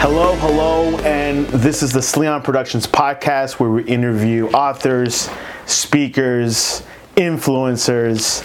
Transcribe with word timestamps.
Hello, 0.00 0.34
hello, 0.36 0.98
and 1.00 1.44
this 1.48 1.82
is 1.82 1.92
the 1.92 2.00
Sleon 2.00 2.40
Productions 2.40 2.86
podcast 2.86 3.60
where 3.60 3.68
we 3.68 3.84
interview 3.84 4.46
authors, 4.48 5.28
speakers, 5.66 6.82
influencers. 7.16 8.42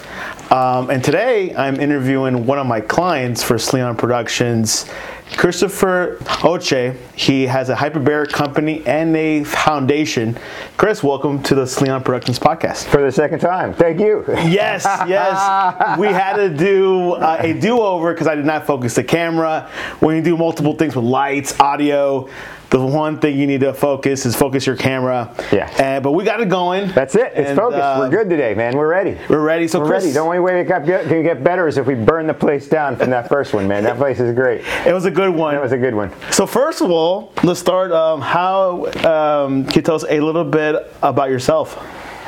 Um, 0.52 0.90
and 0.90 1.02
today 1.02 1.55
I'm 1.55 1.80
interviewing 1.80 2.46
one 2.46 2.60
of 2.60 2.68
my 2.68 2.82
clients 2.82 3.41
for 3.41 3.58
Sleon 3.58 3.96
Productions, 3.96 4.86
Christopher 5.32 6.18
Dolce. 6.41 6.96
He 7.16 7.48
has 7.48 7.70
a 7.70 7.76
hyperbaric 7.76 8.32
company 8.32 8.86
and 8.86 9.16
a 9.16 9.44
foundation. 9.44 10.38
Chris, 10.78 11.04
welcome 11.04 11.41
to 11.44 11.55
the 11.55 11.66
Sleon 11.66 12.04
Productions 12.04 12.38
podcast. 12.38 12.86
For 12.86 13.02
the 13.02 13.12
second 13.12 13.40
time. 13.40 13.73
Thank 13.73 14.00
you. 14.00 14.23
Yes, 14.27 14.86
yes. 15.08 15.98
We 16.00 16.08
had 16.08 16.36
to 16.36 16.50
do 16.50 17.14
uh, 17.14 17.38
a 17.40 17.53
do 17.53 17.81
over 17.81 18.14
because 18.14 18.27
I 18.27 18.36
did 18.36 18.45
not 18.45 18.66
focus 18.67 18.95
the 18.95 19.03
camera. 19.03 19.70
When 20.00 20.16
you 20.16 20.22
do 20.22 20.38
multiple 20.38 20.76
things 20.76 20.95
with 20.95 21.05
lights, 21.05 21.59
audio, 21.59 22.30
the 22.70 22.84
one 22.84 23.20
thing 23.20 23.38
you 23.38 23.48
need 23.48 23.62
to 23.62 23.74
focus 23.74 24.26
is 24.26 24.36
focus 24.36 24.66
your 24.66 24.76
camera. 24.76 25.34
Yeah. 25.52 25.70
And, 25.82 26.04
but 26.04 26.12
we 26.14 26.23
got 26.23 26.42
it 26.42 26.50
going. 26.50 26.90
That's 26.92 27.16
it. 27.16 27.32
It's 27.36 27.50
And, 27.50 27.58
focused. 27.58 27.82
uh, 27.82 27.98
We're 28.00 28.10
good 28.10 28.30
today, 28.30 28.54
man. 28.54 28.76
We're 28.76 28.88
ready. 28.88 29.18
We're 29.30 29.40
ready. 29.40 29.68
So 29.68 29.80
We're 29.80 29.88
Chris, 29.88 30.04
ready. 30.04 30.14
The 30.14 30.20
only 30.20 30.40
way 30.40 30.60
it 30.62 30.66
got, 30.66 30.86
can 30.86 31.23
get 31.23 31.44
better 31.44 31.68
is 31.68 31.78
if 31.78 31.86
we 31.86 31.96
burn 31.96 32.28
the 32.28 32.34
place 32.34 32.68
down 32.68 32.96
from 32.96 33.09
that 33.12 33.30
first 33.30 33.54
one, 33.54 33.68
man. 33.68 33.84
That 33.84 33.98
place 33.98 34.20
is 34.20 34.34
great. 34.36 34.62
it 34.86 34.94
was 34.94 35.06
a 35.06 35.12
good 35.12 35.34
one. 35.34 35.54
That 35.56 35.62
was 35.64 35.72
a 35.72 35.78
good 35.78 35.96
one. 35.96 36.12
so 36.32 36.46
first 36.46 36.82
of 36.82 36.90
all, 36.92 37.32
let's 37.44 37.59
start. 37.59 37.92
Um, 37.92 38.22
how 38.22 38.86
um, 39.06 39.66
can 39.66 39.73
you 39.76 39.82
tell 39.82 39.95
us 39.95 40.06
a 40.09 40.20
little 40.20 40.44
bit 40.45 40.92
about 41.04 41.30
yourself? 41.30 41.78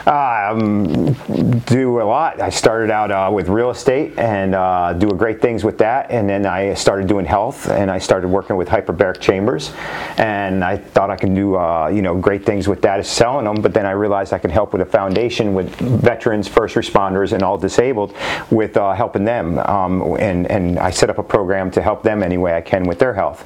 Um, 0.08 1.12
do 1.66 2.02
a 2.02 2.04
lot. 2.04 2.40
I 2.40 2.50
started 2.50 2.90
out 2.90 3.12
uh, 3.12 3.30
with 3.30 3.50
real 3.50 3.72
estate 3.72 4.18
and 4.18 4.56
uh, 4.56 4.94
doing 4.94 5.18
great 5.18 5.42
things 5.42 5.66
with 5.66 5.78
that, 5.80 6.10
and 6.12 6.30
then 6.30 6.46
I 6.46 6.76
started 6.76 7.08
doing 7.08 7.26
health, 7.26 7.68
and 7.70 7.92
I 7.92 7.98
started 7.98 8.30
working 8.30 8.56
with 8.56 8.70
hyperbaric 8.70 9.20
chambers, 9.20 9.74
and 10.18 10.64
I 10.64 10.78
thought 10.78 11.10
I 11.10 11.18
could 11.18 11.36
do 11.36 11.58
uh, 11.58 11.90
you 11.90 12.02
know 12.02 12.16
great 12.16 12.46
things 12.46 12.70
with 12.70 12.82
that, 12.84 13.02
is 13.02 13.10
selling 13.10 13.44
them. 13.44 13.62
But 13.62 13.74
then 13.74 13.86
I 13.86 13.92
realized 13.92 14.32
I 14.32 14.38
could 14.38 14.52
help 14.52 14.72
with 14.72 14.82
a 14.82 14.86
foundation 14.86 15.54
with 15.54 15.76
veterans, 15.76 16.48
first 16.48 16.76
responders, 16.76 17.34
and 17.34 17.44
all 17.44 17.58
disabled 17.58 18.16
with 18.50 18.78
uh, 18.78 18.94
helping 18.94 19.26
them, 19.26 19.60
um, 19.60 20.16
and 20.20 20.50
and 20.50 20.80
I 20.80 20.90
set 20.90 21.10
up 21.10 21.18
a 21.18 21.24
program 21.24 21.70
to 21.72 21.82
help 21.82 22.02
them 22.02 22.24
any 22.24 22.38
way 22.38 22.56
I 22.56 22.62
can 22.62 22.86
with 22.86 23.00
their 23.00 23.14
health. 23.14 23.44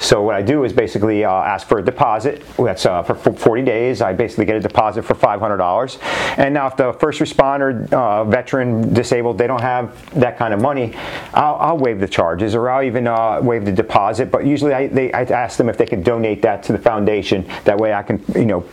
So 0.00 0.22
what 0.22 0.36
I 0.36 0.42
do 0.42 0.62
is 0.62 0.72
basically 0.72 1.24
uh, 1.24 1.32
ask 1.32 1.66
for 1.66 1.80
a 1.80 1.84
deposit. 1.84 2.44
That's 2.56 2.86
uh, 2.86 3.02
for 3.02 3.16
40 3.16 3.62
days. 3.62 4.00
I 4.00 4.12
basically 4.12 4.44
get 4.44 4.54
a 4.54 4.60
deposit 4.60 5.02
for 5.02 5.14
$500. 5.14 6.03
And 6.36 6.54
now, 6.54 6.66
if 6.66 6.76
the 6.76 6.92
first 6.94 7.20
responder, 7.20 7.92
uh, 7.92 8.24
veteran, 8.24 8.92
disabled, 8.92 9.38
they 9.38 9.46
don't 9.46 9.60
have 9.60 10.10
that 10.18 10.36
kind 10.36 10.52
of 10.52 10.60
money, 10.60 10.94
I'll, 11.32 11.56
I'll 11.56 11.78
waive 11.78 12.00
the 12.00 12.08
charges 12.08 12.54
or 12.54 12.70
I'll 12.70 12.82
even 12.82 13.06
uh, 13.06 13.40
waive 13.42 13.64
the 13.64 13.72
deposit. 13.72 14.30
But 14.30 14.46
usually, 14.46 14.74
I, 14.74 14.88
they, 14.88 15.12
I 15.12 15.22
ask 15.22 15.56
them 15.56 15.68
if 15.68 15.76
they 15.76 15.86
can 15.86 16.02
donate 16.02 16.42
that 16.42 16.62
to 16.64 16.72
the 16.72 16.78
foundation. 16.78 17.46
That 17.64 17.78
way, 17.78 17.94
I 17.94 18.02
can, 18.02 18.22
you 18.34 18.46
know, 18.46 18.64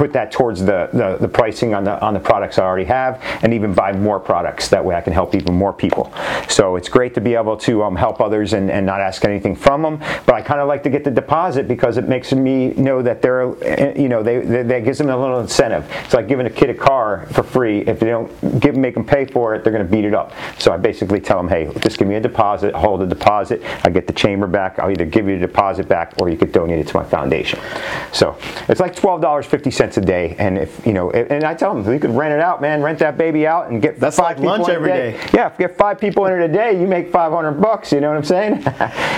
put 0.00 0.14
that 0.14 0.32
towards 0.32 0.60
the, 0.60 0.88
the, 0.94 1.18
the 1.20 1.28
pricing 1.28 1.74
on 1.74 1.84
the 1.84 2.00
on 2.00 2.14
the 2.14 2.20
products 2.20 2.58
I 2.58 2.64
already 2.64 2.86
have, 2.86 3.22
and 3.42 3.52
even 3.52 3.74
buy 3.74 3.92
more 3.92 4.18
products. 4.18 4.68
That 4.68 4.82
way, 4.82 4.94
I 4.94 5.02
can 5.02 5.12
help 5.12 5.34
even 5.34 5.54
more 5.54 5.74
people. 5.74 6.10
So 6.48 6.76
it's 6.76 6.88
great 6.88 7.12
to 7.16 7.20
be 7.20 7.34
able 7.34 7.58
to 7.58 7.82
um, 7.82 7.96
help 7.96 8.18
others 8.18 8.54
and, 8.54 8.70
and 8.70 8.86
not 8.86 9.02
ask 9.02 9.26
anything 9.26 9.54
from 9.54 9.82
them. 9.82 9.98
But 10.24 10.36
I 10.36 10.40
kind 10.40 10.58
of 10.58 10.68
like 10.68 10.82
to 10.84 10.90
get 10.90 11.04
the 11.04 11.10
deposit 11.10 11.68
because 11.68 11.98
it 11.98 12.08
makes 12.08 12.32
me 12.32 12.68
know 12.86 13.02
that 13.02 13.20
they're, 13.20 13.52
eh, 13.62 14.00
you 14.00 14.08
know, 14.08 14.22
they, 14.22 14.38
they 14.38 14.62
that 14.62 14.84
gives 14.84 14.96
them 14.96 15.10
a 15.10 15.16
little 15.18 15.38
incentive. 15.38 15.84
It's 16.06 16.14
like 16.14 16.28
giving 16.28 16.46
a 16.46 16.50
kid 16.50 16.70
a 16.70 16.74
car 16.74 17.26
for 17.32 17.42
free. 17.42 17.80
If 17.80 18.00
they 18.00 18.06
don't 18.06 18.58
give 18.58 18.76
make 18.78 18.94
them 18.94 19.04
pay 19.04 19.26
for 19.26 19.54
it, 19.54 19.64
they're 19.64 19.72
going 19.72 19.84
to 19.84 19.92
beat 19.92 20.06
it 20.06 20.14
up. 20.14 20.32
So 20.58 20.72
I 20.72 20.78
basically 20.78 21.20
tell 21.20 21.36
them, 21.36 21.48
hey, 21.48 21.70
just 21.80 21.98
give 21.98 22.08
me 22.08 22.14
a 22.14 22.20
deposit, 22.20 22.74
hold 22.74 23.02
the 23.02 23.06
deposit. 23.06 23.60
I 23.84 23.90
get 23.90 24.06
the 24.06 24.14
chamber 24.14 24.46
back. 24.46 24.78
I'll 24.78 24.90
either 24.90 25.04
give 25.04 25.28
you 25.28 25.38
the 25.38 25.46
deposit 25.46 25.88
back 25.88 26.14
or 26.18 26.30
you 26.30 26.38
could 26.38 26.52
donate 26.52 26.78
it 26.78 26.88
to 26.88 26.96
my 26.96 27.04
foundation. 27.04 27.60
So 28.12 28.38
it's 28.66 28.80
like 28.80 28.96
twelve 28.96 29.20
dollars 29.20 29.44
fifty 29.44 29.70
cents 29.90 30.04
a 30.04 30.06
day, 30.06 30.36
and 30.38 30.58
if 30.58 30.86
you 30.86 30.92
know, 30.92 31.10
and 31.10 31.44
I 31.44 31.54
tell 31.54 31.74
them 31.74 31.92
you 31.92 31.98
could 31.98 32.10
rent 32.14 32.32
it 32.32 32.40
out, 32.40 32.60
man, 32.60 32.82
rent 32.82 32.98
that 33.00 33.16
baby 33.16 33.46
out 33.46 33.70
and 33.70 33.82
get 33.82 33.98
That's 33.98 34.16
five 34.16 34.38
like 34.38 34.44
lunch 34.46 34.66
people 34.66 34.70
in 34.70 34.76
every 34.76 34.88
day. 34.90 35.12
day. 35.12 35.30
Yeah, 35.34 35.46
if 35.46 35.58
you 35.58 35.68
get 35.68 35.76
five 35.76 35.98
people 35.98 36.26
in 36.26 36.40
it 36.40 36.44
a 36.44 36.52
day, 36.52 36.80
you 36.80 36.86
make 36.86 37.10
five 37.10 37.32
hundred 37.32 37.60
bucks. 37.60 37.92
You 37.92 38.00
know 38.00 38.08
what 38.08 38.16
I'm 38.16 38.24
saying? 38.24 38.64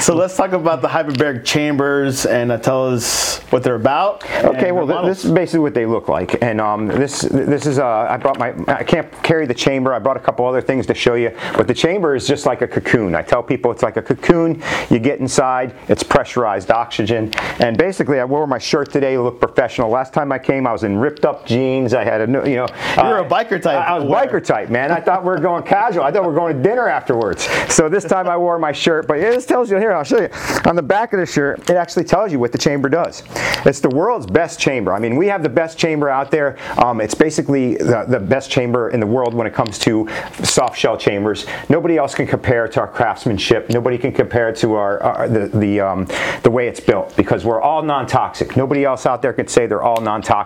So 0.00 0.14
let's 0.14 0.36
talk 0.36 0.52
about 0.52 0.82
the 0.82 0.88
hyperbaric 0.88 1.44
chambers 1.44 2.26
and 2.26 2.50
uh, 2.50 2.58
tell 2.58 2.88
us 2.92 3.38
what 3.52 3.62
they're 3.62 3.76
about. 3.76 4.24
Okay, 4.44 4.72
well, 4.72 4.86
th- 4.86 5.04
this 5.04 5.24
is 5.24 5.30
basically 5.30 5.60
what 5.60 5.74
they 5.74 5.86
look 5.86 6.08
like, 6.08 6.42
and 6.42 6.60
um, 6.60 6.86
this 6.86 7.22
this 7.22 7.66
is 7.66 7.78
uh, 7.78 8.06
I 8.08 8.16
brought 8.16 8.38
my 8.38 8.54
I 8.68 8.82
can't 8.84 9.10
carry 9.22 9.46
the 9.46 9.54
chamber. 9.54 9.92
I 9.94 9.98
brought 9.98 10.16
a 10.16 10.20
couple 10.20 10.46
other 10.46 10.60
things 10.60 10.86
to 10.86 10.94
show 10.94 11.14
you, 11.14 11.30
but 11.56 11.68
the 11.68 11.74
chamber 11.74 12.14
is 12.14 12.26
just 12.26 12.46
like 12.46 12.62
a 12.62 12.68
cocoon. 12.68 13.14
I 13.14 13.22
tell 13.22 13.42
people 13.42 13.70
it's 13.70 13.82
like 13.82 13.96
a 13.96 14.02
cocoon. 14.02 14.62
You 14.90 14.98
get 14.98 15.20
inside, 15.20 15.74
it's 15.88 16.02
pressurized 16.02 16.70
oxygen, 16.70 17.32
and 17.60 17.76
basically 17.76 18.18
I 18.20 18.24
wore 18.24 18.46
my 18.46 18.58
shirt 18.58 18.90
today 18.90 19.14
to 19.14 19.22
look 19.22 19.40
professional. 19.40 19.90
Last 19.90 20.12
time 20.12 20.32
I 20.32 20.38
came, 20.38 20.51
I 20.60 20.72
was 20.72 20.84
in 20.84 20.98
ripped 20.98 21.24
up 21.24 21.46
jeans. 21.46 21.94
I 21.94 22.04
had 22.04 22.20
a 22.20 22.26
no- 22.26 22.44
you 22.44 22.56
know 22.56 22.66
You 22.96 23.02
were 23.08 23.18
uh, 23.20 23.24
a 23.24 23.28
biker 23.28 23.60
type 23.60 23.78
I, 23.88 23.94
I 23.94 23.98
was 23.98 24.04
wearer. 24.08 24.26
biker 24.40 24.44
type, 24.44 24.68
man. 24.70 24.90
I 24.92 25.00
thought 25.00 25.22
we 25.22 25.28
were 25.30 25.38
going 25.38 25.62
casual. 25.64 26.04
I 26.04 26.12
thought 26.12 26.22
we 26.22 26.28
were 26.28 26.34
going 26.34 26.56
to 26.56 26.62
dinner 26.62 26.88
afterwards. 26.88 27.48
So 27.72 27.88
this 27.88 28.04
time 28.04 28.28
I 28.28 28.36
wore 28.36 28.58
my 28.58 28.72
shirt, 28.72 29.06
but 29.08 29.18
it 29.18 29.32
just 29.32 29.48
tells 29.48 29.70
you 29.70 29.78
here. 29.78 29.92
I'll 29.92 30.04
show 30.04 30.20
you 30.20 30.28
on 30.66 30.76
the 30.76 30.82
back 30.82 31.12
of 31.12 31.20
the 31.20 31.26
shirt. 31.26 31.68
It 31.70 31.76
actually 31.76 32.04
tells 32.04 32.30
you 32.32 32.38
what 32.38 32.52
the 32.52 32.58
chamber 32.58 32.88
does. 32.88 33.22
It's 33.64 33.80
the 33.80 33.88
world's 33.90 34.26
best 34.26 34.60
chamber. 34.60 34.92
I 34.92 34.98
mean, 34.98 35.16
we 35.16 35.26
have 35.28 35.42
the 35.42 35.48
best 35.48 35.78
chamber 35.78 36.08
out 36.08 36.30
there. 36.30 36.58
Um, 36.82 37.00
it's 37.00 37.14
basically 37.14 37.76
the, 37.76 38.04
the 38.08 38.20
best 38.20 38.50
chamber 38.50 38.90
in 38.90 39.00
the 39.00 39.06
world 39.06 39.34
when 39.34 39.46
it 39.46 39.54
comes 39.54 39.78
to 39.80 40.08
soft 40.42 40.78
shell 40.78 40.96
chambers. 40.96 41.46
Nobody 41.68 41.96
else 41.96 42.14
can 42.14 42.26
compare 42.26 42.68
to 42.68 42.80
our 42.80 42.88
craftsmanship. 42.88 43.70
Nobody 43.70 43.96
can 43.98 44.12
compare 44.12 44.52
to 44.52 44.74
our, 44.74 45.02
our 45.02 45.28
the 45.28 45.46
the 45.46 45.80
um, 45.80 46.06
the 46.42 46.50
way 46.50 46.68
it's 46.68 46.80
built 46.80 47.14
because 47.16 47.44
we're 47.44 47.60
all 47.60 47.82
non-toxic. 47.82 48.56
Nobody 48.56 48.84
else 48.84 49.06
out 49.06 49.22
there 49.22 49.32
can 49.32 49.46
say 49.48 49.66
they're 49.66 49.82
all 49.82 50.00
non-toxic. 50.00 50.41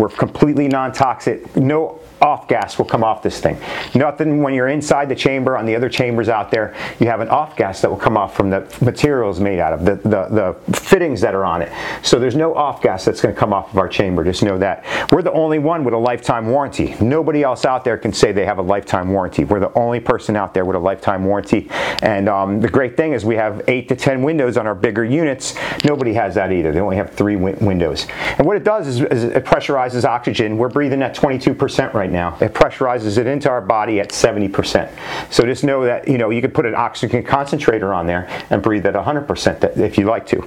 We're 0.00 0.08
completely 0.08 0.68
non-toxic. 0.68 1.56
No 1.56 2.00
off 2.24 2.48
gas 2.48 2.78
will 2.78 2.86
come 2.86 3.04
off 3.04 3.22
this 3.22 3.40
thing. 3.40 3.58
Nothing 3.94 4.42
when 4.42 4.54
you're 4.54 4.68
inside 4.68 5.08
the 5.08 5.14
chamber 5.14 5.56
on 5.58 5.66
the 5.66 5.76
other 5.76 5.90
chambers 5.90 6.28
out 6.28 6.50
there, 6.50 6.74
you 6.98 7.06
have 7.06 7.20
an 7.20 7.28
off 7.28 7.54
gas 7.56 7.82
that 7.82 7.90
will 7.90 7.98
come 7.98 8.16
off 8.16 8.34
from 8.34 8.48
the 8.50 8.60
materials 8.80 9.40
made 9.40 9.58
out 9.58 9.74
of 9.74 9.84
the, 9.84 9.96
the, 9.96 10.56
the 10.64 10.72
fittings 10.78 11.20
that 11.20 11.34
are 11.34 11.44
on 11.44 11.60
it. 11.60 11.70
So 12.02 12.18
there's 12.18 12.34
no 12.34 12.54
off 12.54 12.80
gas 12.80 13.04
that's 13.04 13.20
going 13.20 13.34
to 13.34 13.38
come 13.38 13.52
off 13.52 13.70
of 13.72 13.78
our 13.78 13.88
chamber. 13.88 14.24
Just 14.24 14.42
know 14.42 14.56
that. 14.58 14.84
We're 15.12 15.22
the 15.22 15.32
only 15.32 15.58
one 15.58 15.84
with 15.84 15.92
a 15.92 15.98
lifetime 15.98 16.46
warranty. 16.46 16.94
Nobody 17.00 17.42
else 17.42 17.66
out 17.66 17.84
there 17.84 17.98
can 17.98 18.12
say 18.12 18.32
they 18.32 18.46
have 18.46 18.58
a 18.58 18.62
lifetime 18.62 19.10
warranty. 19.10 19.44
We're 19.44 19.60
the 19.60 19.72
only 19.74 20.00
person 20.00 20.34
out 20.34 20.54
there 20.54 20.64
with 20.64 20.76
a 20.76 20.80
lifetime 20.80 21.24
warranty. 21.24 21.68
And 22.02 22.28
um, 22.28 22.60
the 22.60 22.68
great 22.68 22.96
thing 22.96 23.12
is 23.12 23.24
we 23.24 23.36
have 23.36 23.62
eight 23.68 23.88
to 23.88 23.96
10 23.96 24.22
windows 24.22 24.56
on 24.56 24.66
our 24.66 24.74
bigger 24.74 25.04
units. 25.04 25.54
Nobody 25.84 26.14
has 26.14 26.34
that 26.36 26.52
either. 26.52 26.72
They 26.72 26.80
only 26.80 26.96
have 26.96 27.10
three 27.10 27.36
win- 27.36 27.58
windows. 27.58 28.06
And 28.38 28.46
what 28.46 28.56
it 28.56 28.64
does 28.64 28.86
is, 28.86 29.02
is 29.02 29.23
it 29.24 29.44
pressurizes 29.44 30.04
oxygen. 30.04 30.56
We're 30.56 30.68
breathing 30.68 31.02
at 31.02 31.14
22% 31.14 31.92
right 31.94 32.10
now. 32.10 32.36
It 32.40 32.54
pressurizes 32.54 33.18
it 33.18 33.26
into 33.26 33.48
our 33.48 33.60
body 33.60 34.00
at 34.00 34.10
70%. 34.10 34.90
So 35.32 35.44
just 35.44 35.64
know 35.64 35.84
that 35.84 36.08
you 36.08 36.18
know 36.18 36.30
you 36.30 36.40
could 36.40 36.54
put 36.54 36.66
an 36.66 36.74
oxygen 36.74 37.22
concentrator 37.22 37.92
on 37.92 38.06
there 38.06 38.28
and 38.50 38.62
breathe 38.62 38.86
at 38.86 38.94
100% 38.94 39.76
if 39.78 39.98
you 39.98 40.06
like 40.06 40.26
to. 40.26 40.40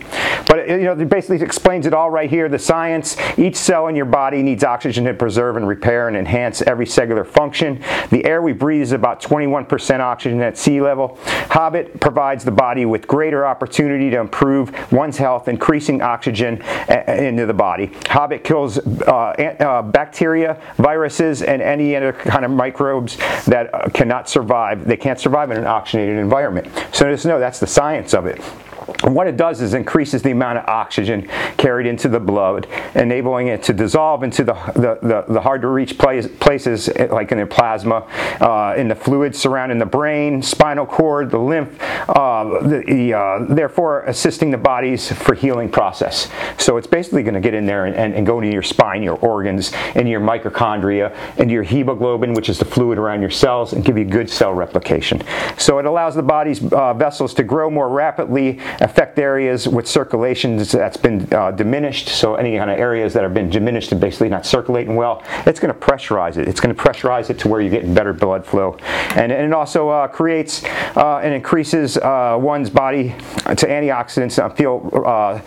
But 0.48 0.60
it, 0.60 0.80
you 0.80 0.86
know 0.86 0.94
it 0.94 1.10
basically 1.10 1.42
explains 1.42 1.86
it 1.86 1.94
all 1.94 2.10
right 2.10 2.30
here. 2.30 2.50
The 2.50 2.60
science: 2.60 3.18
each 3.38 3.56
cell 3.56 3.88
in 3.88 3.96
your 3.96 4.06
body 4.06 4.44
needs 4.44 4.64
oxygen 4.64 5.06
to 5.06 5.14
preserve 5.14 5.58
and 5.58 5.68
repair 5.68 6.08
and 6.08 6.18
enhance 6.18 6.62
every 6.62 6.86
cellular 6.86 7.24
function. 7.24 7.84
The 8.10 8.26
air 8.26 8.42
we 8.42 8.54
breathe 8.54 8.82
is 8.82 8.92
about 8.92 9.22
21% 9.22 10.00
oxygen 10.00 10.42
at 10.42 10.58
sea 10.58 10.82
level. 10.82 11.18
Hobbit 11.50 12.00
provides 12.00 12.44
the 12.44 12.52
body 12.52 12.86
with 12.86 13.08
greater 13.08 13.46
opportunity 13.46 14.10
to 14.10 14.20
improve 14.20 14.92
one's 14.92 15.18
health, 15.18 15.48
increasing 15.48 16.02
oxygen 16.02 16.62
a- 16.90 17.24
into 17.24 17.46
the 17.46 17.54
body. 17.54 17.92
Hobbit 18.08 18.44
kills 18.44 18.67
uh, 18.76 19.12
uh, 19.12 19.82
bacteria, 19.82 20.62
viruses, 20.76 21.42
and 21.42 21.62
any 21.62 21.96
other 21.96 22.12
kind 22.12 22.44
of 22.44 22.52
microbes 22.52 23.18
that 23.46 23.74
uh, 23.74 23.90
cannot 23.90 24.28
survive. 24.28 24.86
They 24.86 24.98
can't 24.98 25.20
survive 25.20 25.52
in 25.52 25.58
an 25.58 25.66
oxygenated 25.66 26.18
environment. 26.18 26.68
So 26.92 27.10
just 27.10 27.26
know 27.26 27.40
that's 27.40 27.60
the 27.60 27.68
science 27.68 28.14
of 28.14 28.26
it. 28.26 28.42
And 29.04 29.16
what 29.16 29.28
it 29.28 29.38
does 29.38 29.62
is 29.62 29.74
increases 29.74 30.22
the 30.22 30.32
amount 30.32 30.60
of 30.60 30.66
oxygen 30.68 31.28
carried 31.58 31.88
into 31.88 32.08
the 32.10 32.20
blood, 32.20 32.68
enabling 32.96 33.48
it 33.48 33.64
to 33.64 33.74
dissolve 33.74 34.24
into 34.24 34.44
the, 34.44 34.54
the, 34.76 35.00
the, 35.02 35.34
the 35.34 35.42
hard 35.42 35.62
to 35.62 35.68
reach 35.68 35.98
place, 35.98 36.28
places 36.40 36.90
eh, 36.90 37.08
like 37.12 37.32
in 37.32 37.38
the 37.38 37.46
plasma, 37.46 38.08
uh, 38.40 38.76
in 38.78 38.88
the 38.88 38.96
fluids 38.96 39.38
surrounding 39.38 39.78
the 39.78 39.86
brain, 39.86 40.42
spinal 40.42 40.86
cord, 40.86 41.32
the 41.32 41.38
lymph, 41.38 41.78
uh, 42.10 42.62
the, 42.62 43.14
uh, 43.14 43.54
therefore 43.54 44.04
assisting 44.04 44.52
the 44.52 44.58
body's 44.58 45.12
for 45.12 45.36
healing 45.36 45.70
process. 45.70 46.30
So 46.58 46.78
it's 46.78 46.88
basically 46.88 47.24
going 47.24 47.34
to 47.34 47.40
get 47.40 47.54
in 47.54 47.66
there 47.66 47.86
and, 47.86 47.96
and, 47.96 48.14
and 48.14 48.26
go 48.26 48.40
into 48.40 48.52
your 48.52 48.64
spine, 48.64 49.04
your 49.04 49.18
organs, 49.18 49.74
into 49.96 50.10
your 50.10 50.22
mitochondria, 50.22 51.16
into 51.38 51.54
your 51.54 51.64
hemoglobin, 51.64 52.34
which 52.34 52.50
is 52.50 52.60
the 52.60 52.66
fluid 52.66 52.98
around 52.98 53.22
your 53.22 53.30
cells, 53.30 53.74
and 53.74 53.84
give 53.84 53.98
you 53.98 54.06
good 54.06 54.30
cell 54.30 54.54
replication. 54.54 55.22
So 55.58 55.80
it 55.80 55.86
allows 55.86 56.16
the 56.16 56.24
body's 56.24 56.64
uh, 56.72 56.94
vessels 56.94 57.34
to 57.36 57.44
grow 57.44 57.70
more 57.70 57.90
rapidly 57.90 58.60
affect 58.82 59.20
areas 59.20 59.68
with 59.68 59.88
circulation 59.88 60.58
that's 60.58 60.98
been 60.98 61.32
uh, 61.34 61.52
diminished. 61.52 62.10
So 62.10 62.36
any 62.36 62.58
kind 62.58 62.70
of 62.70 62.80
areas 62.80 63.14
that 63.14 63.24
have 63.24 63.34
been 63.34 63.50
diminished 63.50 63.92
and 63.92 64.02
basically 64.02 64.30
not 64.30 64.46
circulating 64.46 64.96
well, 64.96 65.24
it's 65.46 65.60
going 65.60 65.74
to 65.74 65.80
pressurize 65.80 66.38
it. 66.38 66.48
It's 66.48 66.60
going 66.60 66.76
to 66.76 66.82
pressurize 66.82 67.30
it 67.30 67.40
to 67.40 67.48
where 67.48 67.62
you're 67.62 67.72
getting 67.72 67.94
better 67.94 68.14
blood 68.14 68.46
flow, 68.46 68.78
and, 69.16 69.32
and 69.32 69.46
it 69.46 69.54
also 69.54 69.90
uh, 69.90 70.08
creates 70.08 70.64
uh, 70.96 71.22
and 71.24 71.34
increases 71.34 71.98
uh, 71.98 72.38
one's 72.40 72.70
body 72.70 73.10
to 73.46 73.68
antioxidants. 73.68 74.42
I 74.42 74.54
feel 74.56 75.04
uh, 75.06 75.38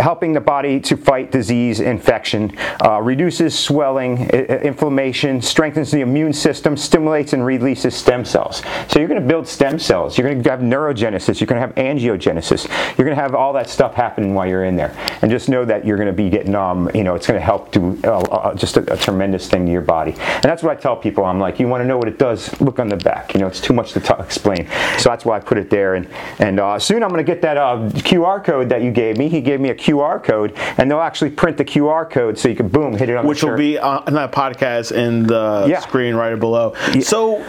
helping 0.00 0.32
the 0.32 0.40
body 0.40 0.80
to 0.80 0.96
fight 0.96 1.30
disease, 1.30 1.80
infection, 1.80 2.56
reduces 3.00 3.58
swelling, 3.58 4.28
inflammation, 4.30 5.40
strengthens 5.40 5.90
the 5.90 6.00
immune 6.00 6.32
system, 6.32 6.76
stimulates 6.76 7.32
and 7.32 7.44
releases 7.44 7.94
stem 7.94 8.24
cells. 8.24 8.62
So 8.88 8.98
you're 8.98 9.08
going 9.08 9.20
to 9.20 9.26
build 9.26 9.46
stem 9.48 9.78
cells. 9.78 10.18
You're 10.18 10.28
going 10.28 10.42
to 10.42 10.50
have 10.50 10.60
neurogenesis. 10.60 11.40
You're 11.40 11.46
going 11.46 11.60
to 11.60 11.66
have 11.66 11.74
angiogenesis. 11.76 12.68
You're 12.96 13.04
going 13.04 13.16
to 13.16 13.22
have 13.22 13.34
all 13.34 13.52
that 13.54 13.68
stuff 13.68 13.94
happening 13.94 14.34
while 14.34 14.46
you're 14.46 14.64
in 14.64 14.76
there. 14.76 14.94
And 15.22 15.30
just 15.30 15.48
know 15.48 15.64
that 15.64 15.84
you're 15.84 15.96
going 15.96 16.08
to 16.08 16.12
be 16.12 16.30
getting, 16.30 16.54
um, 16.54 16.90
you 16.94 17.04
know, 17.04 17.14
it's 17.14 17.26
going 17.26 17.38
to 17.38 17.44
help 17.44 17.72
do 17.72 17.98
uh, 18.04 18.18
uh, 18.20 18.54
just 18.54 18.76
a, 18.76 18.92
a, 18.92 18.96
tremendous 18.96 19.48
thing 19.48 19.66
to 19.66 19.72
your 19.72 19.82
body. 19.82 20.12
And 20.12 20.42
that's 20.42 20.62
what 20.62 20.76
I 20.76 20.80
tell 20.80 20.96
people. 20.96 21.24
I'm 21.24 21.38
like, 21.38 21.58
you 21.60 21.68
want 21.68 21.82
to 21.82 21.86
know 21.86 21.98
what 21.98 22.08
it 22.08 22.18
does? 22.18 22.60
Look 22.60 22.78
on 22.78 22.88
the 22.88 22.96
back. 22.96 23.34
You 23.34 23.40
know, 23.40 23.46
it's 23.46 23.60
too 23.60 23.72
much 23.72 23.92
to 23.92 24.00
t- 24.00 24.14
explain. 24.18 24.68
So 24.98 25.10
that's 25.10 25.24
why 25.24 25.36
I 25.36 25.40
put 25.40 25.58
it 25.58 25.70
there. 25.70 25.94
And 25.94 26.08
and 26.38 26.60
uh, 26.60 26.78
soon 26.78 27.02
I'm 27.02 27.10
going 27.10 27.24
to 27.24 27.32
get 27.32 27.42
that 27.42 27.56
uh, 27.56 27.88
QR 27.92 28.42
code 28.42 28.68
that 28.68 28.82
you 28.82 28.90
gave 28.90 29.16
me. 29.16 29.28
He 29.28 29.40
gave 29.40 29.60
me 29.60 29.70
a 29.70 29.74
QR 29.74 30.22
code, 30.22 30.52
and 30.78 30.90
they'll 30.90 31.00
actually 31.00 31.30
print 31.30 31.56
the 31.56 31.64
QR 31.64 32.08
code 32.08 32.38
so 32.38 32.48
you 32.48 32.56
can 32.56 32.68
boom 32.68 32.96
hit 32.96 33.08
it 33.08 33.16
on. 33.16 33.26
Which 33.26 33.42
will 33.42 33.56
be 33.56 33.78
on 33.78 34.12
that 34.14 34.32
podcast 34.32 34.92
in 34.92 35.26
the 35.26 35.66
yeah. 35.68 35.80
screen 35.80 36.14
right 36.14 36.38
below. 36.38 36.74
Yeah. 36.94 37.00
So 37.00 37.44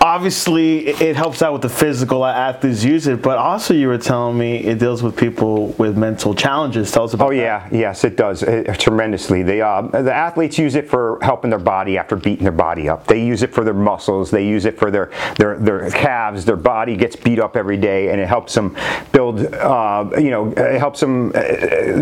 obviously 0.00 0.86
it 0.86 1.14
helps 1.14 1.42
out 1.42 1.52
with 1.52 1.62
the 1.62 1.68
physical 1.68 2.24
athletes 2.24 2.82
use 2.82 3.06
it 3.06 3.20
but 3.20 3.36
also 3.36 3.74
you 3.74 3.86
were 3.86 3.98
telling 3.98 4.38
me 4.38 4.56
it 4.58 4.78
deals 4.78 5.02
with 5.02 5.16
people 5.16 5.68
with 5.72 5.96
mental 5.96 6.34
challenges. 6.34 6.90
Tell 6.90 7.04
us 7.04 7.14
about 7.14 7.28
oh 7.28 7.30
yeah. 7.30 7.68
that. 7.68 7.72
yes 7.76 8.04
it 8.04 8.16
does. 8.16 8.42
It, 8.42 8.78
tremendously. 8.80 9.42
They 9.42 9.60
uh, 9.60 9.82
the 9.82 10.12
athletes 10.12 10.58
use 10.58 10.74
it 10.74 10.88
for 10.88 11.18
helping 11.22 11.50
their 11.50 11.58
body 11.58 11.98
after 11.98 12.16
beating 12.16 12.44
their 12.44 12.52
body 12.52 12.88
up. 12.88 13.06
They 13.06 13.24
use 13.24 13.42
it 13.42 13.52
for 13.52 13.62
their 13.64 13.74
muscles. 13.74 14.30
They 14.30 14.46
use 14.46 14.64
it 14.64 14.78
for 14.78 14.90
their 14.90 15.10
their 15.36 15.58
their 15.58 15.90
calves. 15.90 16.44
Their 16.44 16.56
body 16.56 16.96
gets 16.96 17.16
beat 17.16 17.38
up 17.38 17.56
every 17.56 17.76
day 17.76 18.10
and 18.10 18.20
it 18.20 18.26
helps 18.26 18.54
them 18.54 18.76
build 19.12 19.40
uh, 19.54 20.10
you 20.16 20.30
know 20.30 20.52
it 20.52 20.78
helps 20.78 21.00
them 21.00 21.32
uh, 21.34 21.40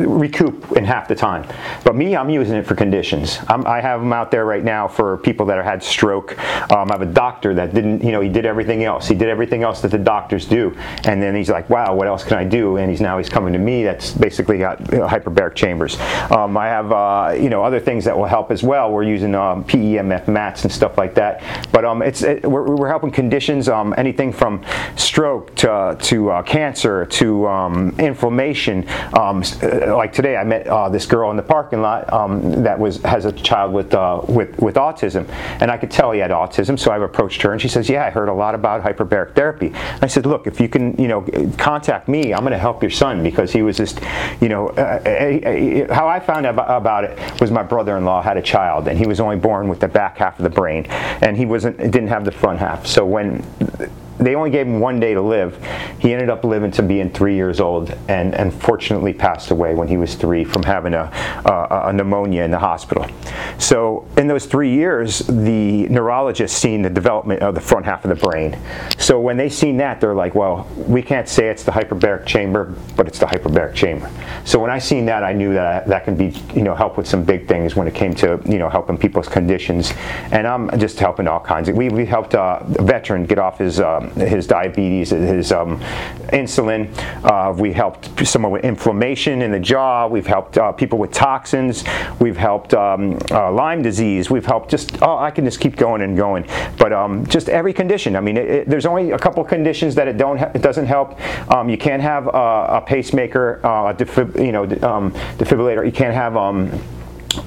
recoup 0.06 0.72
in 0.76 0.84
half 0.84 1.08
the 1.08 1.14
time. 1.14 1.46
But 1.84 1.96
me 1.96 2.16
i'm 2.16 2.30
using 2.30 2.54
it 2.54 2.66
for 2.66 2.74
conditions. 2.74 3.38
I'm, 3.48 3.66
i 3.66 3.80
have 3.80 4.00
them 4.00 4.12
out 4.12 4.30
there 4.30 4.44
right 4.44 4.64
now 4.64 4.86
for 4.86 5.18
people 5.18 5.46
that 5.46 5.56
have 5.56 5.64
had 5.64 5.82
stroke. 5.82 6.38
Um, 6.72 6.90
i 6.90 6.94
have 6.94 7.02
a 7.02 7.06
doctor 7.06 7.54
that 7.54 7.74
didn't 7.74 7.87
didn't, 7.88 8.04
you 8.04 8.12
know, 8.12 8.20
he 8.20 8.28
did 8.28 8.46
everything 8.46 8.84
else. 8.84 9.08
He 9.08 9.14
did 9.14 9.28
everything 9.28 9.62
else 9.62 9.80
that 9.82 9.90
the 9.90 9.98
doctors 9.98 10.46
do. 10.46 10.76
And 11.04 11.22
then 11.22 11.34
he's 11.34 11.50
like, 11.50 11.68
wow, 11.70 11.94
what 11.94 12.06
else 12.06 12.24
can 12.24 12.38
I 12.38 12.44
do? 12.44 12.76
And 12.76 12.90
he's 12.90 13.00
now 13.00 13.18
he's 13.18 13.28
coming 13.28 13.52
to 13.52 13.58
me. 13.58 13.82
That's 13.84 14.12
basically 14.12 14.58
got 14.58 14.80
you 14.92 14.98
know, 14.98 15.06
hyperbaric 15.06 15.54
chambers. 15.54 15.98
Um, 16.30 16.56
I 16.56 16.66
have, 16.66 16.92
uh, 16.92 17.34
you 17.38 17.50
know, 17.50 17.62
other 17.62 17.80
things 17.80 18.04
that 18.04 18.16
will 18.16 18.26
help 18.26 18.50
as 18.50 18.62
well. 18.62 18.92
We're 18.92 19.04
using 19.04 19.34
um, 19.34 19.64
PEMF 19.64 20.28
mats 20.28 20.62
and 20.64 20.72
stuff 20.72 20.98
like 20.98 21.14
that. 21.14 21.42
But 21.72 21.84
um, 21.84 22.02
it's 22.02 22.22
it, 22.22 22.44
we're, 22.44 22.76
we're, 22.76 22.88
helping 22.88 23.10
conditions, 23.10 23.68
um, 23.68 23.94
anything 23.98 24.32
from 24.32 24.64
stroke 24.96 25.54
to, 25.56 25.96
to 26.00 26.30
uh, 26.30 26.42
cancer 26.42 27.04
to 27.04 27.46
um, 27.46 27.94
inflammation. 27.98 28.88
Um, 29.12 29.42
uh, 29.62 29.94
like 29.94 30.12
today, 30.12 30.36
I 30.36 30.44
met 30.44 30.66
uh, 30.66 30.88
this 30.88 31.04
girl 31.04 31.30
in 31.30 31.36
the 31.36 31.42
parking 31.42 31.82
lot 31.82 32.06
that 32.62 32.78
was 32.78 33.02
has 33.02 33.26
a 33.26 33.32
child 33.32 33.72
with, 33.72 33.92
uh, 33.94 34.22
with, 34.26 34.58
with 34.58 34.76
autism. 34.76 35.28
And 35.60 35.70
I 35.70 35.76
could 35.76 35.90
tell 35.90 36.12
he 36.12 36.20
had 36.20 36.30
autism, 36.30 36.78
so 36.78 36.90
I've 36.90 37.02
approached 37.02 37.42
her 37.42 37.52
and 37.52 37.60
she 37.60 37.68
said, 37.68 37.77
says, 37.78 37.88
"Yeah, 37.88 38.04
I 38.04 38.10
heard 38.10 38.28
a 38.28 38.34
lot 38.34 38.54
about 38.54 38.82
hyperbaric 38.82 39.34
therapy." 39.34 39.72
I 40.02 40.06
said, 40.06 40.26
"Look, 40.26 40.46
if 40.46 40.60
you 40.60 40.68
can, 40.68 40.96
you 40.96 41.08
know, 41.08 41.22
contact 41.58 42.08
me, 42.08 42.32
I'm 42.34 42.40
going 42.40 42.52
to 42.52 42.58
help 42.58 42.82
your 42.82 42.90
son 42.90 43.22
because 43.22 43.52
he 43.52 43.62
was 43.62 43.76
just, 43.76 44.00
you 44.40 44.48
know, 44.48 44.68
uh, 44.70 45.00
uh, 45.04 45.88
uh, 45.88 45.94
how 45.94 46.08
I 46.08 46.20
found 46.20 46.46
out 46.46 46.54
about 46.54 47.04
it 47.04 47.40
was 47.40 47.50
my 47.50 47.62
brother-in-law 47.62 48.22
had 48.22 48.36
a 48.36 48.42
child 48.42 48.88
and 48.88 48.98
he 48.98 49.06
was 49.06 49.20
only 49.20 49.36
born 49.36 49.68
with 49.68 49.80
the 49.80 49.88
back 49.88 50.18
half 50.18 50.38
of 50.38 50.42
the 50.42 50.50
brain 50.50 50.86
and 51.22 51.36
he 51.36 51.46
wasn't 51.46 51.78
didn't 51.78 52.08
have 52.08 52.24
the 52.24 52.32
front 52.32 52.58
half. 52.58 52.86
So 52.86 53.04
when 53.06 53.44
they 54.18 54.34
only 54.34 54.50
gave 54.50 54.66
him 54.66 54.80
one 54.80 55.00
day 55.00 55.14
to 55.14 55.22
live. 55.22 55.56
He 55.98 56.12
ended 56.12 56.28
up 56.28 56.44
living 56.44 56.70
to 56.72 56.82
being 56.82 57.10
three 57.10 57.34
years 57.34 57.60
old, 57.60 57.96
and 58.08 58.34
unfortunately 58.34 59.12
passed 59.12 59.50
away 59.50 59.74
when 59.74 59.88
he 59.88 59.96
was 59.96 60.14
three 60.14 60.44
from 60.44 60.62
having 60.62 60.94
a, 60.94 61.10
a, 61.44 61.88
a 61.88 61.92
pneumonia 61.92 62.42
in 62.42 62.50
the 62.50 62.58
hospital. 62.58 63.06
So 63.58 64.06
in 64.16 64.26
those 64.26 64.46
three 64.46 64.72
years, 64.72 65.20
the 65.20 65.88
neurologist 65.88 66.58
seen 66.58 66.82
the 66.82 66.90
development 66.90 67.42
of 67.42 67.54
the 67.54 67.60
front 67.60 67.84
half 67.86 68.04
of 68.04 68.08
the 68.08 68.28
brain. 68.28 68.58
So 68.98 69.20
when 69.20 69.36
they 69.36 69.48
seen 69.48 69.76
that, 69.78 70.00
they're 70.00 70.14
like, 70.14 70.34
well, 70.34 70.68
we 70.76 71.02
can't 71.02 71.28
say 71.28 71.48
it's 71.48 71.62
the 71.62 71.72
hyperbaric 71.72 72.26
chamber, 72.26 72.74
but 72.96 73.06
it's 73.06 73.18
the 73.18 73.26
hyperbaric 73.26 73.74
chamber. 73.74 74.10
So 74.44 74.58
when 74.58 74.70
I 74.70 74.78
seen 74.78 75.06
that, 75.06 75.22
I 75.22 75.32
knew 75.32 75.52
that 75.54 75.86
that 75.86 76.04
can 76.04 76.16
be, 76.16 76.28
you 76.54 76.62
know, 76.62 76.74
help 76.74 76.96
with 76.96 77.06
some 77.06 77.24
big 77.24 77.46
things 77.46 77.76
when 77.76 77.86
it 77.86 77.94
came 77.94 78.14
to, 78.16 78.40
you 78.44 78.58
know, 78.58 78.68
helping 78.68 78.98
people's 78.98 79.28
conditions. 79.28 79.92
And 80.32 80.46
I'm 80.46 80.78
just 80.78 80.98
helping 80.98 81.28
all 81.28 81.40
kinds. 81.40 81.70
We 81.70 81.88
we 81.88 82.04
helped 82.04 82.34
uh, 82.34 82.60
a 82.78 82.82
veteran 82.82 83.24
get 83.24 83.38
off 83.38 83.58
his. 83.58 83.80
Um, 83.80 84.07
his 84.16 84.46
diabetes, 84.46 85.10
his 85.10 85.52
um, 85.52 85.80
insulin. 86.28 86.88
Uh, 87.24 87.52
we 87.52 87.72
helped 87.72 88.26
someone 88.26 88.52
with 88.52 88.64
inflammation 88.64 89.42
in 89.42 89.50
the 89.50 89.60
jaw. 89.60 90.06
We've 90.06 90.26
helped 90.26 90.58
uh, 90.58 90.72
people 90.72 90.98
with 90.98 91.12
toxins. 91.12 91.84
We've 92.20 92.36
helped 92.36 92.74
um, 92.74 93.18
uh, 93.30 93.52
Lyme 93.52 93.82
disease. 93.82 94.30
We've 94.30 94.46
helped 94.46 94.70
just, 94.70 95.02
oh, 95.02 95.18
I 95.18 95.30
can 95.30 95.44
just 95.44 95.60
keep 95.60 95.76
going 95.76 96.02
and 96.02 96.16
going. 96.16 96.46
But 96.78 96.92
um, 96.92 97.26
just 97.26 97.48
every 97.48 97.72
condition. 97.72 98.16
I 98.16 98.20
mean, 98.20 98.36
it, 98.36 98.48
it, 98.48 98.68
there's 98.68 98.86
only 98.86 99.12
a 99.12 99.18
couple 99.18 99.42
conditions 99.44 99.94
that 99.94 100.08
it 100.08 100.16
don't 100.16 100.38
it 100.38 100.62
doesn't 100.62 100.86
help. 100.86 101.18
Um, 101.52 101.68
you 101.68 101.78
can't 101.78 102.02
have 102.02 102.26
a 102.28 102.82
pacemaker, 102.84 103.64
uh, 103.64 103.90
a 103.90 103.94
defib- 103.94 104.44
you 104.44 104.52
know, 104.52 104.64
um, 104.88 105.12
defibrillator. 105.38 105.84
You 105.84 105.92
can't 105.92 106.14
have 106.14 106.36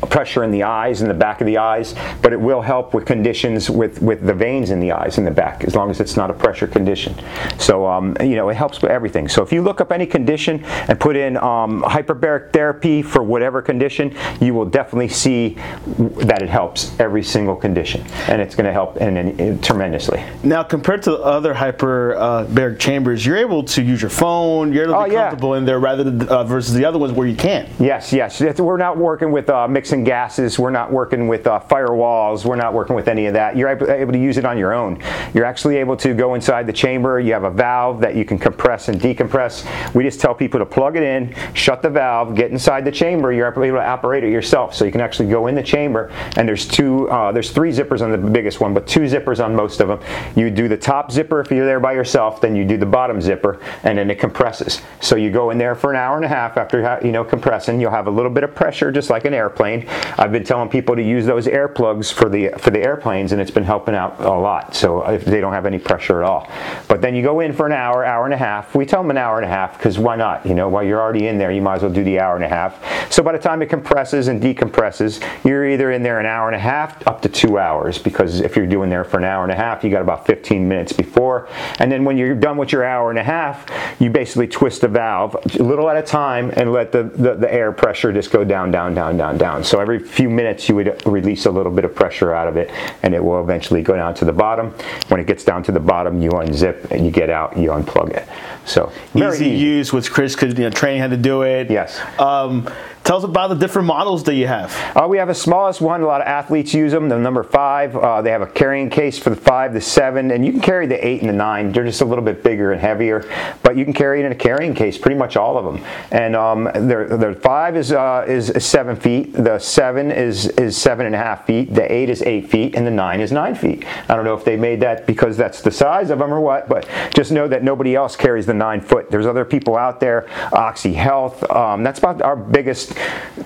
pressure 0.09 0.44
in 0.44 0.51
the 0.51 0.63
eyes 0.63 1.01
and 1.01 1.09
the 1.09 1.15
back 1.15 1.42
of 1.42 1.48
the 1.48 1.57
eyes 1.57 1.95
but 2.21 2.33
it 2.33 2.39
will 2.39 2.62
help 2.62 2.94
with 2.94 3.06
conditions 3.06 3.69
with 3.69 4.01
with 4.01 4.25
the 4.25 4.33
veins 4.33 4.71
in 4.71 4.80
the 4.80 4.92
eyes 4.92 5.18
in 5.18 5.25
the 5.25 5.31
back 5.31 5.63
as 5.63 5.75
long 5.75 5.89
as 5.89 6.00
it's 6.00 6.18
not 6.18 6.30
a 6.30 6.33
pressure 6.33 6.68
condition. 6.68 7.15
So 7.57 7.86
um, 7.88 8.15
you 8.21 8.36
know 8.36 8.50
it 8.50 8.56
helps 8.56 8.81
with 8.81 8.92
everything. 8.92 9.27
So 9.27 9.44
if 9.44 9.51
you 9.51 9.62
look 9.62 9.81
up 9.81 9.92
any 9.92 10.06
condition 10.06 10.63
and 10.63 11.00
put 11.00 11.15
in 11.15 11.38
um, 11.38 11.83
hyperbaric 11.83 12.53
therapy 12.53 13.01
for 13.01 13.24
whatever 13.24 13.62
condition 13.62 14.15
you 14.39 14.53
will 14.53 14.65
definitely 14.65 15.07
see 15.07 15.57
that 15.98 16.42
it 16.42 16.50
helps 16.50 16.98
every 17.00 17.24
single 17.24 17.56
condition 17.56 18.06
and 18.27 18.42
it's 18.42 18.56
going 18.56 18.65
to 18.65 18.74
help 18.74 18.98
and, 18.98 19.18
and, 19.18 19.63
tremendously. 19.63 20.24
Now 20.44 20.63
compared 20.63 21.03
to 21.03 21.18
other 21.18 21.53
hyperbaric 21.53 22.75
uh, 22.75 22.77
chambers 22.77 23.25
you're 23.25 23.38
able 23.38 23.63
to 23.63 23.81
use 23.81 24.01
your 24.01 24.09
phone 24.09 24.74
you're 24.74 24.86
able 24.86 25.03
to 25.03 25.09
be 25.09 25.15
oh, 25.15 25.19
comfortable 25.19 25.51
yeah. 25.51 25.57
in 25.57 25.65
there 25.65 25.80
rather 25.80 26.03
than 26.03 26.27
uh, 26.27 26.44
versus 26.44 26.74
the 26.74 26.86
other 26.86 26.98
ones 26.98 27.13
where 27.13 27.27
you 27.27 27.36
can't. 27.36 27.69
Yes 27.80 28.12
yes. 28.13 28.42
We're 28.59 28.77
not 28.77 28.98
working 28.98 29.31
with 29.31 29.50
uh, 29.50 29.68
mixing 29.91 30.03
gases. 30.05 30.57
We're 30.57 30.69
not 30.69 30.89
working 30.89 31.27
with 31.27 31.45
uh, 31.47 31.59
firewalls. 31.69 32.45
We're 32.45 32.55
not 32.55 32.73
working 32.73 32.95
with 32.95 33.09
any 33.09 33.25
of 33.25 33.33
that. 33.33 33.57
You're 33.57 33.67
able 33.67 34.13
to 34.13 34.19
use 34.19 34.38
it 34.38 34.45
on 34.45 34.57
your 34.57 34.73
own. 34.73 35.01
You're 35.33 35.43
actually 35.43 35.75
able 35.77 35.98
to 35.98 36.13
go 36.13 36.33
inside 36.33 36.65
the 36.65 36.71
chamber. 36.71 37.19
You 37.19 37.33
have 37.33 37.43
a 37.43 37.51
valve 37.51 38.00
that 38.00 38.15
you 38.15 38.24
can 38.24 38.39
compress 38.39 38.88
and 38.88 39.01
decompress. 39.01 39.65
We 39.93 40.03
just 40.03 40.21
tell 40.21 40.33
people 40.33 40.62
to 40.62 40.65
plug 40.65 40.95
it 40.95 41.03
in, 41.03 41.36
shut 41.53 41.81
the 41.81 41.89
valve, 41.89 42.36
get 42.36 42.51
inside 42.51 42.86
the 42.86 42.91
chamber. 42.91 43.33
You're 43.33 43.51
able 43.51 43.63
to 43.63 43.86
operate 43.86 44.24
it 44.24 44.31
yourself. 44.31 44.74
So 44.74 44.86
you 44.86 44.93
can 44.93 45.01
actually 45.01 45.27
go 45.27 45.48
in 45.48 45.55
the 45.55 45.63
chamber, 45.63 46.10
and 46.38 46.48
there's 46.48 46.65
two, 46.65 47.10
uh, 47.10 47.33
there's 47.33 47.51
three 47.51 47.74
zippers 47.74 48.01
on 48.01 48.12
the 48.12 48.17
biggest 48.17 48.62
one, 48.62 48.74
but 48.74 48.88
two 48.88 49.01
zippers 49.01 49.43
on 49.43 49.53
most 49.53 49.81
of 49.81 49.89
them. 49.89 50.00
You 50.38 50.50
do 50.50 50.69
the 50.69 50.77
top 50.77 51.12
zipper 51.12 51.41
if 51.41 51.51
you're 51.51 51.65
there 51.65 51.81
by 51.81 51.91
yourself, 51.91 52.39
then 52.39 52.55
you 52.55 52.63
do 52.63 52.77
the 52.77 52.86
bottom 52.86 53.19
zipper, 53.19 53.60
and 53.83 53.98
then 53.98 54.10
it 54.10 54.19
compresses. 54.19 54.81
So 55.01 55.17
you 55.17 55.31
go 55.31 55.50
in 55.50 55.57
there 55.57 55.75
for 55.75 55.91
an 55.91 55.98
hour 55.98 56.15
and 56.15 56.24
a 56.24 56.29
half 56.29 56.55
after 56.55 57.00
you 57.03 57.12
know 57.12 57.25
compressing. 57.25 57.81
You'll 57.81 57.91
have 57.91 58.07
a 58.07 58.12
little 58.12 58.31
bit 58.31 58.45
of 58.45 58.55
pressure, 58.55 58.89
just 58.89 59.10
like 59.10 59.25
an 59.25 59.33
airplane 59.33 59.80
airplane. 59.81 60.15
I've 60.17 60.31
been 60.31 60.43
telling 60.43 60.69
people 60.69 60.95
to 60.95 61.03
use 61.03 61.25
those 61.25 61.47
air 61.47 61.67
plugs 61.67 62.11
for 62.11 62.29
the 62.29 62.50
for 62.57 62.69
the 62.69 62.79
airplanes, 62.79 63.31
and 63.31 63.41
it's 63.41 63.51
been 63.51 63.63
helping 63.63 63.95
out 63.95 64.19
a 64.19 64.29
lot. 64.29 64.75
So 64.75 65.07
if 65.09 65.25
they 65.25 65.41
don't 65.41 65.53
have 65.53 65.65
any 65.65 65.79
pressure 65.79 66.23
at 66.23 66.29
all. 66.29 66.50
But 66.88 67.01
then 67.01 67.15
you 67.15 67.23
go 67.23 67.39
in 67.39 67.53
for 67.53 67.65
an 67.65 67.71
hour, 67.71 68.05
hour 68.05 68.25
and 68.25 68.33
a 68.33 68.38
half. 68.38 68.75
We 68.75 68.85
tell 68.85 69.01
them 69.01 69.11
an 69.11 69.17
hour 69.17 69.38
and 69.38 69.45
a 69.45 69.50
half 69.50 69.77
because 69.77 69.97
why 69.97 70.15
not? 70.15 70.45
You 70.45 70.53
know, 70.53 70.69
while 70.69 70.83
you're 70.83 71.01
already 71.01 71.27
in 71.27 71.38
there, 71.38 71.51
you 71.51 71.61
might 71.61 71.75
as 71.75 71.81
well 71.83 71.91
do 71.91 72.03
the 72.03 72.19
hour 72.19 72.35
and 72.35 72.43
a 72.43 72.50
half. 72.50 73.11
So 73.11 73.23
by 73.23 73.31
the 73.31 73.39
time 73.39 73.61
it 73.61 73.67
compresses 73.67 74.27
and 74.27 74.41
decompresses, 74.41 75.23
you're 75.45 75.67
either 75.67 75.91
in 75.91 76.03
there 76.03 76.19
an 76.19 76.25
hour 76.25 76.47
and 76.47 76.55
a 76.55 76.59
half 76.59 77.05
up 77.07 77.21
to 77.23 77.29
two 77.29 77.57
hours 77.57 77.97
because 77.97 78.41
if 78.41 78.55
you're 78.55 78.67
doing 78.67 78.89
there 78.89 79.03
for 79.03 79.17
an 79.17 79.23
hour 79.23 79.43
and 79.43 79.51
a 79.51 79.55
half, 79.55 79.83
you 79.83 79.89
got 79.89 80.01
about 80.01 80.25
15 80.25 80.67
minutes 80.67 80.93
before. 80.93 81.47
And 81.79 81.91
then 81.91 82.05
when 82.05 82.17
you're 82.17 82.35
done 82.35 82.57
with 82.57 82.71
your 82.71 82.83
hour 82.83 83.09
and 83.09 83.19
a 83.19 83.23
half, 83.23 83.65
you 84.00 84.09
basically 84.09 84.47
twist 84.47 84.81
the 84.81 84.88
valve 84.88 85.35
a 85.59 85.63
little 85.63 85.89
at 85.89 85.97
a 85.97 86.01
time 86.01 86.51
and 86.55 86.71
let 86.71 86.91
the, 86.91 87.03
the, 87.03 87.35
the 87.35 87.53
air 87.53 87.71
pressure 87.71 88.11
just 88.11 88.31
go 88.31 88.43
down, 88.43 88.71
down, 88.71 88.93
down, 88.93 89.17
down, 89.17 89.38
down. 89.38 89.63
So 89.71 89.79
every 89.79 89.99
few 89.99 90.29
minutes 90.29 90.67
you 90.67 90.75
would 90.75 91.01
release 91.05 91.45
a 91.45 91.49
little 91.49 91.71
bit 91.71 91.85
of 91.85 91.95
pressure 91.95 92.33
out 92.33 92.49
of 92.49 92.57
it 92.57 92.69
and 93.03 93.15
it 93.15 93.23
will 93.23 93.39
eventually 93.39 93.81
go 93.81 93.95
down 93.95 94.13
to 94.15 94.25
the 94.25 94.33
bottom. 94.33 94.71
When 95.07 95.21
it 95.21 95.27
gets 95.27 95.45
down 95.45 95.63
to 95.63 95.71
the 95.71 95.79
bottom, 95.79 96.21
you 96.21 96.29
unzip 96.31 96.91
and 96.91 97.05
you 97.05 97.11
get 97.11 97.29
out, 97.29 97.57
you 97.57 97.69
unplug 97.69 98.09
it. 98.09 98.27
So 98.65 98.91
easy, 99.15 99.45
easy, 99.45 99.49
use, 99.51 99.93
which 99.93 100.11
Chris 100.11 100.35
could, 100.35 100.57
you 100.57 100.65
know, 100.65 100.71
training 100.71 100.99
how 100.99 101.07
to 101.07 101.15
do 101.15 101.43
it. 101.43 101.71
Yes. 101.71 102.01
Um, 102.19 102.69
Tell 103.03 103.17
us 103.17 103.24
about 103.24 103.48
the 103.48 103.55
different 103.55 103.88
models 103.88 104.24
that 104.25 104.36
you 104.36 104.46
have. 104.46 104.72
Uh, 104.96 105.08
we 105.08 105.17
have 105.17 105.29
a 105.29 105.34
smallest 105.36 105.81
one. 105.81 106.01
A 106.01 106.05
lot 106.05 106.22
of 106.22 106.27
athletes 106.27 106.72
use 106.74 106.91
them. 106.91 107.10
The 107.10 107.17
number 107.17 107.43
five. 107.43 107.96
Uh, 107.96 108.22
they 108.22 108.29
have 108.29 108.43
a 108.43 108.48
carrying 108.48 108.91
case 108.91 109.17
for 109.17 109.31
the 109.31 109.36
five, 109.36 109.74
the 109.74 109.81
seven, 109.81 110.29
and 110.29 110.46
you 110.46 110.51
can 110.51 110.62
carry 110.62 110.86
the 110.86 111.05
eight 111.05 111.22
and 111.22 111.27
the 111.27 111.34
nine. 111.34 111.72
They're 111.72 111.84
just 111.84 112.01
a 112.01 112.05
little 112.05 112.24
bit 112.24 112.43
bigger 112.43 112.72
and 112.72 112.79
heavier, 112.79 113.27
but 113.63 113.75
you 113.75 113.86
can 113.86 113.93
carry 113.93 114.22
it 114.22 114.25
in 114.25 114.31
a 114.31 114.36
carrying 114.36 114.75
case. 114.75 115.00
Pretty 115.00 115.17
much 115.17 115.36
all 115.36 115.58
of 115.58 115.65
them. 115.65 115.84
And 116.12 116.36
um, 116.36 116.65
the 116.65 117.38
five 117.41 117.75
is, 117.75 117.91
uh, 117.91 118.24
is 118.27 118.53
seven 118.63 118.96
feet. 118.96 119.34
The 119.34 119.58
seven 119.58 120.12
is 120.12 120.48
is 120.50 120.77
seven 120.77 121.08
and 121.08 121.15
a 121.15 121.17
half 121.17 121.48
feet. 121.48 121.74
The 121.74 121.91
eight 121.91 122.10
is 122.10 122.22
eight 122.22 122.51
feet, 122.51 122.75
and 122.75 122.86
the 122.86 122.91
nine 122.91 123.20
is 123.20 123.31
nine 123.31 123.55
feet. 123.55 123.84
I 124.10 124.15
don't 124.15 124.25
know 124.25 124.36
if 124.36 124.46
they 124.46 124.58
made 124.58 124.79
that 124.81 125.08
because 125.08 125.36
that's 125.38 125.62
the 125.62 125.72
size 125.72 126.12
of 126.12 126.20
them 126.20 126.31
or 126.31 126.39
what, 126.39 126.70
but 126.70 126.88
just 127.15 127.31
know 127.31 127.48
that 127.48 127.63
nobody 127.63 127.96
else 127.96 128.15
carries 128.15 128.46
the 128.46 128.53
nine 128.53 128.79
foot. 128.79 129.10
There's 129.10 129.25
other 129.25 129.43
people 129.43 129.75
out 129.75 130.00
there. 130.00 130.29
Oxy 130.53 130.93
Health. 130.93 131.50
Um, 131.50 131.81
that's 131.81 131.98
about 132.00 132.22
our 132.22 132.36
biggest 132.36 132.90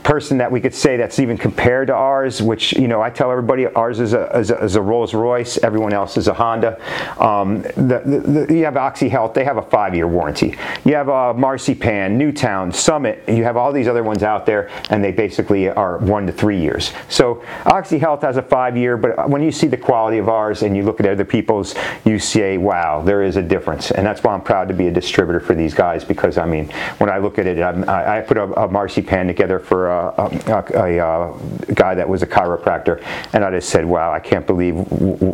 person 0.03 0.37
that 0.37 0.51
we 0.51 0.61
could 0.61 0.73
say 0.73 0.97
that's 0.97 1.19
even 1.19 1.37
compared 1.37 1.87
to 1.87 1.93
ours, 1.93 2.41
which, 2.41 2.73
you 2.73 2.87
know, 2.87 3.01
I 3.01 3.09
tell 3.09 3.31
everybody 3.31 3.65
ours 3.67 3.99
is 3.99 4.13
a, 4.13 4.27
is 4.37 4.51
a, 4.51 4.63
is 4.63 4.75
a 4.75 4.81
Rolls 4.81 5.13
Royce, 5.13 5.57
everyone 5.59 5.93
else 5.93 6.17
is 6.17 6.27
a 6.27 6.33
Honda. 6.33 6.79
Um, 7.21 7.61
the, 7.61 8.01
the, 8.05 8.45
the, 8.45 8.53
you 8.53 8.65
have 8.65 8.77
Oxy 8.77 9.09
Health, 9.09 9.33
they 9.33 9.43
have 9.43 9.57
a 9.57 9.61
five 9.61 9.95
year 9.95 10.07
warranty. 10.07 10.55
You 10.83 10.95
have 10.95 11.09
uh, 11.09 11.33
Marzipan, 11.33 12.17
Newtowne, 12.17 12.73
Summit, 12.73 13.23
you 13.27 13.43
have 13.43 13.57
all 13.57 13.71
these 13.71 13.87
other 13.87 14.03
ones 14.03 14.23
out 14.23 14.45
there, 14.45 14.69
and 14.89 15.03
they 15.03 15.11
basically 15.11 15.69
are 15.69 15.97
one 15.97 16.27
to 16.27 16.31
three 16.33 16.59
years. 16.59 16.91
So 17.09 17.43
Oxy 17.65 17.97
Health 17.97 18.21
has 18.21 18.37
a 18.37 18.41
five 18.41 18.77
year, 18.77 18.97
but 18.97 19.29
when 19.29 19.41
you 19.41 19.51
see 19.51 19.67
the 19.67 19.77
quality 19.77 20.17
of 20.17 20.29
ours 20.29 20.61
and 20.63 20.75
you 20.75 20.83
look 20.83 20.99
at 20.99 21.05
other 21.05 21.25
people's, 21.25 21.75
you 22.03 22.19
say, 22.19 22.57
wow, 22.57 23.01
there 23.01 23.23
is 23.23 23.37
a 23.37 23.41
difference. 23.41 23.91
And 23.91 24.05
that's 24.05 24.23
why 24.23 24.33
I'm 24.33 24.41
proud 24.41 24.67
to 24.67 24.73
be 24.73 24.87
a 24.87 24.91
distributor 24.91 25.39
for 25.39 25.55
these 25.55 25.73
guys 25.73 26.03
because, 26.03 26.37
I 26.37 26.45
mean, 26.45 26.69
when 26.97 27.09
I 27.09 27.17
look 27.17 27.39
at 27.39 27.47
it, 27.47 27.61
I'm, 27.61 27.87
i 27.89 28.17
I 28.17 28.21
put 28.21 28.37
a, 28.37 28.43
a 28.61 28.71
Macy 28.71 29.01
Pan 29.01 29.27
together 29.35 29.59
for 29.59 29.89
a, 29.89 30.13
a, 30.17 30.63
a, 30.73 30.99
a, 30.99 31.73
guy 31.73 31.93
that 31.93 32.07
was 32.07 32.23
a 32.23 32.27
chiropractor, 32.27 33.03
and 33.33 33.43
I 33.43 33.51
just 33.51 33.69
said, 33.69 33.85
"Wow, 33.85 34.13
I 34.13 34.19
can't 34.19 34.47
believe 34.47 34.75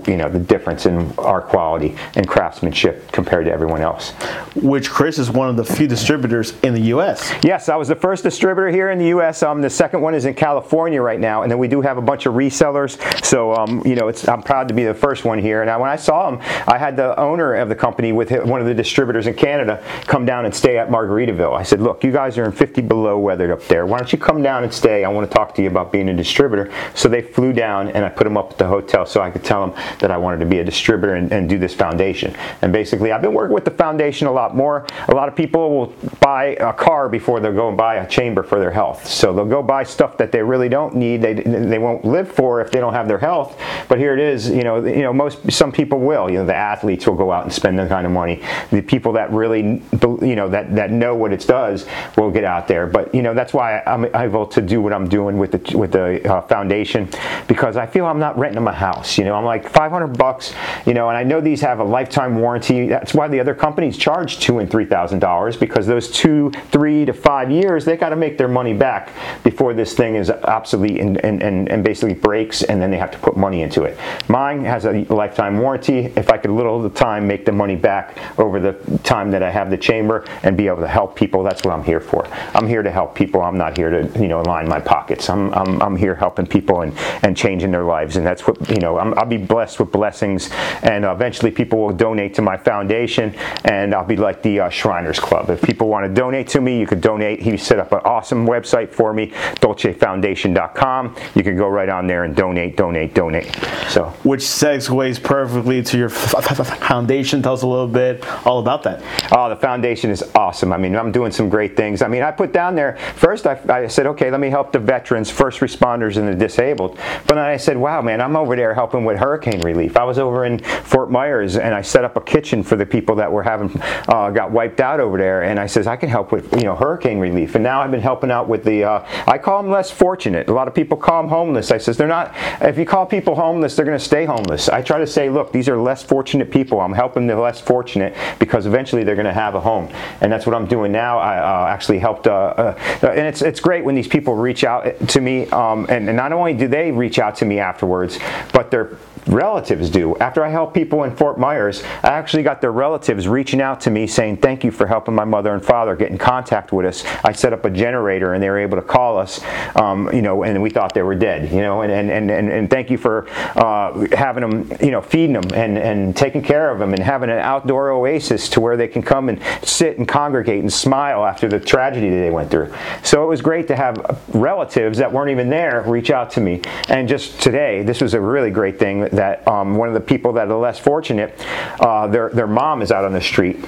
you 0.07 0.17
know 0.17 0.27
the 0.27 0.39
difference 0.39 0.85
in 0.85 1.13
our 1.19 1.41
quality 1.41 1.95
and 2.15 2.27
craftsmanship 2.27 3.11
compared 3.11 3.45
to 3.45 3.51
everyone 3.51 3.81
else." 3.81 4.11
Which 4.55 4.89
Chris 4.89 5.19
is 5.19 5.29
one 5.29 5.49
of 5.49 5.55
the 5.55 5.63
few 5.63 5.87
distributors 5.87 6.59
in 6.61 6.73
the 6.73 6.81
U.S. 6.95 7.33
Yes, 7.43 7.69
I 7.69 7.75
was 7.75 7.87
the 7.87 7.95
first 7.95 8.23
distributor 8.23 8.69
here 8.69 8.89
in 8.89 8.97
the 8.97 9.07
U.S. 9.07 9.43
Um, 9.43 9.61
the 9.61 9.69
second 9.69 10.01
one 10.01 10.15
is 10.15 10.25
in 10.25 10.33
California 10.33 11.01
right 11.01 11.19
now, 11.19 11.43
and 11.43 11.51
then 11.51 11.59
we 11.59 11.67
do 11.67 11.81
have 11.81 11.97
a 11.97 12.01
bunch 12.01 12.25
of 12.25 12.33
resellers. 12.33 12.97
So 13.23 13.53
um, 13.53 13.83
you 13.85 13.95
know, 13.95 14.11
I'm 14.27 14.41
proud 14.41 14.67
to 14.69 14.73
be 14.73 14.83
the 14.83 14.95
first 14.95 15.25
one 15.25 15.37
here. 15.37 15.61
And 15.61 15.79
when 15.79 15.89
I 15.89 15.95
saw 15.95 16.29
him, 16.29 16.39
I 16.67 16.77
had 16.77 16.95
the 16.95 17.17
owner 17.19 17.53
of 17.55 17.69
the 17.69 17.75
company 17.75 18.11
with 18.11 18.31
one 18.45 18.61
of 18.61 18.67
the 18.67 18.73
distributors 18.73 19.27
in 19.27 19.35
Canada 19.35 19.83
come 20.07 20.25
down 20.25 20.45
and 20.45 20.55
stay 20.55 20.77
at 20.79 20.89
Margaritaville. 20.89 21.53
I 21.53 21.63
said, 21.63 21.81
"Look, 21.81 22.03
you 22.03 22.11
guys 22.11 22.37
are 22.37 22.45
in 22.45 22.51
50 22.51 22.81
below 22.81 23.19
weather 23.19 23.53
up 23.53 23.63
there. 23.67 23.85
Why 23.91 23.97
don't 23.97 24.09
you 24.13 24.17
come 24.17 24.41
down 24.41 24.63
and 24.63 24.73
stay. 24.73 25.03
I 25.03 25.09
want 25.09 25.29
to 25.29 25.35
talk 25.35 25.53
to 25.55 25.61
you 25.61 25.67
about 25.67 25.91
being 25.91 26.07
a 26.07 26.13
distributor. 26.13 26.71
So 26.95 27.09
they 27.09 27.21
flew 27.21 27.51
down 27.51 27.89
and 27.89 28.05
I 28.05 28.09
put 28.09 28.23
them 28.23 28.37
up 28.37 28.51
at 28.51 28.57
the 28.57 28.65
hotel 28.65 29.05
so 29.05 29.21
I 29.21 29.29
could 29.29 29.43
tell 29.43 29.67
them 29.67 29.77
that 29.99 30.11
I 30.11 30.15
wanted 30.15 30.39
to 30.39 30.45
be 30.45 30.59
a 30.59 30.63
distributor 30.63 31.15
and, 31.15 31.29
and 31.33 31.49
do 31.49 31.57
this 31.57 31.73
foundation. 31.73 32.33
And 32.61 32.71
basically, 32.71 33.11
I've 33.11 33.21
been 33.21 33.33
working 33.33 33.53
with 33.53 33.65
the 33.65 33.71
foundation 33.71 34.27
a 34.27 34.31
lot 34.31 34.55
more. 34.55 34.87
A 35.09 35.13
lot 35.13 35.27
of 35.27 35.35
people 35.35 35.77
will 35.77 35.87
buy 36.21 36.55
a 36.61 36.71
car 36.71 37.09
before 37.09 37.41
they'll 37.41 37.51
go 37.51 37.67
and 37.67 37.75
buy 37.75 37.95
a 37.95 38.07
chamber 38.07 38.43
for 38.43 38.59
their 38.59 38.71
health. 38.71 39.05
So 39.05 39.33
they'll 39.33 39.43
go 39.43 39.61
buy 39.61 39.83
stuff 39.83 40.15
that 40.19 40.31
they 40.31 40.41
really 40.41 40.69
don't 40.69 40.95
need. 40.95 41.21
They, 41.21 41.33
they 41.33 41.77
won't 41.77 42.05
live 42.05 42.31
for 42.31 42.61
if 42.61 42.71
they 42.71 42.79
don't 42.79 42.93
have 42.93 43.09
their 43.09 43.19
health. 43.19 43.59
But 43.89 43.97
here 43.97 44.13
it 44.13 44.21
is. 44.21 44.49
You 44.49 44.63
know, 44.63 44.85
you 44.85 45.01
know, 45.01 45.11
most 45.11 45.51
some 45.51 45.73
people 45.73 45.99
will. 45.99 46.29
You 46.31 46.37
know, 46.37 46.45
the 46.45 46.55
athletes 46.55 47.05
will 47.05 47.15
go 47.15 47.29
out 47.29 47.43
and 47.43 47.51
spend 47.51 47.77
that 47.79 47.89
kind 47.89 48.05
of 48.05 48.13
money. 48.13 48.41
The 48.71 48.81
people 48.81 49.11
that 49.13 49.33
really, 49.33 49.83
you 50.21 50.35
know, 50.37 50.47
that 50.47 50.73
that 50.75 50.91
know 50.91 51.13
what 51.13 51.33
it 51.33 51.45
does 51.45 51.85
will 52.15 52.31
get 52.31 52.45
out 52.45 52.69
there. 52.69 52.87
But 52.87 53.13
you 53.13 53.21
know, 53.21 53.33
that's 53.33 53.53
why 53.53 53.80
I'm 53.87 54.05
able 54.15 54.45
to 54.47 54.61
do 54.61 54.81
what 54.81 54.93
I'm 54.93 55.07
doing 55.07 55.37
with 55.37 55.51
the 55.51 55.77
with 55.77 55.91
the 55.91 56.27
uh, 56.31 56.41
foundation 56.43 57.09
because 57.47 57.77
I 57.77 57.85
feel 57.85 58.05
I'm 58.05 58.19
not 58.19 58.37
renting 58.37 58.55
them 58.55 58.67
a 58.67 58.73
house. 58.73 59.17
You 59.17 59.25
know, 59.25 59.35
I'm 59.35 59.45
like 59.45 59.69
500 59.69 60.17
bucks. 60.17 60.53
You 60.85 60.93
know, 60.93 61.09
and 61.09 61.17
I 61.17 61.23
know 61.23 61.41
these 61.41 61.61
have 61.61 61.79
a 61.79 61.83
lifetime 61.83 62.39
warranty. 62.39 62.87
That's 62.87 63.13
why 63.13 63.27
the 63.27 63.39
other 63.39 63.55
companies 63.55 63.97
charge 63.97 64.39
two 64.39 64.59
and 64.59 64.69
three 64.69 64.85
thousand 64.85 65.19
dollars 65.19 65.57
because 65.57 65.87
those 65.87 66.09
two, 66.11 66.51
three 66.71 67.05
to 67.05 67.13
five 67.13 67.51
years 67.51 67.85
they 67.85 67.97
got 67.97 68.09
to 68.09 68.15
make 68.15 68.37
their 68.37 68.47
money 68.47 68.73
back 68.73 69.11
before 69.43 69.73
this 69.73 69.93
thing 69.93 70.15
is 70.15 70.29
obsolete 70.29 70.99
and, 70.99 71.17
and, 71.23 71.41
and, 71.41 71.69
and 71.69 71.83
basically 71.83 72.13
breaks, 72.13 72.63
and 72.63 72.81
then 72.81 72.91
they 72.91 72.97
have 72.97 73.11
to 73.11 73.19
put 73.19 73.37
money 73.37 73.61
into 73.61 73.83
it. 73.83 73.97
Mine 74.27 74.63
has 74.65 74.85
a 74.85 75.05
lifetime 75.09 75.59
warranty. 75.59 76.11
If 76.15 76.29
I 76.29 76.37
could 76.37 76.51
little 76.51 76.77
of 76.77 76.83
the 76.83 76.99
time 76.99 77.27
make 77.27 77.45
the 77.45 77.51
money 77.51 77.75
back 77.75 78.17
over 78.39 78.59
the 78.59 78.73
time 79.03 79.31
that 79.31 79.43
I 79.43 79.51
have 79.51 79.69
the 79.69 79.77
chamber 79.77 80.25
and 80.43 80.55
be 80.55 80.67
able 80.67 80.81
to 80.81 80.87
help 80.87 81.15
people, 81.15 81.43
that's 81.43 81.63
what 81.63 81.73
I'm 81.73 81.83
here 81.83 81.99
for. 81.99 82.27
I'm 82.53 82.67
here 82.67 82.83
to 82.83 82.91
help 82.91 83.15
people. 83.15 83.41
I'm 83.41 83.57
not 83.57 83.70
here 83.75 83.89
to 83.89 84.19
you 84.19 84.27
know 84.27 84.41
line 84.41 84.67
my 84.67 84.79
pockets. 84.79 85.29
I'm, 85.29 85.53
I'm, 85.53 85.81
I'm 85.81 85.95
here 85.95 86.15
helping 86.15 86.47
people 86.47 86.81
and, 86.81 86.93
and 87.23 87.35
changing 87.35 87.71
their 87.71 87.83
lives. 87.83 88.17
And 88.17 88.25
that's 88.25 88.47
what, 88.47 88.69
you 88.69 88.77
know, 88.77 88.97
i 88.97 89.07
will 89.07 89.25
be 89.25 89.37
blessed 89.37 89.79
with 89.79 89.91
blessings. 89.91 90.49
And 90.83 91.05
eventually 91.05 91.51
people 91.51 91.79
will 91.79 91.93
donate 91.93 92.33
to 92.35 92.41
my 92.41 92.57
foundation 92.57 93.35
and 93.65 93.93
I'll 93.93 94.05
be 94.05 94.17
like 94.17 94.41
the 94.41 94.61
uh, 94.61 94.69
Shriners 94.69 95.19
Club. 95.19 95.49
If 95.49 95.61
people 95.61 95.87
want 95.87 96.05
to 96.05 96.13
donate 96.13 96.47
to 96.49 96.61
me, 96.61 96.79
you 96.79 96.87
could 96.87 97.01
donate. 97.01 97.41
He 97.41 97.57
set 97.57 97.79
up 97.79 97.91
an 97.91 97.99
awesome 97.99 98.47
website 98.47 98.89
for 98.89 99.13
me, 99.13 99.27
dolcefoundation.com. 99.61 101.15
You 101.35 101.43
can 101.43 101.57
go 101.57 101.67
right 101.67 101.89
on 101.89 102.07
there 102.07 102.23
and 102.23 102.35
donate, 102.35 102.77
donate, 102.77 103.13
donate. 103.13 103.53
So, 103.89 104.05
Which 104.23 104.41
segues 104.41 105.21
perfectly 105.21 105.83
to 105.83 105.97
your 105.97 106.09
foundation. 106.09 107.41
Tell 107.41 107.53
us 107.53 107.61
a 107.61 107.67
little 107.67 107.87
bit 107.87 108.25
all 108.45 108.59
about 108.59 108.83
that. 108.83 109.03
Oh, 109.31 109.49
the 109.49 109.55
foundation 109.55 110.09
is 110.09 110.23
awesome. 110.35 110.73
I 110.73 110.77
mean, 110.77 110.95
I'm 110.95 111.11
doing 111.11 111.31
some 111.31 111.49
great 111.49 111.75
things. 111.75 112.01
I 112.01 112.07
mean, 112.07 112.23
I 112.23 112.31
put 112.31 112.51
down 112.53 112.75
there, 112.75 112.97
first 113.15 113.47
I, 113.47 113.59
I 113.69 113.87
said, 113.87 114.07
okay, 114.07 114.31
let 114.31 114.39
me 114.39 114.49
help 114.49 114.71
the 114.71 114.79
veterans, 114.79 115.29
first 115.29 115.59
responders, 115.59 116.17
and 116.17 116.27
the 116.27 116.35
disabled. 116.35 116.97
But 117.27 117.35
then 117.35 117.39
I 117.39 117.57
said, 117.57 117.77
wow, 117.77 118.01
man, 118.01 118.21
I'm 118.21 118.35
over 118.35 118.55
there 118.55 118.73
helping 118.73 119.05
with 119.05 119.17
hurricane 119.17 119.61
relief. 119.61 119.97
I 119.97 120.03
was 120.03 120.17
over 120.17 120.45
in 120.45 120.59
Fort 120.59 121.11
Myers 121.11 121.57
and 121.57 121.73
I 121.73 121.81
set 121.81 122.03
up 122.03 122.15
a 122.17 122.21
kitchen 122.21 122.63
for 122.63 122.75
the 122.75 122.85
people 122.85 123.15
that 123.15 123.31
were 123.31 123.43
having 123.43 123.71
uh, 124.07 124.29
got 124.29 124.51
wiped 124.51 124.79
out 124.79 124.99
over 124.99 125.17
there. 125.17 125.43
And 125.43 125.59
I 125.59 125.67
says, 125.67 125.87
I 125.87 125.95
can 125.95 126.09
help 126.09 126.31
with 126.31 126.53
you 126.53 126.63
know 126.63 126.75
hurricane 126.75 127.19
relief. 127.19 127.55
And 127.55 127.63
now 127.63 127.81
I've 127.81 127.91
been 127.91 128.01
helping 128.01 128.31
out 128.31 128.47
with 128.47 128.63
the. 128.63 128.83
Uh, 128.83 129.23
I 129.27 129.37
call 129.37 129.61
them 129.61 129.71
less 129.71 129.91
fortunate. 129.91 130.49
A 130.49 130.53
lot 130.53 130.67
of 130.67 130.73
people 130.73 130.97
call 130.97 131.21
them 131.21 131.29
homeless. 131.29 131.71
I 131.71 131.77
says 131.77 131.97
they're 131.97 132.07
not. 132.07 132.33
If 132.61 132.77
you 132.77 132.85
call 132.85 133.05
people 133.05 133.35
homeless, 133.35 133.75
they're 133.75 133.85
going 133.85 133.97
to 133.97 134.03
stay 134.03 134.25
homeless. 134.25 134.69
I 134.69 134.81
try 134.81 134.99
to 134.99 135.07
say, 135.07 135.29
look, 135.29 135.51
these 135.51 135.69
are 135.69 135.77
less 135.77 136.03
fortunate 136.03 136.51
people. 136.51 136.79
I'm 136.79 136.93
helping 136.93 137.27
the 137.27 137.35
less 137.35 137.59
fortunate 137.59 138.15
because 138.39 138.65
eventually 138.65 139.03
they're 139.03 139.15
going 139.15 139.25
to 139.25 139.33
have 139.33 139.55
a 139.55 139.59
home. 139.59 139.89
And 140.21 140.31
that's 140.31 140.45
what 140.45 140.55
I'm 140.55 140.67
doing 140.67 140.91
now. 140.91 141.19
I 141.19 141.37
uh, 141.37 141.67
actually 141.67 141.99
helped, 141.99 142.27
uh, 142.27 142.31
uh, 142.31 142.75
and 143.03 143.27
it's 143.27 143.41
it's 143.51 143.59
great 143.59 143.83
when 143.83 143.95
these 143.95 144.07
people 144.07 144.33
reach 144.33 144.63
out 144.63 145.09
to 145.09 145.19
me, 145.19 145.45
um, 145.47 145.85
and, 145.89 146.07
and 146.07 146.15
not 146.15 146.31
only 146.31 146.53
do 146.53 146.69
they 146.69 146.89
reach 146.89 147.19
out 147.19 147.35
to 147.35 147.45
me 147.45 147.59
afterwards, 147.59 148.17
but 148.53 148.71
they're 148.71 148.97
relatives 149.27 149.89
do. 149.89 150.15
After 150.17 150.43
I 150.43 150.49
helped 150.49 150.73
people 150.73 151.03
in 151.03 151.15
Fort 151.15 151.39
Myers, 151.39 151.83
I 152.03 152.09
actually 152.09 152.43
got 152.43 152.61
their 152.61 152.71
relatives 152.71 153.27
reaching 153.27 153.61
out 153.61 153.81
to 153.81 153.91
me 153.91 154.07
saying, 154.07 154.37
Thank 154.37 154.63
you 154.63 154.71
for 154.71 154.87
helping 154.87 155.15
my 155.15 155.25
mother 155.25 155.53
and 155.53 155.63
father 155.63 155.95
get 155.95 156.11
in 156.11 156.17
contact 156.17 156.71
with 156.71 156.85
us. 156.85 157.05
I 157.23 157.31
set 157.31 157.53
up 157.53 157.65
a 157.65 157.69
generator 157.69 158.33
and 158.33 158.41
they 158.41 158.49
were 158.49 158.59
able 158.59 158.77
to 158.77 158.83
call 158.83 159.17
us, 159.17 159.41
um, 159.75 160.09
you 160.13 160.21
know, 160.21 160.43
and 160.43 160.61
we 160.61 160.69
thought 160.69 160.93
they 160.93 161.01
were 161.01 161.15
dead, 161.15 161.51
you 161.51 161.61
know, 161.61 161.81
and, 161.81 161.91
and, 161.91 162.31
and, 162.31 162.49
and 162.49 162.69
thank 162.69 162.89
you 162.89 162.97
for 162.97 163.27
uh, 163.57 164.07
having 164.15 164.41
them, 164.41 164.71
you 164.81 164.91
know, 164.91 165.01
feeding 165.01 165.33
them 165.33 165.49
and, 165.53 165.77
and 165.77 166.15
taking 166.15 166.41
care 166.41 166.71
of 166.71 166.79
them 166.79 166.93
and 166.93 167.03
having 167.03 167.29
an 167.29 167.39
outdoor 167.39 167.91
oasis 167.91 168.49
to 168.49 168.59
where 168.59 168.77
they 168.77 168.87
can 168.87 169.01
come 169.01 169.29
and 169.29 169.41
sit 169.63 169.97
and 169.97 170.07
congregate 170.07 170.61
and 170.61 170.71
smile 170.71 171.25
after 171.25 171.47
the 171.47 171.59
tragedy 171.59 172.09
that 172.09 172.17
they 172.17 172.31
went 172.31 172.49
through. 172.49 172.73
So 173.03 173.23
it 173.23 173.27
was 173.27 173.41
great 173.41 173.67
to 173.67 173.75
have 173.75 174.21
relatives 174.33 174.97
that 174.97 175.11
weren't 175.11 175.31
even 175.31 175.49
there 175.49 175.83
reach 175.87 176.11
out 176.11 176.31
to 176.31 176.41
me. 176.41 176.61
And 176.89 177.07
just 177.07 177.39
today, 177.41 177.83
this 177.83 178.01
was 178.01 178.13
a 178.13 178.21
really 178.21 178.51
great 178.51 178.79
thing 178.79 179.01
that 179.11 179.47
um, 179.47 179.75
one 179.75 179.87
of 179.87 179.93
the 179.93 179.99
people 179.99 180.33
that 180.33 180.49
are 180.49 180.59
less 180.59 180.79
fortunate, 180.79 181.33
uh, 181.79 182.07
their, 182.07 182.29
their 182.29 182.47
mom 182.47 182.81
is 182.81 182.91
out 182.91 183.05
on 183.05 183.13
the 183.13 183.21
street 183.21 183.65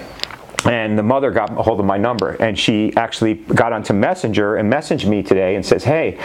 and 0.65 0.97
the 0.97 1.03
mother 1.03 1.31
got 1.31 1.51
a 1.51 1.61
hold 1.61 1.79
of 1.79 1.85
my 1.85 1.97
number 1.97 2.31
and 2.41 2.57
she 2.57 2.95
actually 2.95 3.35
got 3.35 3.73
onto 3.73 3.93
messenger 3.93 4.55
and 4.55 4.71
messaged 4.71 5.05
me 5.05 5.21
today 5.21 5.55
and 5.55 5.65
says 5.65 5.83
hey 5.83 6.17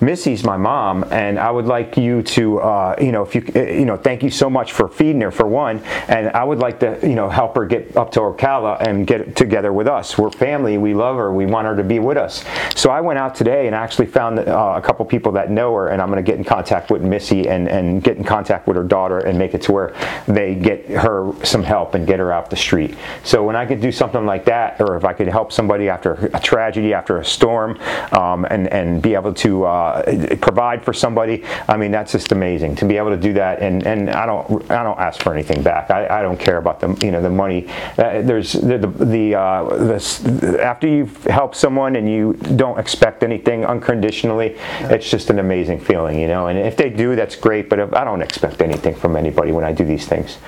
Missy's 0.00 0.44
my 0.44 0.56
mom, 0.56 1.04
and 1.10 1.38
I 1.38 1.50
would 1.50 1.66
like 1.66 1.96
you 1.96 2.22
to, 2.22 2.60
uh, 2.60 2.96
you 3.00 3.12
know, 3.12 3.22
if 3.22 3.34
you, 3.34 3.44
uh, 3.54 3.60
you 3.60 3.84
know, 3.84 3.96
thank 3.96 4.22
you 4.22 4.30
so 4.30 4.48
much 4.48 4.72
for 4.72 4.88
feeding 4.88 5.20
her 5.20 5.30
for 5.30 5.46
one, 5.46 5.80
and 6.08 6.30
I 6.30 6.42
would 6.42 6.58
like 6.58 6.80
to, 6.80 6.98
you 7.02 7.14
know, 7.14 7.28
help 7.28 7.54
her 7.56 7.66
get 7.66 7.96
up 7.96 8.10
to 8.12 8.20
Ocala 8.20 8.80
and 8.80 9.06
get 9.06 9.36
together 9.36 9.72
with 9.72 9.86
us. 9.86 10.16
We're 10.16 10.30
family. 10.30 10.78
We 10.78 10.94
love 10.94 11.16
her. 11.16 11.32
We 11.32 11.46
want 11.46 11.66
her 11.66 11.76
to 11.76 11.84
be 11.84 11.98
with 11.98 12.16
us. 12.16 12.44
So 12.74 12.90
I 12.90 13.00
went 13.00 13.18
out 13.18 13.34
today 13.34 13.66
and 13.66 13.74
actually 13.74 14.06
found 14.06 14.38
uh, 14.38 14.74
a 14.76 14.80
couple 14.80 15.04
people 15.04 15.32
that 15.32 15.50
know 15.50 15.74
her, 15.74 15.88
and 15.88 16.00
I'm 16.00 16.08
going 16.10 16.24
to 16.24 16.30
get 16.30 16.38
in 16.38 16.44
contact 16.44 16.90
with 16.90 17.02
Missy 17.02 17.48
and 17.48 17.68
and 17.68 18.02
get 18.02 18.16
in 18.16 18.24
contact 18.24 18.66
with 18.66 18.76
her 18.76 18.84
daughter 18.84 19.18
and 19.18 19.38
make 19.38 19.54
it 19.54 19.62
to 19.62 19.72
where 19.72 19.94
they 20.26 20.54
get 20.54 20.88
her 20.88 21.32
some 21.44 21.62
help 21.62 21.94
and 21.94 22.06
get 22.06 22.18
her 22.18 22.32
off 22.32 22.48
the 22.48 22.56
street. 22.56 22.96
So 23.22 23.44
when 23.44 23.56
I 23.56 23.66
could 23.66 23.80
do 23.80 23.92
something 23.92 24.24
like 24.24 24.46
that, 24.46 24.80
or 24.80 24.96
if 24.96 25.04
I 25.04 25.12
could 25.12 25.28
help 25.28 25.52
somebody 25.52 25.88
after 25.88 26.30
a 26.32 26.40
tragedy, 26.40 26.94
after 26.94 27.18
a 27.18 27.24
storm, 27.24 27.78
um, 28.12 28.46
and 28.46 28.66
and 28.68 29.02
be 29.02 29.14
able 29.14 29.34
to 29.34 29.64
uh, 29.64 29.89
uh, 29.90 30.36
provide 30.36 30.84
for 30.84 30.92
somebody. 30.92 31.44
I 31.68 31.76
mean, 31.76 31.90
that's 31.90 32.12
just 32.12 32.32
amazing 32.32 32.76
to 32.76 32.84
be 32.84 32.96
able 32.96 33.10
to 33.10 33.16
do 33.16 33.32
that. 33.34 33.60
And, 33.60 33.86
and 33.86 34.10
I 34.10 34.26
don't 34.26 34.70
I 34.70 34.82
don't 34.82 34.98
ask 34.98 35.22
for 35.22 35.32
anything 35.32 35.62
back. 35.62 35.90
I, 35.90 36.20
I 36.20 36.22
don't 36.22 36.38
care 36.38 36.58
about 36.58 36.80
the 36.80 36.96
you 37.04 37.10
know 37.10 37.22
the 37.22 37.30
money. 37.30 37.68
Uh, 37.98 38.22
there's 38.22 38.52
the 38.52 38.78
the, 38.78 39.04
the, 39.04 39.34
uh, 39.34 39.64
the, 39.64 40.60
after 40.62 40.86
you've 40.86 41.24
helped 41.24 41.56
someone 41.56 41.96
and 41.96 42.08
you 42.08 42.34
don't 42.56 42.78
expect 42.78 43.22
anything 43.22 43.64
unconditionally, 43.64 44.56
it's 44.80 45.10
just 45.10 45.30
an 45.30 45.38
amazing 45.38 45.80
feeling, 45.80 46.18
you 46.18 46.28
know. 46.28 46.46
And 46.46 46.58
if 46.58 46.76
they 46.76 46.90
do, 46.90 47.16
that's 47.16 47.36
great. 47.36 47.68
But 47.68 47.78
if, 47.78 47.92
I 47.92 48.04
don't 48.04 48.22
expect 48.22 48.62
anything 48.62 48.94
from 48.94 49.16
anybody 49.16 49.52
when 49.52 49.64
I 49.64 49.72
do 49.72 49.84
these 49.84 50.06
things. 50.06 50.38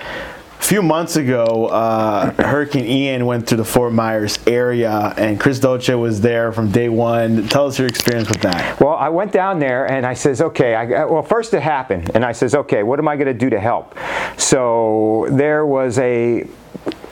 A 0.63 0.65
few 0.65 0.81
months 0.81 1.17
ago, 1.17 1.67
uh, 1.67 2.31
Hurricane 2.41 2.87
Ian 2.87 3.27
went 3.27 3.49
through 3.49 3.57
the 3.59 3.65
Fort 3.65 3.93
Myers 3.93 4.39
area, 4.47 5.13
and 5.17 5.39
Chris 5.39 5.59
Dolce 5.59 5.93
was 5.95 6.21
there 6.21 6.53
from 6.53 6.71
day 6.71 6.89
one. 6.89 7.49
Tell 7.49 7.67
us 7.67 7.81
your 7.81 7.89
experience 7.89 8.29
with 8.29 8.43
that. 8.43 8.79
Well, 8.79 8.95
I 8.95 9.09
went 9.09 9.33
down 9.33 9.59
there 9.59 9.91
and 9.91 10.07
I 10.07 10.15
says, 10.15 10.41
okay. 10.41 10.77
I, 10.77 11.05
well, 11.05 11.25
first 11.25 11.53
it 11.53 11.63
happened, 11.63 12.13
and 12.15 12.25
I 12.25 12.31
says, 12.31 12.55
okay, 12.55 12.85
what 12.85 13.01
am 13.01 13.09
I 13.09 13.17
going 13.17 13.27
to 13.27 13.35
do 13.35 13.51
to 13.51 13.59
help? 13.59 13.99
So 14.39 15.27
there 15.33 15.67
was 15.67 15.99
a 15.99 16.47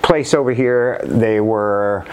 place 0.01 0.33
over 0.33 0.53
here. 0.53 1.01
They 1.05 1.41
were 1.41 2.07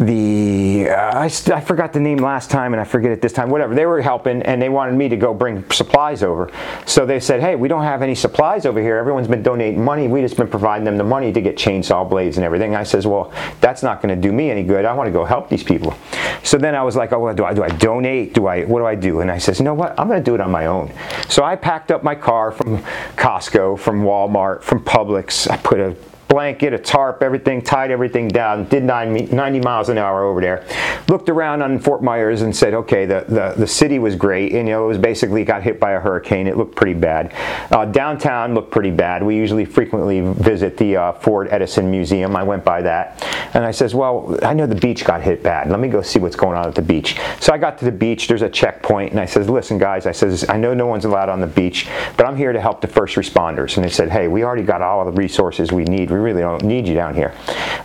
the 0.00 0.88
uh, 0.88 1.18
I, 1.18 1.24
I, 1.26 1.60
forgot 1.60 1.92
the 1.92 2.00
name 2.00 2.18
last 2.18 2.50
time 2.50 2.72
and 2.72 2.80
I 2.80 2.84
forget 2.84 3.12
it 3.12 3.20
this 3.20 3.34
time. 3.34 3.50
Whatever 3.50 3.74
they 3.74 3.84
were 3.84 4.00
helping 4.00 4.42
and 4.42 4.60
they 4.60 4.70
wanted 4.70 4.94
me 4.94 5.10
to 5.10 5.16
go 5.16 5.34
bring 5.34 5.70
supplies 5.70 6.22
over. 6.22 6.50
So 6.86 7.04
they 7.04 7.20
said, 7.20 7.42
"Hey, 7.42 7.54
we 7.54 7.68
don't 7.68 7.82
have 7.82 8.00
any 8.00 8.14
supplies 8.14 8.64
over 8.64 8.80
here. 8.80 8.96
Everyone's 8.96 9.28
been 9.28 9.42
donating 9.42 9.84
money. 9.84 10.08
We 10.08 10.22
just 10.22 10.38
been 10.38 10.48
providing 10.48 10.86
them 10.86 10.96
the 10.96 11.04
money 11.04 11.32
to 11.32 11.40
get 11.42 11.56
chainsaw 11.56 12.08
blades 12.08 12.38
and 12.38 12.46
everything." 12.46 12.74
I 12.74 12.82
says, 12.82 13.06
"Well, 13.06 13.30
that's 13.60 13.82
not 13.82 14.00
going 14.00 14.14
to 14.14 14.20
do 14.20 14.32
me 14.32 14.50
any 14.50 14.62
good. 14.62 14.86
I 14.86 14.94
want 14.94 15.06
to 15.06 15.12
go 15.12 15.26
help 15.26 15.50
these 15.50 15.62
people." 15.62 15.94
So 16.44 16.56
then 16.56 16.74
I 16.74 16.82
was 16.82 16.96
like, 16.96 17.12
"Oh, 17.12 17.30
do 17.34 17.44
I 17.44 17.52
do 17.52 17.62
I 17.62 17.68
donate? 17.68 18.32
Do 18.32 18.46
I 18.46 18.64
what 18.64 18.78
do 18.78 18.86
I 18.86 18.94
do?" 18.94 19.20
And 19.20 19.30
I 19.30 19.36
says, 19.36 19.58
"You 19.58 19.66
know 19.66 19.74
what? 19.74 20.00
I'm 20.00 20.08
going 20.08 20.18
to 20.18 20.24
do 20.24 20.34
it 20.34 20.40
on 20.40 20.50
my 20.50 20.64
own." 20.64 20.90
So 21.28 21.44
I 21.44 21.56
packed 21.56 21.90
up 21.90 22.02
my 22.02 22.14
car 22.14 22.52
from 22.52 22.78
Costco, 23.16 23.78
from 23.78 24.02
Walmart, 24.02 24.62
from 24.62 24.82
Publix. 24.82 25.50
I 25.50 25.58
put 25.58 25.78
a 25.78 25.94
blanket, 26.30 26.72
a 26.72 26.78
tarp, 26.78 27.22
everything, 27.22 27.60
tied 27.60 27.90
everything 27.90 28.28
down, 28.28 28.64
did 28.68 28.84
90 28.84 29.60
miles 29.60 29.88
an 29.88 29.98
hour 29.98 30.24
over 30.24 30.40
there. 30.40 30.64
Looked 31.08 31.28
around 31.28 31.60
on 31.60 31.80
Fort 31.80 32.02
Myers 32.02 32.42
and 32.42 32.54
said, 32.56 32.72
okay, 32.72 33.04
the, 33.04 33.24
the, 33.28 33.54
the 33.58 33.66
city 33.66 33.98
was 33.98 34.14
great. 34.14 34.52
And, 34.52 34.68
you 34.68 34.74
know, 34.74 34.84
it 34.84 34.86
was 34.86 34.96
basically 34.96 35.44
got 35.44 35.64
hit 35.64 35.80
by 35.80 35.92
a 35.92 36.00
hurricane. 36.00 36.46
It 36.46 36.56
looked 36.56 36.76
pretty 36.76 36.94
bad. 36.94 37.34
Uh, 37.72 37.84
downtown 37.84 38.54
looked 38.54 38.70
pretty 38.70 38.92
bad. 38.92 39.24
We 39.24 39.34
usually 39.36 39.64
frequently 39.64 40.20
visit 40.20 40.76
the 40.76 40.96
uh, 40.96 41.12
Ford 41.14 41.48
Edison 41.50 41.90
Museum. 41.90 42.36
I 42.36 42.44
went 42.44 42.64
by 42.64 42.80
that. 42.82 43.26
And 43.52 43.64
I 43.64 43.72
says, 43.72 43.92
well, 43.92 44.38
I 44.44 44.54
know 44.54 44.66
the 44.66 44.76
beach 44.76 45.04
got 45.04 45.22
hit 45.22 45.42
bad. 45.42 45.68
Let 45.68 45.80
me 45.80 45.88
go 45.88 46.00
see 46.00 46.20
what's 46.20 46.36
going 46.36 46.56
on 46.56 46.68
at 46.68 46.76
the 46.76 46.82
beach. 46.82 47.18
So 47.40 47.52
I 47.52 47.58
got 47.58 47.76
to 47.78 47.84
the 47.84 47.92
beach. 47.92 48.28
There's 48.28 48.42
a 48.42 48.48
checkpoint. 48.48 49.10
And 49.10 49.18
I 49.18 49.24
says, 49.24 49.48
listen, 49.48 49.78
guys, 49.78 50.06
I 50.06 50.12
says, 50.12 50.48
I 50.48 50.56
know 50.56 50.74
no 50.74 50.86
one's 50.86 51.04
allowed 51.04 51.28
on 51.28 51.40
the 51.40 51.48
beach, 51.48 51.88
but 52.16 52.24
I'm 52.24 52.36
here 52.36 52.52
to 52.52 52.60
help 52.60 52.80
the 52.80 52.86
first 52.86 53.16
responders. 53.16 53.76
And 53.76 53.84
they 53.84 53.90
said, 53.90 54.10
hey, 54.10 54.28
we 54.28 54.44
already 54.44 54.62
got 54.62 54.80
all 54.80 55.04
the 55.04 55.10
resources 55.10 55.72
we 55.72 55.82
need. 55.82 56.10
We 56.10 56.19
really 56.20 56.42
don't 56.42 56.62
need 56.64 56.86
you 56.86 56.94
down 56.94 57.14
here. 57.14 57.34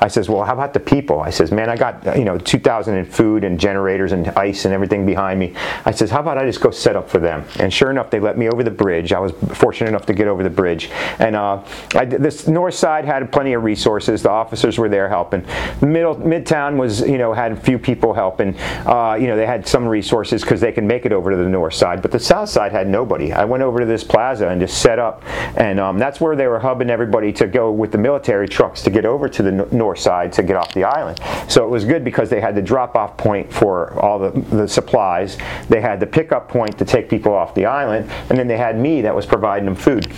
I 0.01 0.07
says, 0.07 0.29
well, 0.29 0.43
how 0.43 0.53
about 0.53 0.73
the 0.73 0.79
people? 0.79 1.21
I 1.21 1.29
says, 1.29 1.51
man, 1.51 1.69
I 1.69 1.75
got, 1.75 2.17
you 2.17 2.25
know, 2.25 2.37
2,000 2.37 2.95
in 2.95 3.05
food 3.05 3.43
and 3.43 3.59
generators 3.59 4.11
and 4.11 4.27
ice 4.29 4.65
and 4.65 4.73
everything 4.73 5.05
behind 5.05 5.39
me. 5.39 5.53
I 5.85 5.91
says, 5.91 6.09
how 6.11 6.19
about 6.19 6.37
I 6.37 6.45
just 6.45 6.61
go 6.61 6.71
set 6.71 6.95
up 6.95 7.09
for 7.09 7.19
them? 7.19 7.45
And 7.59 7.73
sure 7.73 7.89
enough, 7.91 8.09
they 8.09 8.19
let 8.19 8.37
me 8.37 8.49
over 8.49 8.63
the 8.63 8.71
bridge. 8.71 9.13
I 9.13 9.19
was 9.19 9.31
fortunate 9.57 9.89
enough 9.89 10.05
to 10.07 10.13
get 10.13 10.27
over 10.27 10.43
the 10.43 10.49
bridge. 10.49 10.89
And 11.19 11.35
uh, 11.35 11.63
I, 11.93 12.05
this 12.05 12.47
north 12.47 12.75
side 12.75 13.05
had 13.05 13.31
plenty 13.31 13.53
of 13.53 13.63
resources. 13.63 14.21
The 14.21 14.29
officers 14.29 14.77
were 14.77 14.89
there 14.89 15.09
helping. 15.09 15.45
Middle 15.81 16.15
Midtown 16.15 16.77
was, 16.77 17.01
you 17.01 17.17
know, 17.17 17.33
had 17.33 17.51
a 17.51 17.55
few 17.55 17.79
people 17.79 18.13
helping. 18.13 18.57
Uh, 18.85 19.17
you 19.19 19.27
know, 19.27 19.37
they 19.37 19.45
had 19.45 19.67
some 19.67 19.87
resources 19.87 20.41
because 20.41 20.61
they 20.61 20.71
can 20.71 20.85
make 20.85 21.05
it 21.05 21.13
over 21.13 21.31
to 21.31 21.37
the 21.37 21.49
north 21.49 21.73
side. 21.73 22.01
But 22.01 22.11
the 22.11 22.19
south 22.19 22.49
side 22.49 22.71
had 22.71 22.87
nobody. 22.87 23.31
I 23.31 23.45
went 23.45 23.63
over 23.63 23.79
to 23.79 23.85
this 23.85 24.03
plaza 24.03 24.49
and 24.49 24.59
just 24.59 24.81
set 24.81 24.99
up. 24.99 25.23
And 25.57 25.79
um, 25.79 25.97
that's 25.97 26.19
where 26.19 26.35
they 26.35 26.47
were 26.47 26.59
hubbing 26.59 26.89
everybody 26.89 27.31
to 27.33 27.47
go 27.47 27.71
with 27.71 27.91
the 27.91 27.97
military 27.97 28.24
truck 28.25 28.65
trucks 28.65 28.81
to 28.81 28.89
get 28.89 29.05
over 29.05 29.29
to 29.29 29.43
the 29.43 29.51
north 29.51 29.99
side 29.99 30.33
to 30.33 30.41
get 30.41 30.55
off 30.55 30.73
the 30.73 30.83
island. 30.83 31.19
So 31.47 31.63
it 31.63 31.69
was 31.69 31.85
good 31.85 32.03
because 32.03 32.29
they 32.29 32.41
had 32.41 32.55
the 32.55 32.61
drop 32.61 32.95
off 32.95 33.15
point 33.15 33.51
for 33.51 33.93
all 33.99 34.17
the, 34.17 34.31
the 34.55 34.67
supplies, 34.67 35.37
they 35.69 35.81
had 35.81 35.99
the 35.99 36.07
pickup 36.07 36.49
point 36.49 36.77
to 36.79 36.85
take 36.85 37.09
people 37.09 37.33
off 37.33 37.53
the 37.53 37.65
island, 37.65 38.09
and 38.29 38.37
then 38.37 38.47
they 38.47 38.57
had 38.57 38.79
me 38.79 39.01
that 39.01 39.15
was 39.15 39.25
providing 39.25 39.65
them 39.65 39.75
food. 39.75 40.11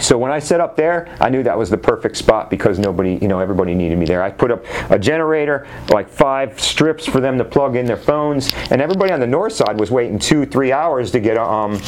So 0.00 0.16
when 0.16 0.30
I 0.30 0.38
set 0.38 0.60
up 0.60 0.76
there, 0.76 1.08
I 1.20 1.28
knew 1.28 1.42
that 1.42 1.58
was 1.58 1.70
the 1.70 1.76
perfect 1.76 2.16
spot 2.16 2.50
because 2.50 2.78
nobody, 2.78 3.18
you 3.20 3.26
know, 3.26 3.40
everybody 3.40 3.74
needed 3.74 3.98
me 3.98 4.06
there. 4.06 4.22
I 4.22 4.30
put 4.30 4.50
up 4.50 4.64
a 4.90 4.98
generator, 4.98 5.66
like 5.90 6.08
five 6.08 6.60
strips 6.60 7.04
for 7.06 7.20
them 7.20 7.36
to 7.38 7.44
plug 7.44 7.74
in 7.76 7.86
their 7.86 7.96
phones, 7.96 8.52
and 8.70 8.80
everybody 8.80 9.12
on 9.12 9.20
the 9.20 9.26
north 9.26 9.54
side 9.54 9.78
was 9.78 9.90
waiting 9.90 10.18
two, 10.18 10.46
three 10.46 10.72
hours 10.72 11.10
to 11.12 11.20
get 11.20 11.36
um, 11.36 11.80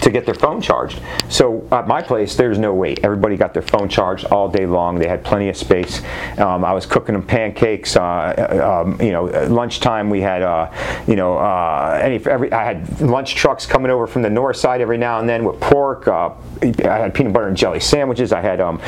to 0.00 0.10
get 0.10 0.24
their 0.26 0.34
phone 0.34 0.60
charged. 0.60 1.00
So 1.28 1.66
at 1.72 1.86
my 1.86 2.02
place, 2.02 2.34
there's 2.34 2.58
no 2.58 2.74
wait. 2.74 3.00
Everybody 3.04 3.36
got 3.36 3.52
their 3.52 3.62
phone 3.62 3.88
charged 3.88 4.26
all 4.26 4.48
day 4.48 4.66
long. 4.66 4.98
They 4.98 5.08
had 5.08 5.24
plenty 5.24 5.48
of 5.48 5.56
space. 5.56 6.02
Um, 6.38 6.64
I 6.64 6.72
was 6.72 6.86
cooking 6.86 7.14
them 7.14 7.22
pancakes. 7.22 7.96
Uh, 7.96 8.02
uh 8.02 8.80
um, 8.80 9.00
you 9.00 9.12
know, 9.12 9.24
lunchtime 9.48 10.10
we 10.10 10.20
had, 10.20 10.42
uh, 10.42 10.70
you 11.06 11.16
know, 11.16 11.36
uh, 11.36 11.98
any 12.02 12.24
every 12.26 12.52
I 12.52 12.64
had 12.64 13.00
lunch 13.00 13.34
trucks 13.34 13.66
coming 13.66 13.90
over 13.90 14.06
from 14.06 14.22
the 14.22 14.30
north 14.30 14.56
side 14.56 14.80
every 14.80 14.98
now 14.98 15.18
and 15.18 15.28
then 15.28 15.44
with 15.44 15.60
pork. 15.60 16.08
Uh, 16.08 16.30
I 16.62 16.98
had 16.98 17.14
peanut 17.14 17.32
butter 17.32 17.48
and 17.48 17.56
jelly 17.56 17.80
sandwiches. 17.80 18.32
I 18.32 18.40
had 18.40 18.60
um, 18.60 18.80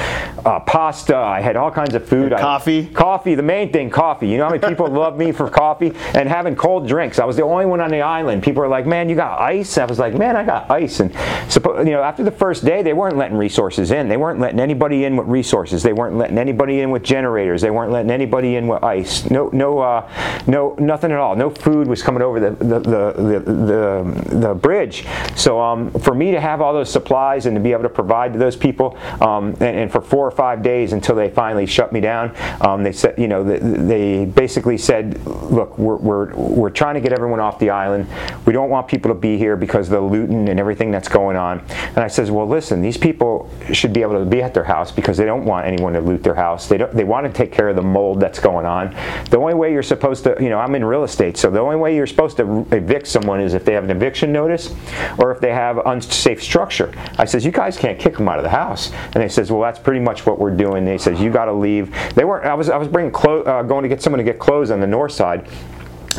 uh, 0.45 0.61
pasta. 0.61 1.17
I 1.17 1.41
had 1.41 1.57
all 1.57 1.71
kinds 1.71 1.95
of 1.95 2.07
food. 2.07 2.33
coffee. 2.33 2.87
coffee. 2.87 3.35
The 3.35 3.43
main 3.43 3.73
thing, 3.73 3.91
coffee. 3.91 4.29
You 4.29 4.39
know 4.39 4.45
how 4.45 4.51
many 4.51 4.67
people 4.67 4.87
love 5.03 5.17
me 5.17 5.33
for 5.33 5.49
coffee 5.49 5.93
and 6.15 6.29
having 6.29 6.57
cold 6.57 6.87
drinks. 6.87 7.19
I 7.19 7.25
was 7.25 7.37
the 7.37 7.45
only 7.45 7.67
one 7.67 7.81
on 7.81 7.91
the 7.91 8.03
island. 8.03 8.43
People 8.43 8.63
were 8.63 8.69
like, 8.69 8.87
"Man, 8.87 9.09
you 9.09 9.17
got 9.17 9.41
ice." 9.41 9.79
I 9.79 9.85
was 9.85 9.99
like, 9.99 10.15
"Man, 10.15 10.37
I 10.37 10.45
got 10.45 10.71
ice." 10.71 11.02
And 11.03 11.87
you 11.87 11.93
know, 11.93 12.03
after 12.03 12.23
the 12.23 12.31
first 12.31 12.65
day, 12.65 12.83
they 12.83 12.93
weren't 12.93 13.17
letting 13.17 13.37
resources 13.37 13.91
in. 13.91 14.09
They 14.09 14.17
weren't 14.17 14.41
letting 14.41 14.61
anybody 14.61 15.05
in 15.05 15.17
with 15.17 15.27
resources. 15.27 15.83
They 15.83 15.93
weren't 15.93 16.17
letting 16.17 16.39
anybody 16.39 16.81
in 16.81 16.91
with 16.91 17.03
generators. 17.03 17.61
They 17.61 17.71
weren't 17.71 17.93
letting 17.93 18.11
anybody 18.11 18.57
in 18.57 18.69
with 18.69 18.83
ice. 18.83 19.29
No, 19.31 19.49
no, 19.53 19.81
uh, 19.81 20.09
no, 20.47 20.75
nothing 20.79 21.13
at 21.13 21.19
all. 21.19 21.37
No 21.37 21.51
food 21.51 21.89
was 21.89 22.03
coming 22.03 22.23
over 22.23 22.41
the 22.41 22.51
the 22.51 22.79
the 22.79 23.13
the, 23.13 23.53
the, 23.53 24.37
the 24.39 24.55
bridge. 24.55 25.07
So 25.37 25.61
um, 25.61 25.91
for 26.01 26.15
me 26.15 26.31
to 26.31 26.41
have 26.41 26.61
all 26.61 26.73
those 26.73 26.91
supplies 26.91 27.47
and 27.47 27.57
to 27.57 27.61
be 27.61 27.73
able 27.73 27.83
to 27.83 27.89
provide 27.89 28.33
to 28.33 28.39
those 28.39 28.57
people, 28.57 28.97
um, 29.21 29.51
and, 29.61 29.63
and, 29.63 29.93
for 29.93 30.01
four 30.01 30.27
or 30.27 30.31
five 30.31 30.63
days 30.63 30.93
until 30.93 31.15
they 31.15 31.29
finally 31.29 31.67
shut 31.67 31.93
me 31.93 32.01
down, 32.01 32.35
um, 32.61 32.83
they 32.83 32.93
said, 32.93 33.19
you 33.19 33.29
know, 33.29 33.45
they, 33.45 33.59
they 33.59 34.25
basically 34.25 34.79
said, 34.79 35.25
look, 35.27 35.77
we're, 35.79 35.97
we're 35.97 36.35
we're 36.35 36.71
trying 36.71 36.95
to 36.95 37.01
get 37.01 37.13
everyone 37.13 37.41
off 37.41 37.59
the 37.59 37.71
island. 37.71 38.07
We 38.47 38.53
don't 38.53 38.71
want 38.71 38.89
people 38.89 39.11
to 39.11 39.19
be 39.19 39.37
here 39.37 39.57
because 39.57 39.89
of 39.89 39.93
the 39.93 40.01
looting 40.01 40.49
and 40.49 40.61
everything 40.61 40.92
that's 40.93 41.09
going 41.09 41.37
on. 41.37 41.61
And 41.71 41.99
I 41.99 42.09
says, 42.09 42.31
well, 42.31 42.47
listen, 42.47 42.81
these 42.81 42.97
people 42.97 43.51
should 43.73 43.93
be 43.93 44.03
able 44.03 44.19
to 44.19 44.25
be 44.25 44.43
at 44.43 44.55
their 44.55 44.65
house 44.65 44.93
because 44.93 45.17
they 45.17 45.25
don't 45.25 45.45
want 45.45 45.67
anyone 45.67 45.93
to 45.95 46.01
loot 46.01 46.23
their 46.23 46.35
house. 46.35 46.69
They 46.69 46.79
don't. 46.79 46.93
They 46.95 47.05
want 47.05 47.27
to 47.27 47.33
take 47.33 47.53
care 47.53 47.69
of 47.69 47.77
the 47.77 47.83
mold 47.83 48.21
that's 48.21 48.39
going 48.39 48.67
on. 48.67 48.95
The 49.31 49.39
only 49.39 49.55
way 49.55 49.73
you're 49.73 49.83
supposed 49.83 50.25
to, 50.25 50.37
you 50.41 50.49
know, 50.49 50.59
I'm 50.59 50.75
in 50.75 50.85
real 50.85 51.05
estate, 51.05 51.37
so 51.37 51.51
the 51.51 51.61
only 51.61 51.77
way 51.77 51.97
you're 51.97 52.07
supposed 52.07 52.37
to 52.37 52.67
evict 52.71 53.07
someone 53.07 53.41
is 53.41 53.55
if 53.55 53.65
they 53.65 53.73
have 53.73 53.85
an 53.85 53.91
eviction 53.91 54.33
notice 54.33 54.75
or 55.19 55.33
if 55.33 55.41
they 55.41 55.53
have 55.53 55.79
unsafe 55.87 56.43
structure. 56.43 56.93
I 57.19 57.25
says, 57.25 57.45
you 57.45 57.51
guys 57.51 57.77
can't 57.77 57.99
kick 57.99 58.17
them 58.17 58.29
out 58.29 58.39
of 58.39 58.45
the 58.45 58.51
house. 58.51 58.93
And 58.93 59.15
they 59.15 59.29
says, 59.29 59.51
well, 59.51 59.61
that's 59.61 59.79
pretty 59.79 60.01
much 60.01 60.27
what 60.27 60.39
we're 60.39 60.57
doing. 60.57 60.85
They 60.85 60.99
says, 60.99 61.21
you 61.21 61.31
got 61.31 61.47
to 61.47 61.53
leave. 61.53 61.95
They 62.15 62.25
weren't. 62.25 62.47
I 62.47 62.55
was. 62.55 62.69
I 62.69 62.77
was 62.77 62.89
bringing 62.89 63.13
clothes, 63.13 63.47
uh, 63.47 63.63
going 63.63 63.83
to 63.83 63.89
get 63.89 64.03
someone 64.03 64.19
to 64.19 64.25
get 64.25 64.39
clothes 64.39 64.71
on 64.71 64.81
the 64.81 64.87
north 64.87 65.13
side 65.13 65.49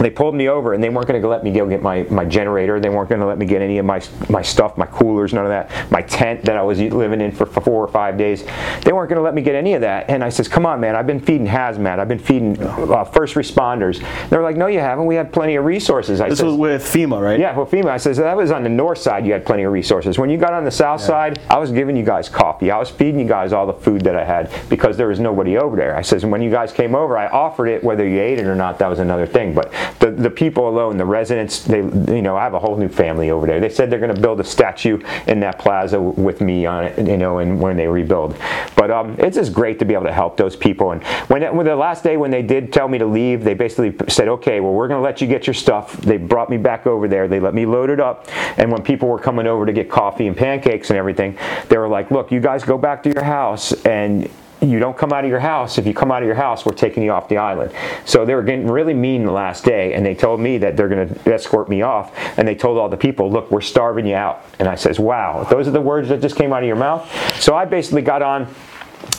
they 0.02 0.10
pulled 0.10 0.36
me 0.36 0.48
over 0.48 0.74
and 0.74 0.84
they 0.84 0.90
weren't 0.90 1.08
going 1.08 1.22
to 1.22 1.28
let 1.28 1.44
me 1.44 1.52
go 1.52 1.68
get 1.68 1.82
my, 1.82 2.04
my 2.04 2.26
generator. 2.26 2.80
They 2.80 2.90
weren't 2.90 3.10
going 3.10 3.22
to 3.22 3.28
let 3.28 3.38
me 3.38 3.46
get 3.46 3.62
any 3.62 3.78
of 3.78 3.86
my, 3.86 4.02
my 4.30 4.42
stuff, 4.42 4.78
my 4.78 4.86
coolers, 4.86 5.34
none 5.34 5.46
of 5.46 5.50
that. 5.50 5.92
My 5.92 6.02
tent 6.02 6.44
that 6.46 6.58
I 6.58 6.62
was 6.62 6.80
living 6.80 7.22
in 7.22 7.32
for, 7.32 7.46
four 7.46 7.84
or 7.84 7.88
five 7.88 8.18
days. 8.18 8.44
They 8.84 8.92
weren't 8.92 9.10
going 9.10 9.18
to 9.18 9.22
let 9.22 9.34
me 9.34 9.42
get 9.42 9.56
any 9.56 9.74
of 9.74 9.82
that. 9.82 10.10
And 10.10 10.24
I 10.24 10.30
says, 10.30 10.48
come 10.48 10.66
on, 10.66 10.80
man, 10.80 10.96
I've 10.96 11.08
been 11.08 11.20
feeding 11.20 11.48
hazmat. 11.48 12.00
I've 12.00 12.08
been 12.08 12.20
feeding 12.20 12.62
uh, 12.62 13.06
first 13.06 13.36
responders. 13.36 14.04
They're 14.30 14.44
like, 14.44 14.58
no, 14.58 14.68
you 14.68 14.80
haven't. 14.80 15.06
We 15.06 15.16
had 15.16 15.32
plenty 15.32 15.56
of 15.56 15.66
resources. 15.66 16.20
I 16.20 16.30
this 16.30 16.40
says, 16.40 16.46
was 16.46 16.56
with 16.56 16.84
FEMA, 16.84 17.22
right? 17.22 17.40
Yeah, 17.40 17.58
with 17.58 17.70
FEMA. 17.70 17.88
I 17.88 17.98
says, 17.98 18.18
that 18.18 18.36
was 18.36 18.52
on 18.52 18.64
the 18.64 18.70
north 18.70 18.98
side. 18.98 19.26
You 19.26 19.34
had 19.34 19.46
plenty 19.46 19.64
of 19.64 19.72
resources. 19.72 20.18
When 20.18 20.30
you 20.30 20.38
got 20.38 20.54
on 20.54 20.64
the 20.64 20.72
south 20.72 21.02
yeah. 21.02 21.08
side, 21.08 21.42
I 21.50 21.60
was 21.60 21.72
giving 21.72 21.96
you 21.96 22.04
guys 22.04 22.28
coffee. 22.30 22.72
I 22.72 22.78
was 22.78 22.90
feeding 22.90 23.20
you 23.20 23.28
guys 23.28 23.54
all 23.54 23.66
the 23.66 23.74
food 23.74 24.02
that 24.02 24.16
I 24.16 24.26
had 24.26 24.52
because 24.70 24.98
there 24.98 25.08
was 25.08 25.20
nobody 25.20 25.58
over 25.58 25.76
there. 25.76 25.96
I 25.96 26.02
says, 26.02 26.24
And 26.24 26.32
when 26.32 26.42
you 26.42 26.52
guys 26.52 26.72
came 26.72 26.96
over, 26.96 27.18
I 27.18 27.28
offered 27.28 27.68
it. 27.68 27.84
Whether 27.84 28.08
you 28.08 28.20
ate 28.22 28.40
it 28.40 28.46
or 28.46 28.56
not, 28.56 28.80
that 28.80 28.88
was 28.88 29.00
another 29.00 29.26
thing. 29.26 29.54
But 29.54 29.74
the, 30.00 30.12
the 30.12 30.30
people 30.30 30.68
alone, 30.68 30.98
the 30.98 31.06
residents, 31.06 31.64
they, 31.64 31.78
you 31.78 32.22
know, 32.22 32.36
I 32.36 32.44
have 32.44 32.54
a 32.54 32.60
whole 32.60 32.78
new 32.78 32.90
family 32.90 33.32
over 33.32 33.48
there. 33.48 33.60
They 33.60 33.70
said 33.70 33.90
they're 33.90 34.00
going 34.00 34.14
to 34.14 34.22
build 34.22 34.40
a 34.40 34.44
statue 34.44 35.02
in 35.28 35.40
that 35.42 35.60
plaza 35.60 36.02
with 36.02 36.42
me 36.42 36.66
on 36.66 36.86
it, 36.86 37.08
you 37.08 37.18
know, 37.18 37.40
and 37.40 37.60
when 37.60 37.78
they 37.78 37.88
rebuild. 37.88 38.38
But 38.76 38.92
um, 38.92 39.16
it's 39.20 39.38
just 39.38 39.54
great 39.54 39.80
to 39.80 39.86
be 39.86 39.94
able 39.94 40.06
to 40.06 40.14
help 40.14 40.38
those 40.38 40.56
people. 40.56 40.92
And 40.92 41.04
when, 41.04 41.44
it, 41.44 41.54
when 41.54 41.66
the 41.66 41.76
last 41.76 42.04
day 42.04 42.18
when 42.18 42.32
they 42.32 42.42
did 42.42 42.72
tell 42.74 42.88
me 42.88 42.98
to 42.98 43.06
leave, 43.06 43.44
they 43.44 43.54
basically 43.54 43.96
said, 44.08 44.28
okay, 44.28 44.60
well, 44.60 44.74
we're 44.74 44.88
going 44.88 45.00
to 45.00 45.04
let 45.04 45.22
you 45.22 45.28
get 45.28 45.48
your 45.48 45.54
stuff. 45.54 45.94
They 45.94 46.18
brought 46.18 46.50
me 46.50 46.58
back 46.58 46.88
over 46.88 47.08
there. 47.08 47.28
They 47.28 47.40
let 47.40 47.54
me 47.54 47.66
load 47.66 47.90
it 47.90 48.00
up. 48.00 48.28
And 48.58 48.72
when 48.72 48.84
people 48.84 49.08
were 49.10 49.20
coming 49.20 49.48
over 49.48 49.66
to 49.66 49.74
get 49.74 49.90
coffee 49.90 50.28
and 50.28 50.36
pancakes 50.36 50.90
and 50.90 50.98
everything, 50.98 51.38
they 51.70 51.78
were 51.78 51.88
like, 51.88 52.12
look, 52.12 52.32
you 52.32 52.40
guys 52.40 52.64
go 52.64 52.78
back 52.78 53.04
to 53.04 53.14
your 53.14 53.24
house 53.24 53.72
and 53.86 54.30
you 54.64 54.80
don't 54.80 54.98
come 54.98 55.14
out 55.14 55.24
of 55.24 55.30
your 55.30 55.40
house. 55.40 55.78
If 55.78 55.86
you 55.86 55.94
come 55.94 56.12
out 56.12 56.22
of 56.22 56.28
your 56.28 56.36
house, 56.36 56.66
we're 56.66 56.74
taking 56.74 57.04
you 57.04 57.12
off 57.12 57.28
the 57.30 57.38
island. 57.38 57.72
So 58.06 58.26
they 58.26 58.36
were 58.36 58.44
getting 58.44 58.68
really 58.68 58.94
mean 58.94 59.26
the 59.26 59.32
last 59.32 59.64
day, 59.64 59.94
and 59.94 60.06
they 60.06 60.16
told 60.16 60.40
me 60.40 60.58
that 60.60 60.78
they're 60.78 60.90
going 60.90 61.08
to 61.08 61.34
escort 61.34 61.70
me 61.70 61.82
off. 61.82 62.18
And 62.38 62.48
they 62.48 62.56
told 62.56 62.78
all 62.78 62.90
the 62.90 62.98
people, 62.98 63.32
look, 63.32 63.52
we're 63.52 63.62
starving 63.62 64.06
you 64.06 64.16
out. 64.16 64.46
And 64.60 64.68
I 64.68 64.76
says, 64.76 65.00
wow, 65.00 65.44
those 65.44 65.68
are 65.68 65.72
the 65.72 65.82
words 65.82 66.10
that 66.10 66.22
just 66.22 66.36
came 66.36 66.54
out 66.54 66.64
of 66.64 66.68
your 66.68 66.76
mouth. 66.76 67.10
So 67.42 67.56
I 67.56 67.66
basically 67.66 68.02
got 68.02 68.22
on 68.22 68.48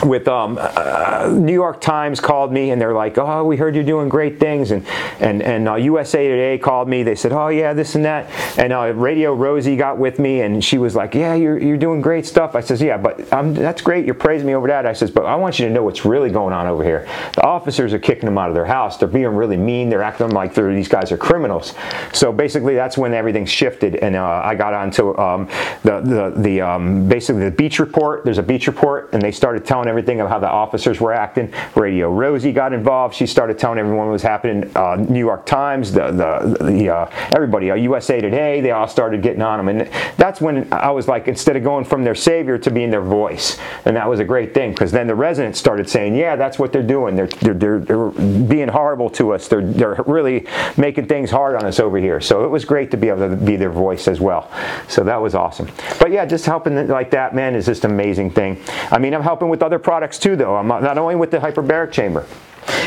with 0.05 0.29
um, 0.29 0.59
uh, 0.61 1.31
New 1.33 1.53
York 1.53 1.81
Times 1.81 2.21
called 2.21 2.53
me 2.53 2.71
and 2.71 2.81
they're 2.81 2.95
like, 2.95 3.19
oh, 3.19 3.45
we 3.45 3.57
heard 3.57 3.75
you're 3.75 3.85
doing 3.85 4.09
great 4.09 4.39
things, 4.39 4.71
and 4.71 4.87
and 5.21 5.43
and 5.43 5.69
uh, 5.69 5.75
USA 5.77 6.29
Today 6.29 6.59
called 6.59 6.89
me. 6.89 7.03
They 7.03 7.15
said, 7.15 7.33
oh 7.33 7.49
yeah, 7.49 7.73
this 7.73 7.95
and 7.95 8.05
that, 8.05 8.31
and 8.59 8.73
uh, 8.73 8.93
Radio 8.95 9.35
Rosie 9.35 9.77
got 9.77 9.99
with 9.99 10.19
me 10.19 10.41
and 10.41 10.65
she 10.65 10.79
was 10.79 10.95
like, 10.95 11.15
yeah, 11.15 11.35
you're 11.35 11.59
you're 11.59 11.77
doing 11.77 12.01
great 12.01 12.27
stuff. 12.27 12.55
I 12.55 12.61
says, 12.61 12.81
yeah, 12.81 12.97
but 12.97 13.29
that's 13.29 13.83
great. 13.83 14.05
You're 14.05 14.15
praising 14.15 14.47
me 14.47 14.55
over 14.55 14.69
that. 14.69 14.87
I 14.87 14.93
says, 14.93 15.11
but 15.11 15.25
I 15.27 15.35
want 15.37 15.59
you 15.59 15.67
to 15.67 15.73
know 15.73 15.83
what's 15.83 16.05
really 16.05 16.31
going 16.31 16.53
on 16.53 16.67
over 16.67 16.85
here. 16.85 17.09
The 17.35 17.43
officers 17.43 17.93
are 17.93 17.99
kicking 17.99 18.27
them 18.27 18.39
out 18.39 18.49
of 18.49 18.55
their 18.55 18.67
house. 18.67 18.97
They're 18.97 19.09
being 19.09 19.27
really 19.29 19.57
mean. 19.57 19.89
They're 19.89 20.03
acting 20.03 20.31
like 20.31 20.55
they're, 20.55 20.75
these 20.75 20.89
guys 20.89 21.13
are 21.13 21.17
criminals. 21.17 21.75
So 22.13 22.33
basically, 22.33 22.75
that's 22.75 22.97
when 22.99 23.15
everything 23.15 23.47
shifted, 23.47 23.97
and 23.97 24.17
uh, 24.17 24.43
I 24.45 24.55
got 24.55 24.75
onto 24.75 25.17
um, 25.19 25.49
the 25.83 26.01
the 26.01 26.35
the 26.37 26.61
um, 26.61 27.09
basically 27.09 27.45
the 27.45 27.51
beach 27.51 27.79
report. 27.79 28.25
There's 28.25 28.39
a 28.39 28.43
beach 28.43 28.67
report, 28.67 29.13
and 29.13 29.23
they 29.23 29.33
started 29.33 29.65
telling 29.75 29.89
everything 29.89 30.21
of 30.21 30.29
how 30.29 30.39
the 30.39 30.49
officers 30.49 31.01
were 31.01 31.13
acting. 31.13 31.53
Radio 31.75 32.09
Rosie 32.09 32.53
got 32.53 32.73
involved. 32.73 33.13
She 33.13 33.27
started 33.27 33.59
telling 33.59 33.81
everyone 33.81 34.07
what 34.07 34.13
was 34.13 34.23
happening. 34.23 34.71
Uh, 34.77 34.95
New 34.95 35.19
York 35.19 35.47
Times, 35.47 35.91
the 35.91 36.13
the, 36.13 36.65
the 36.65 36.91
uh, 36.91 37.11
everybody, 37.35 37.73
uh, 37.73 37.75
USA 37.75 38.21
Today, 38.21 38.61
they 38.61 38.71
all 38.71 38.87
started 38.87 39.21
getting 39.21 39.43
on 39.43 39.59
them, 39.59 39.69
and 39.69 39.91
that's 40.17 40.41
when 40.41 40.73
I 40.73 40.93
was 40.93 41.09
like, 41.09 41.27
instead 41.27 41.57
of 41.57 41.65
going 41.65 41.85
from 41.85 42.05
their 42.05 42.15
savior 42.15 42.57
to 42.57 42.71
being 42.71 42.93
their 42.93 43.03
voice, 43.03 43.59
and 43.85 43.97
that 43.97 44.09
was 44.09 44.21
a 44.21 44.25
great 44.25 44.55
thing 44.55 44.71
because 44.71 44.93
then 44.93 45.09
the 45.09 45.15
residents 45.17 45.59
started 45.59 45.91
saying, 45.91 46.15
yeah, 46.15 46.37
that's 46.37 46.57
what 46.57 46.73
they're 46.73 46.81
doing. 46.97 47.17
They're 47.17 47.27
they're, 47.27 47.55
they're, 47.55 47.81
they're 47.81 48.11
being 48.11 48.69
horrible 48.69 49.11
to 49.11 49.33
us. 49.33 49.49
They're 49.49 49.67
they're 49.67 50.05
really 50.07 50.47
making 50.77 51.09
things 51.09 51.33
hard 51.33 51.57
on 51.57 51.67
us 51.67 51.81
over 51.81 51.99
here. 51.99 52.21
So 52.21 52.45
it 52.45 52.49
was 52.49 52.65
great 52.65 52.93
to 52.93 52.97
be 52.97 53.09
able 53.09 53.29
to 53.29 53.35
be 53.35 53.57
their 53.57 53.73
voice 53.73 54.07
as 54.07 54.21
well. 54.21 54.53
So 54.87 55.03
that 55.03 55.21
was 55.21 55.35
awesome. 55.35 55.69
But 55.99 56.13
yeah, 56.13 56.25
just 56.27 56.47
helping 56.47 56.87
like 56.87 57.11
that, 57.11 57.35
man, 57.35 57.57
is 57.57 57.67
just 57.67 57.85
an 57.85 57.91
amazing 57.91 58.31
thing. 58.31 58.63
I 58.93 58.99
mean, 58.99 59.15
I'm 59.15 59.23
helping 59.23 59.49
with 59.49 59.64
other 59.65 59.79
products 59.79 60.19
too, 60.19 60.37
though. 60.37 60.55
I'm 60.57 60.69
not 60.69 60.99
only 60.99 61.17
with 61.17 61.31
the 61.31 61.39
hyperbaric 61.39 61.91
chamber. 61.91 62.27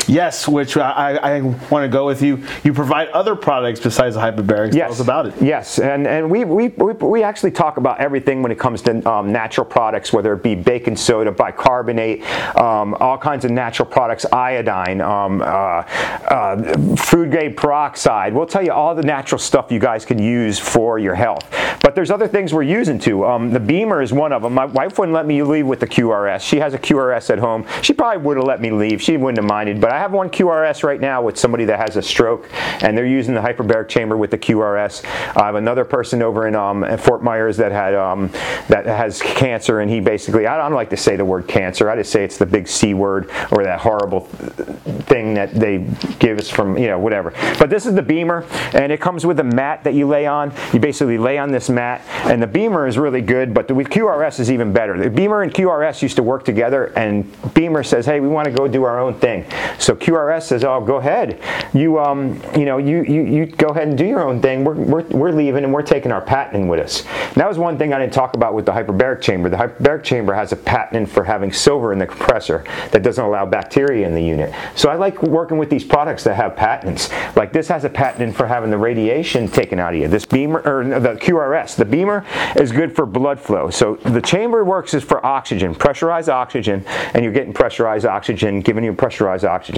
Yes, 0.08 0.48
which 0.48 0.76
I, 0.76 1.16
I 1.16 1.40
want 1.40 1.84
to 1.84 1.88
go 1.88 2.06
with 2.06 2.22
you. 2.22 2.42
You 2.64 2.72
provide 2.72 3.08
other 3.08 3.36
products 3.36 3.78
besides 3.78 4.14
the 4.14 4.20
hyperbarics. 4.22 4.74
Yes. 4.74 4.86
Tell 4.86 4.92
us 4.92 5.00
about 5.00 5.26
it. 5.26 5.42
Yes, 5.42 5.78
and, 5.78 6.06
and 6.06 6.30
we, 6.30 6.44
we, 6.44 6.68
we, 6.68 6.92
we 6.94 7.22
actually 7.22 7.50
talk 7.50 7.76
about 7.76 8.00
everything 8.00 8.42
when 8.42 8.50
it 8.50 8.58
comes 8.58 8.80
to 8.82 9.08
um, 9.08 9.30
natural 9.30 9.66
products, 9.66 10.12
whether 10.12 10.32
it 10.32 10.42
be 10.42 10.54
baking 10.54 10.96
soda, 10.96 11.30
bicarbonate, 11.30 12.24
um, 12.56 12.94
all 12.94 13.18
kinds 13.18 13.44
of 13.44 13.50
natural 13.50 13.86
products, 13.86 14.24
iodine, 14.32 15.00
um, 15.02 15.42
uh, 15.42 15.44
uh, 15.44 16.96
food 16.96 17.30
grade 17.30 17.56
peroxide. 17.56 18.32
We'll 18.32 18.46
tell 18.46 18.64
you 18.64 18.72
all 18.72 18.94
the 18.94 19.02
natural 19.02 19.38
stuff 19.38 19.70
you 19.70 19.78
guys 19.78 20.06
can 20.06 20.18
use 20.18 20.58
for 20.58 20.98
your 20.98 21.14
health. 21.14 21.46
But 21.82 21.94
there's 21.94 22.10
other 22.10 22.28
things 22.28 22.52
we're 22.52 22.62
using 22.62 22.98
too. 22.98 23.24
Um, 23.24 23.50
the 23.50 23.60
BEMER 23.60 24.02
is 24.02 24.12
one 24.12 24.32
of 24.32 24.42
them. 24.42 24.54
My 24.54 24.64
wife 24.64 24.98
wouldn't 24.98 25.14
let 25.14 25.26
me 25.26 25.42
leave 25.42 25.66
with 25.66 25.80
the 25.80 25.86
QRS. 25.86 26.40
She 26.40 26.58
has 26.58 26.74
a 26.74 26.78
QRS 26.78 27.30
at 27.30 27.38
home. 27.38 27.66
She 27.82 27.92
probably 27.92 28.22
would 28.22 28.36
have 28.36 28.46
let 28.46 28.60
me 28.60 28.70
leave. 28.70 29.00
She 29.02 29.16
wouldn't 29.16 29.38
have 29.38 29.48
minded. 29.48 29.80
But 29.80 29.92
I 29.92 29.97
have 29.98 30.12
one 30.12 30.30
QRS 30.30 30.82
right 30.82 31.00
now 31.00 31.22
with 31.22 31.38
somebody 31.38 31.64
that 31.66 31.78
has 31.78 31.96
a 31.96 32.02
stroke, 32.02 32.48
and 32.82 32.96
they're 32.96 33.06
using 33.06 33.34
the 33.34 33.40
hyperbaric 33.40 33.88
chamber 33.88 34.16
with 34.16 34.30
the 34.30 34.38
QRS. 34.38 35.04
I 35.36 35.46
have 35.46 35.54
another 35.54 35.84
person 35.84 36.22
over 36.22 36.46
in 36.46 36.54
um, 36.54 36.84
Fort 36.98 37.22
Myers 37.22 37.56
that 37.58 37.72
had 37.72 37.94
um, 37.94 38.28
that 38.68 38.86
has 38.86 39.20
cancer, 39.20 39.80
and 39.80 39.90
he 39.90 40.00
basically 40.00 40.46
I 40.46 40.56
don't 40.56 40.72
like 40.72 40.90
to 40.90 40.96
say 40.96 41.16
the 41.16 41.24
word 41.24 41.48
cancer. 41.48 41.90
I 41.90 41.96
just 41.96 42.12
say 42.12 42.24
it's 42.24 42.38
the 42.38 42.46
big 42.46 42.68
C 42.68 42.94
word 42.94 43.30
or 43.50 43.64
that 43.64 43.80
horrible 43.80 44.20
thing 45.08 45.34
that 45.34 45.54
they 45.54 45.86
give 46.18 46.38
us 46.38 46.48
from 46.48 46.76
you 46.78 46.86
know 46.86 46.98
whatever. 46.98 47.32
But 47.58 47.70
this 47.70 47.86
is 47.86 47.94
the 47.94 48.02
BEMER, 48.02 48.44
and 48.74 48.92
it 48.92 49.00
comes 49.00 49.26
with 49.26 49.40
a 49.40 49.44
mat 49.44 49.84
that 49.84 49.94
you 49.94 50.06
lay 50.06 50.26
on. 50.26 50.52
You 50.72 50.80
basically 50.80 51.18
lay 51.18 51.38
on 51.38 51.50
this 51.50 51.68
mat, 51.68 52.02
and 52.24 52.42
the 52.42 52.46
BEMER 52.46 52.86
is 52.86 52.98
really 52.98 53.20
good, 53.20 53.54
but 53.54 53.68
the, 53.68 53.74
with 53.74 53.88
QRS 53.88 54.40
is 54.40 54.50
even 54.50 54.72
better. 54.72 54.98
The 54.98 55.10
BEMER 55.10 55.42
and 55.42 55.52
QRS 55.52 56.02
used 56.02 56.16
to 56.16 56.22
work 56.22 56.44
together, 56.44 56.86
and 56.96 57.30
BEMER 57.54 57.82
says, 57.82 58.06
hey, 58.06 58.20
we 58.20 58.28
want 58.28 58.46
to 58.46 58.50
go 58.50 58.68
do 58.68 58.84
our 58.84 58.98
own 59.00 59.14
thing. 59.18 59.44
So 59.78 59.87
QRS 59.94 60.42
says, 60.42 60.64
oh, 60.64 60.80
go 60.80 60.96
ahead. 60.96 61.40
You, 61.72 61.98
um, 61.98 62.40
you 62.56 62.64
know, 62.64 62.78
you, 62.78 63.02
you, 63.02 63.22
you 63.22 63.46
go 63.46 63.68
ahead 63.68 63.88
and 63.88 63.96
do 63.96 64.06
your 64.06 64.20
own 64.20 64.40
thing. 64.40 64.64
We're, 64.64 64.74
we're, 64.74 65.02
we're 65.04 65.32
leaving, 65.32 65.64
and 65.64 65.72
we're 65.72 65.82
taking 65.82 66.12
our 66.12 66.20
patenting 66.20 66.68
with 66.68 66.80
us. 66.80 67.04
And 67.06 67.36
that 67.36 67.48
was 67.48 67.58
one 67.58 67.78
thing 67.78 67.92
I 67.92 67.98
didn't 67.98 68.12
talk 68.12 68.34
about 68.34 68.54
with 68.54 68.66
the 68.66 68.72
hyperbaric 68.72 69.20
chamber. 69.20 69.48
The 69.48 69.56
hyperbaric 69.56 70.04
chamber 70.04 70.34
has 70.34 70.52
a 70.52 70.56
patent 70.56 71.08
for 71.08 71.24
having 71.24 71.52
silver 71.52 71.92
in 71.92 71.98
the 71.98 72.06
compressor 72.06 72.64
that 72.90 73.02
doesn't 73.02 73.24
allow 73.24 73.46
bacteria 73.46 74.06
in 74.06 74.14
the 74.14 74.22
unit. 74.22 74.54
So 74.74 74.88
I 74.88 74.96
like 74.96 75.22
working 75.22 75.58
with 75.58 75.70
these 75.70 75.84
products 75.84 76.24
that 76.24 76.34
have 76.34 76.56
patents. 76.56 77.10
Like 77.36 77.52
this 77.52 77.68
has 77.68 77.84
a 77.84 77.90
patent 77.90 78.36
for 78.36 78.46
having 78.46 78.70
the 78.70 78.78
radiation 78.78 79.48
taken 79.48 79.78
out 79.78 79.94
of 79.94 80.00
you. 80.00 80.08
This 80.08 80.24
BEMER 80.24 80.60
or 80.64 80.84
the 81.00 81.14
QRS, 81.14 81.76
the 81.76 81.84
BEMER 81.84 82.24
is 82.56 82.72
good 82.72 82.94
for 82.94 83.06
blood 83.06 83.38
flow. 83.38 83.70
So 83.70 83.96
the 83.96 84.20
chamber 84.20 84.64
works 84.64 84.94
is 84.94 85.04
for 85.04 85.24
oxygen, 85.24 85.74
pressurized 85.74 86.28
oxygen, 86.28 86.84
and 87.14 87.22
you're 87.22 87.32
getting 87.32 87.52
pressurized 87.52 88.06
oxygen, 88.06 88.60
giving 88.60 88.84
you 88.84 88.92
pressurized 88.92 89.44
oxygen. 89.44 89.77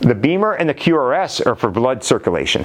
The 0.00 0.14
BEMER 0.14 0.52
and 0.52 0.68
the 0.68 0.74
QRS 0.74 1.46
are 1.46 1.54
for 1.54 1.70
blood 1.70 2.02
circulation 2.04 2.64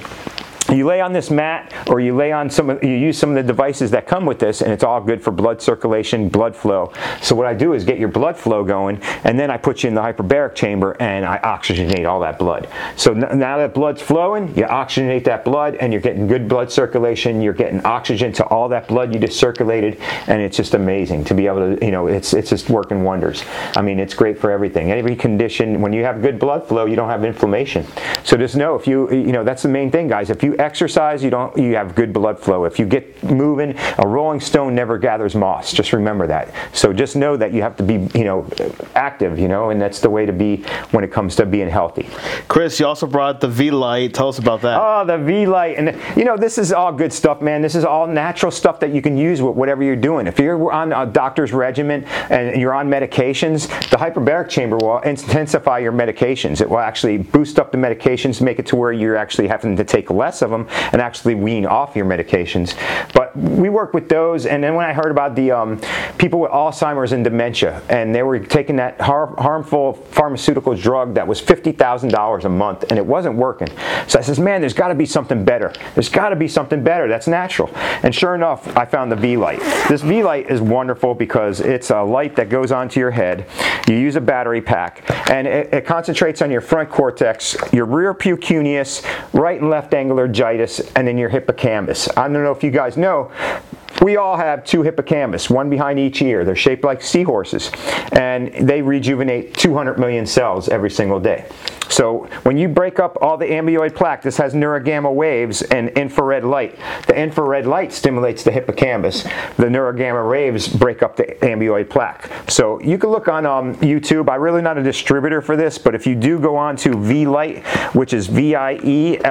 you 0.70 0.86
lay 0.86 1.00
on 1.00 1.12
this 1.12 1.30
mat 1.30 1.72
or 1.88 2.00
you 2.00 2.14
lay 2.14 2.32
on 2.32 2.50
some 2.50 2.70
you 2.82 2.90
use 2.90 3.18
some 3.18 3.30
of 3.30 3.36
the 3.36 3.42
devices 3.42 3.90
that 3.92 4.06
come 4.06 4.26
with 4.26 4.38
this 4.38 4.62
and 4.62 4.72
it's 4.72 4.84
all 4.84 5.00
good 5.00 5.22
for 5.22 5.30
blood 5.30 5.62
circulation 5.62 6.28
blood 6.28 6.56
flow. 6.56 6.92
So 7.22 7.34
what 7.34 7.46
i 7.46 7.54
do 7.54 7.72
is 7.72 7.84
get 7.84 7.98
your 7.98 8.08
blood 8.08 8.36
flow 8.36 8.64
going 8.64 9.00
and 9.24 9.38
then 9.38 9.50
i 9.50 9.56
put 9.56 9.82
you 9.82 9.88
in 9.88 9.94
the 9.94 10.00
hyperbaric 10.00 10.54
chamber 10.54 10.96
and 11.00 11.24
i 11.24 11.38
oxygenate 11.38 12.06
all 12.08 12.20
that 12.20 12.38
blood. 12.38 12.68
So 12.96 13.12
now 13.12 13.58
that 13.58 13.74
blood's 13.74 14.02
flowing 14.02 14.48
you 14.56 14.64
oxygenate 14.64 15.24
that 15.24 15.44
blood 15.44 15.76
and 15.76 15.92
you're 15.92 16.02
getting 16.02 16.26
good 16.26 16.48
blood 16.48 16.70
circulation. 16.70 17.40
You're 17.40 17.52
getting 17.52 17.84
oxygen 17.84 18.32
to 18.34 18.44
all 18.46 18.68
that 18.70 18.88
blood 18.88 19.12
you 19.12 19.20
just 19.20 19.38
circulated 19.38 19.98
and 20.26 20.40
it's 20.40 20.56
just 20.56 20.74
amazing 20.74 21.24
to 21.24 21.34
be 21.34 21.46
able 21.46 21.76
to 21.76 21.84
you 21.84 21.90
know 21.90 22.06
it's 22.06 22.32
it's 22.32 22.50
just 22.50 22.70
working 22.70 23.04
wonders. 23.04 23.44
I 23.76 23.82
mean 23.82 23.98
it's 23.98 24.14
great 24.14 24.38
for 24.38 24.50
everything. 24.50 24.90
Every 24.90 25.16
condition 25.16 25.80
when 25.80 25.92
you 25.92 26.04
have 26.04 26.22
good 26.22 26.38
blood 26.38 26.66
flow 26.66 26.86
you 26.86 26.96
don't 26.96 27.08
have 27.08 27.24
inflammation. 27.24 27.86
So 28.24 28.36
just 28.36 28.56
know 28.56 28.74
if 28.74 28.86
you 28.86 29.10
you 29.12 29.32
know 29.32 29.44
that's 29.44 29.62
the 29.62 29.68
main 29.68 29.90
thing 29.90 30.08
guys. 30.08 30.30
If 30.30 30.42
you 30.42 30.55
exercise, 30.58 31.22
you 31.22 31.30
don't 31.30 31.56
you 31.56 31.74
have 31.76 31.94
good 31.94 32.12
blood 32.12 32.38
flow. 32.38 32.64
If 32.64 32.78
you 32.78 32.86
get 32.86 33.22
moving, 33.22 33.76
a 33.98 34.06
rolling 34.06 34.40
stone 34.40 34.74
never 34.74 34.98
gathers 34.98 35.34
moss. 35.34 35.72
Just 35.72 35.92
remember 35.92 36.26
that. 36.26 36.52
So 36.72 36.92
just 36.92 37.16
know 37.16 37.36
that 37.36 37.52
you 37.52 37.62
have 37.62 37.76
to 37.76 37.82
be, 37.82 38.08
you 38.18 38.24
know, 38.24 38.48
active, 38.94 39.38
you 39.38 39.48
know, 39.48 39.70
and 39.70 39.80
that's 39.80 40.00
the 40.00 40.10
way 40.10 40.26
to 40.26 40.32
be 40.32 40.62
when 40.90 41.04
it 41.04 41.12
comes 41.12 41.36
to 41.36 41.46
being 41.46 41.68
healthy. 41.68 42.08
Chris, 42.48 42.78
you 42.80 42.86
also 42.86 43.06
brought 43.06 43.40
the 43.40 43.48
Vielight. 43.48 44.14
Tell 44.14 44.28
us 44.28 44.38
about 44.38 44.62
that. 44.62 44.78
Oh, 44.80 45.04
the 45.04 45.18
Vielight, 45.18 45.76
and 45.78 45.98
you 46.16 46.24
know, 46.24 46.36
this 46.36 46.58
is 46.58 46.72
all 46.72 46.92
good 46.92 47.12
stuff, 47.12 47.40
man. 47.40 47.62
This 47.62 47.74
is 47.74 47.84
all 47.84 48.06
natural 48.06 48.52
stuff 48.52 48.80
that 48.80 48.92
you 48.92 49.02
can 49.02 49.16
use 49.16 49.42
with 49.42 49.56
whatever 49.56 49.82
you're 49.82 49.96
doing. 49.96 50.26
If 50.26 50.38
you're 50.38 50.72
on 50.72 50.92
a 50.92 51.06
doctor's 51.06 51.52
regimen 51.52 52.04
and 52.30 52.60
you're 52.60 52.74
on 52.74 52.88
medications, 52.88 53.68
the 53.90 53.96
hyperbaric 53.96 54.48
chamber 54.48 54.76
will 54.76 54.98
intensify 55.00 55.78
your 55.78 55.92
medications. 55.92 56.60
It 56.60 56.68
will 56.68 56.78
actually 56.78 57.18
boost 57.18 57.58
up 57.58 57.72
the 57.72 57.78
medications, 57.78 58.40
make 58.40 58.58
it 58.58 58.66
to 58.66 58.76
where 58.76 58.92
you're 58.92 59.16
actually 59.16 59.48
having 59.48 59.76
to 59.76 59.84
take 59.84 60.10
less 60.10 60.42
of 60.46 60.50
them 60.50 60.66
and 60.92 61.02
actually 61.02 61.34
wean 61.34 61.66
off 61.66 61.94
your 61.94 62.06
medications. 62.06 62.74
But 63.12 63.25
we 63.36 63.68
work 63.68 63.92
with 63.92 64.08
those, 64.08 64.46
and 64.46 64.62
then 64.62 64.74
when 64.74 64.86
I 64.86 64.92
heard 64.92 65.10
about 65.10 65.34
the 65.34 65.50
um, 65.50 65.80
people 66.18 66.38
with 66.40 66.50
Alzheimer's 66.50 67.12
and 67.12 67.24
dementia, 67.24 67.82
and 67.88 68.14
they 68.14 68.22
were 68.22 68.38
taking 68.38 68.76
that 68.76 69.00
har 69.00 69.34
harmful 69.40 69.94
pharmaceutical 69.94 70.74
drug 70.74 71.14
that 71.14 71.26
was 71.26 71.42
$50,000 71.42 72.44
a 72.44 72.48
month, 72.48 72.84
and 72.90 72.98
it 72.98 73.04
wasn't 73.04 73.34
working. 73.36 73.68
So 74.06 74.18
I 74.18 74.22
says, 74.22 74.38
man, 74.38 74.60
there's 74.60 74.74
got 74.74 74.88
to 74.88 74.94
be 74.94 75.06
something 75.06 75.44
better. 75.44 75.72
There's 75.94 76.08
got 76.08 76.28
to 76.28 76.36
be 76.36 76.48
something 76.48 76.84
better 76.84 77.08
that's 77.08 77.26
natural. 77.26 77.70
And 78.02 78.14
sure 78.14 78.34
enough, 78.34 78.76
I 78.76 78.84
found 78.84 79.10
the 79.10 79.16
Vielight. 79.16 79.60
This 79.88 80.02
V-Light 80.02 80.50
is 80.50 80.60
wonderful 80.60 81.14
because 81.14 81.60
it's 81.60 81.90
a 81.90 82.02
light 82.02 82.36
that 82.36 82.48
goes 82.48 82.72
onto 82.72 83.00
your 83.00 83.10
head. 83.10 83.46
You 83.88 83.96
use 83.96 84.16
a 84.16 84.20
battery 84.20 84.60
pack, 84.60 85.02
and 85.30 85.46
it, 85.46 85.74
it 85.74 85.86
concentrates 85.86 86.40
on 86.40 86.50
your 86.50 86.60
front 86.60 86.88
cortex, 86.90 87.56
your 87.72 87.86
rear 87.86 88.14
precuneus, 88.14 89.04
right 89.32 89.60
and 89.60 89.70
left 89.70 89.92
angular 89.92 90.28
meningitis, 90.36 90.80
and 90.94 91.06
then 91.06 91.18
your 91.18 91.28
hippocampus. 91.28 92.08
I 92.16 92.22
don't 92.22 92.32
know 92.32 92.52
if 92.52 92.62
you 92.62 92.70
guys 92.70 92.96
know, 92.96 93.25
go 93.28 93.75
we 94.02 94.16
all 94.16 94.36
have 94.36 94.64
two 94.64 94.82
hippocampus, 94.82 95.48
one 95.48 95.70
behind 95.70 95.98
each 95.98 96.22
ear. 96.22 96.44
They're 96.44 96.56
shaped 96.56 96.84
like 96.84 97.02
seahorses, 97.02 97.70
and 98.12 98.52
they 98.68 98.82
rejuvenate 98.82 99.54
200 99.54 99.98
million 99.98 100.26
cells 100.26 100.68
every 100.68 100.90
single 100.90 101.20
day. 101.20 101.46
So 101.88 102.28
when 102.42 102.58
you 102.58 102.68
break 102.68 102.98
up 102.98 103.16
all 103.22 103.36
the 103.36 103.46
amyloid 103.46 103.94
plaque, 103.94 104.22
this 104.22 104.36
has 104.38 104.54
neurogamma 104.54 105.12
waves 105.12 105.62
and 105.62 105.90
infrared 105.90 106.44
light. 106.44 106.76
The 107.06 107.16
infrared 107.16 107.64
light 107.66 107.92
stimulates 107.92 108.42
the 108.42 108.50
hippocampus. 108.50 109.22
The 109.22 109.66
neurogamma 109.66 110.28
waves 110.28 110.68
break 110.68 111.02
up 111.02 111.16
the 111.16 111.24
amyloid 111.42 111.88
plaque. 111.88 112.30
So 112.48 112.80
you 112.80 112.98
can 112.98 113.10
look 113.10 113.28
on 113.28 113.46
um, 113.46 113.76
YouTube. 113.76 114.28
I'm 114.28 114.40
really 114.40 114.62
not 114.62 114.78
a 114.78 114.82
distributor 114.82 115.40
for 115.40 115.56
this, 115.56 115.78
but 115.78 115.94
if 115.94 116.06
you 116.06 116.14
do 116.14 116.38
go 116.38 116.56
on 116.56 116.76
to 116.76 116.90
Vielight, 116.90 117.64
which 117.94 118.12
is 118.12 118.26
V-I-E-L-I-G-H-T, 118.26 119.26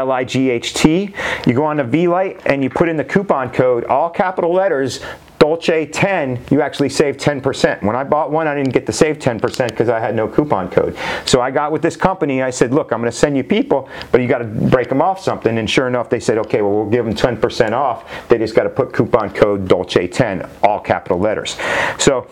you 1.45 1.53
go 1.53 1.65
on 1.65 1.77
to 1.77 1.83
Vielight 1.83 2.41
and 2.45 2.63
you 2.63 2.69
put 2.69 2.89
in 2.89 2.97
the 2.97 3.03
coupon 3.03 3.51
code, 3.51 3.83
all 3.85 4.09
capital 4.09 4.54
letters, 4.55 5.01
Dolce 5.37 5.85
10, 5.85 6.45
you 6.49 6.61
actually 6.61 6.89
save 6.89 7.17
10%. 7.17 7.83
When 7.83 7.95
I 7.95 8.03
bought 8.03 8.31
one, 8.31 8.47
I 8.47 8.55
didn't 8.55 8.73
get 8.73 8.87
to 8.87 8.91
save 8.91 9.19
10% 9.19 9.69
because 9.69 9.89
I 9.89 9.99
had 9.99 10.15
no 10.15 10.27
coupon 10.27 10.71
code. 10.71 10.97
So 11.25 11.39
I 11.39 11.51
got 11.51 11.71
with 11.71 11.83
this 11.83 11.95
company. 11.95 12.41
I 12.41 12.49
said, 12.49 12.73
look, 12.73 12.91
I'm 12.91 12.99
going 12.99 13.11
to 13.11 13.17
send 13.17 13.37
you 13.37 13.43
people, 13.43 13.87
but 14.11 14.21
you 14.21 14.27
got 14.27 14.39
to 14.39 14.45
break 14.45 14.89
them 14.89 15.03
off 15.03 15.19
something. 15.19 15.59
And 15.59 15.69
sure 15.69 15.87
enough, 15.87 16.09
they 16.09 16.19
said, 16.19 16.39
okay, 16.39 16.63
well, 16.63 16.71
we'll 16.71 16.89
give 16.89 17.05
them 17.05 17.13
10% 17.13 17.73
off. 17.73 18.27
They 18.27 18.39
just 18.39 18.55
got 18.55 18.63
to 18.63 18.71
put 18.71 18.91
coupon 18.91 19.29
code 19.31 19.67
Dolce 19.67 20.07
10, 20.07 20.49
all 20.63 20.79
capital 20.79 21.19
letters. 21.19 21.57
So 21.99 22.27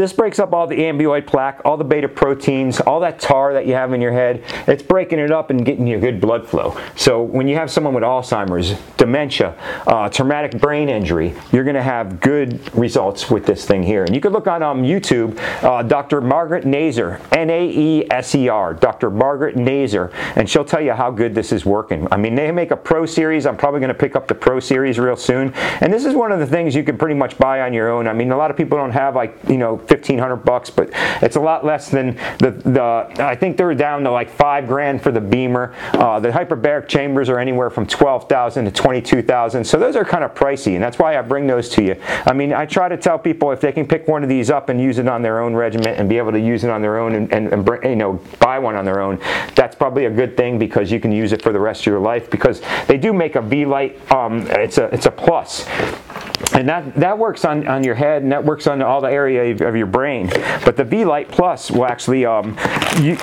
this 0.00 0.12
breaks 0.12 0.38
up 0.38 0.52
all 0.52 0.66
the 0.66 0.76
amyloid 0.76 1.26
plaque, 1.26 1.60
all 1.64 1.76
the 1.76 1.84
beta 1.84 2.08
proteins, 2.08 2.80
all 2.80 3.00
that 3.00 3.18
tar 3.18 3.52
that 3.54 3.66
you 3.66 3.74
have 3.74 3.92
in 3.92 4.00
your 4.00 4.12
head. 4.12 4.42
It's 4.66 4.82
breaking 4.82 5.18
it 5.18 5.30
up 5.30 5.50
and 5.50 5.64
getting 5.64 5.86
you 5.86 5.98
good 5.98 6.20
blood 6.20 6.46
flow. 6.46 6.76
So 6.96 7.22
when 7.22 7.48
you 7.48 7.56
have 7.56 7.70
someone 7.70 7.94
with 7.94 8.04
Alzheimer's, 8.04 8.78
dementia, 8.96 9.54
uh, 9.86 10.08
traumatic 10.08 10.60
brain 10.60 10.88
injury, 10.88 11.34
you're 11.52 11.64
going 11.64 11.76
to 11.76 11.82
have 11.82 12.20
good 12.20 12.74
results 12.76 13.30
with 13.30 13.46
this 13.46 13.64
thing 13.64 13.82
here. 13.82 14.04
And 14.04 14.14
you 14.14 14.20
can 14.20 14.32
look 14.32 14.46
on 14.46 14.62
um, 14.62 14.82
YouTube, 14.82 15.38
uh, 15.62 15.82
Dr. 15.82 16.20
Margaret 16.20 16.64
Naeser, 16.64 17.20
N-A-E-S-E-R, 17.32 18.74
Dr. 18.74 19.10
Margaret 19.10 19.56
Naeser, 19.56 20.12
and 20.36 20.48
she'll 20.48 20.64
tell 20.64 20.80
you 20.80 20.92
how 20.92 21.10
good 21.10 21.34
this 21.34 21.52
is 21.52 21.64
working. 21.64 22.06
I 22.10 22.16
mean, 22.16 22.34
they 22.34 22.50
make 22.52 22.70
a 22.70 22.76
Pro 22.76 23.06
Series. 23.06 23.46
I'm 23.46 23.56
probably 23.56 23.80
going 23.80 23.88
to 23.88 23.94
pick 23.94 24.16
up 24.16 24.28
the 24.28 24.34
Pro 24.34 24.60
Series 24.60 24.98
real 24.98 25.16
soon. 25.16 25.52
And 25.80 25.92
this 25.92 26.04
is 26.04 26.14
one 26.14 26.32
of 26.32 26.38
the 26.38 26.46
things 26.46 26.74
you 26.74 26.84
can 26.84 26.98
pretty 26.98 27.14
much 27.14 27.38
buy 27.38 27.62
on 27.62 27.72
your 27.72 27.90
own. 27.90 28.06
I 28.06 28.12
mean, 28.12 28.30
a 28.30 28.36
lot 28.36 28.50
of 28.50 28.56
people 28.56 28.76
don't 28.76 28.92
have 28.92 29.14
like, 29.14 29.36
you 29.48 29.58
know, 29.58 29.76
1500 29.88 30.36
bucks, 30.36 30.70
but 30.70 30.90
it's 31.22 31.36
a 31.36 31.40
lot 31.40 31.64
less 31.64 31.90
than 31.90 32.16
the, 32.38 32.50
the 32.50 33.24
I 33.24 33.34
think 33.34 33.56
they're 33.56 33.74
down 33.74 34.02
to 34.04 34.10
like 34.10 34.30
five 34.30 34.66
grand 34.66 35.02
for 35.02 35.12
the 35.12 35.20
BEMER. 35.20 35.74
Uh, 35.94 36.20
the 36.20 36.28
hyperbaric 36.28 36.88
chambers 36.88 37.28
are 37.28 37.38
anywhere 37.38 37.70
from 37.70 37.86
12,000 37.86 38.64
to 38.64 38.70
22,000. 38.70 39.64
So 39.64 39.78
those 39.78 39.96
are 39.96 40.04
kind 40.04 40.24
of 40.24 40.34
pricey, 40.34 40.74
and 40.74 40.82
that's 40.82 40.98
why 40.98 41.18
I 41.18 41.22
bring 41.22 41.46
those 41.46 41.68
to 41.70 41.82
you. 41.82 41.96
I 42.26 42.32
mean, 42.32 42.52
I 42.52 42.66
try 42.66 42.88
to 42.88 42.96
tell 42.96 43.18
people 43.18 43.52
if 43.52 43.60
they 43.60 43.72
can 43.72 43.86
pick 43.86 44.08
one 44.08 44.22
of 44.22 44.28
these 44.28 44.50
up 44.50 44.68
and 44.68 44.80
use 44.80 44.98
it 44.98 45.08
on 45.08 45.22
their 45.22 45.40
own 45.40 45.54
regiment 45.54 45.98
and 45.98 46.08
be 46.08 46.18
able 46.18 46.32
to 46.32 46.40
use 46.40 46.64
it 46.64 46.70
on 46.70 46.82
their 46.82 46.98
own 46.98 47.14
and, 47.14 47.32
and, 47.32 47.52
and 47.52 47.84
you 47.84 47.96
know, 47.96 48.20
buy 48.38 48.58
one 48.58 48.76
on 48.76 48.84
their 48.84 49.00
own, 49.00 49.18
that's 49.54 49.74
probably 49.74 50.06
a 50.06 50.10
good 50.10 50.36
thing 50.36 50.58
because 50.58 50.90
you 50.90 51.00
can 51.00 51.12
use 51.12 51.32
it 51.32 51.42
for 51.42 51.52
the 51.52 51.60
rest 51.60 51.82
of 51.82 51.86
your 51.86 52.00
life 52.00 52.30
because 52.30 52.62
they 52.86 52.98
do 52.98 53.12
make 53.12 53.36
a 53.36 53.42
Vielight, 53.42 54.10
um, 54.12 54.46
it's, 54.50 54.78
a, 54.78 54.84
it's 54.86 55.06
a 55.06 55.10
plus 55.10 55.66
and 56.52 56.68
that, 56.68 56.94
that 56.94 57.18
works 57.18 57.44
on, 57.44 57.66
on 57.66 57.84
your 57.84 57.94
head 57.94 58.22
and 58.22 58.32
that 58.32 58.44
works 58.44 58.66
on 58.66 58.82
all 58.82 59.00
the 59.00 59.10
area 59.10 59.52
of, 59.52 59.60
of 59.60 59.76
your 59.76 59.86
brain. 59.86 60.28
But 60.64 60.76
the 60.76 60.84
Vielight 60.84 61.30
Plus 61.30 61.70
will 61.70 61.86
actually 61.86 62.24
um, 62.26 62.56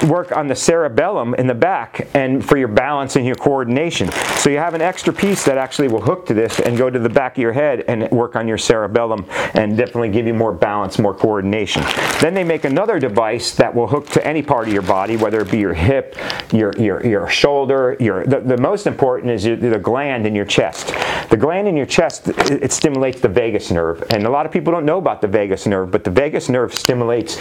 work 0.08 0.36
on 0.36 0.48
the 0.48 0.56
cerebellum 0.56 1.34
in 1.36 1.48
the 1.48 1.54
back 1.54 2.10
and 2.14 2.44
for 2.44 2.58
your 2.58 2.68
balance 2.68 3.16
and 3.16 3.26
your 3.26 3.36
coordination. 3.36 4.12
So 4.38 4.50
you 4.50 4.58
have 4.58 4.74
an 4.74 4.82
extra 4.82 5.14
piece 5.14 5.46
that 5.46 5.58
actually 5.58 5.88
will 5.88 6.02
hook 6.02 6.26
to 6.28 6.34
this 6.34 6.60
and 6.60 6.78
go 6.78 6.90
to 6.90 7.00
the 7.00 7.10
back 7.10 7.38
of 7.38 7.42
your 7.42 7.54
head 7.54 7.86
and 7.88 8.10
work 8.12 8.36
on 8.36 8.48
your 8.48 8.58
cerebellum 8.58 9.26
and 9.54 9.78
definitely 9.78 10.10
give 10.10 10.28
you 10.28 10.34
more 10.34 10.54
balance, 10.54 11.00
more 11.00 11.14
coordination. 11.14 11.84
Then 12.20 12.34
they 12.34 12.44
make 12.44 12.66
another 12.66 13.00
device 13.00 13.54
that 13.56 13.74
will 13.74 13.88
hook 13.88 14.08
to 14.10 14.26
any 14.28 14.42
part 14.42 14.68
of 14.68 14.74
your 14.74 14.84
body, 14.84 15.18
whether 15.18 15.42
it 15.42 15.52
be 15.52 15.60
your 15.60 15.74
hip, 15.74 16.18
your, 16.52 16.74
your, 16.74 17.06
your 17.06 17.28
shoulder, 17.30 17.98
your, 18.00 18.26
the, 18.26 18.40
the 18.40 18.58
most 18.58 18.88
important 18.88 19.32
is 19.32 19.46
your, 19.46 19.56
the 19.56 19.80
gland 19.80 20.28
in 20.28 20.36
your 20.36 20.46
chest. 20.46 20.94
The 21.34 21.40
gland 21.40 21.68
in 21.68 21.76
your 21.76 21.88
chest, 21.88 22.28
it, 22.28 22.72
stimulates 22.72 23.20
the 23.20 23.28
vagus 23.28 23.72
nerve. 23.72 24.04
And 24.12 24.28
a 24.28 24.30
lot 24.30 24.46
of 24.46 24.52
people 24.52 24.72
don't 24.72 24.86
know 24.86 25.00
about 25.00 25.20
the 25.20 25.28
vagus 25.28 25.66
nerve, 25.66 25.90
but 25.90 26.04
the 26.04 26.12
vagus 26.12 26.48
nerve 26.48 26.76
stimulates 26.76 27.40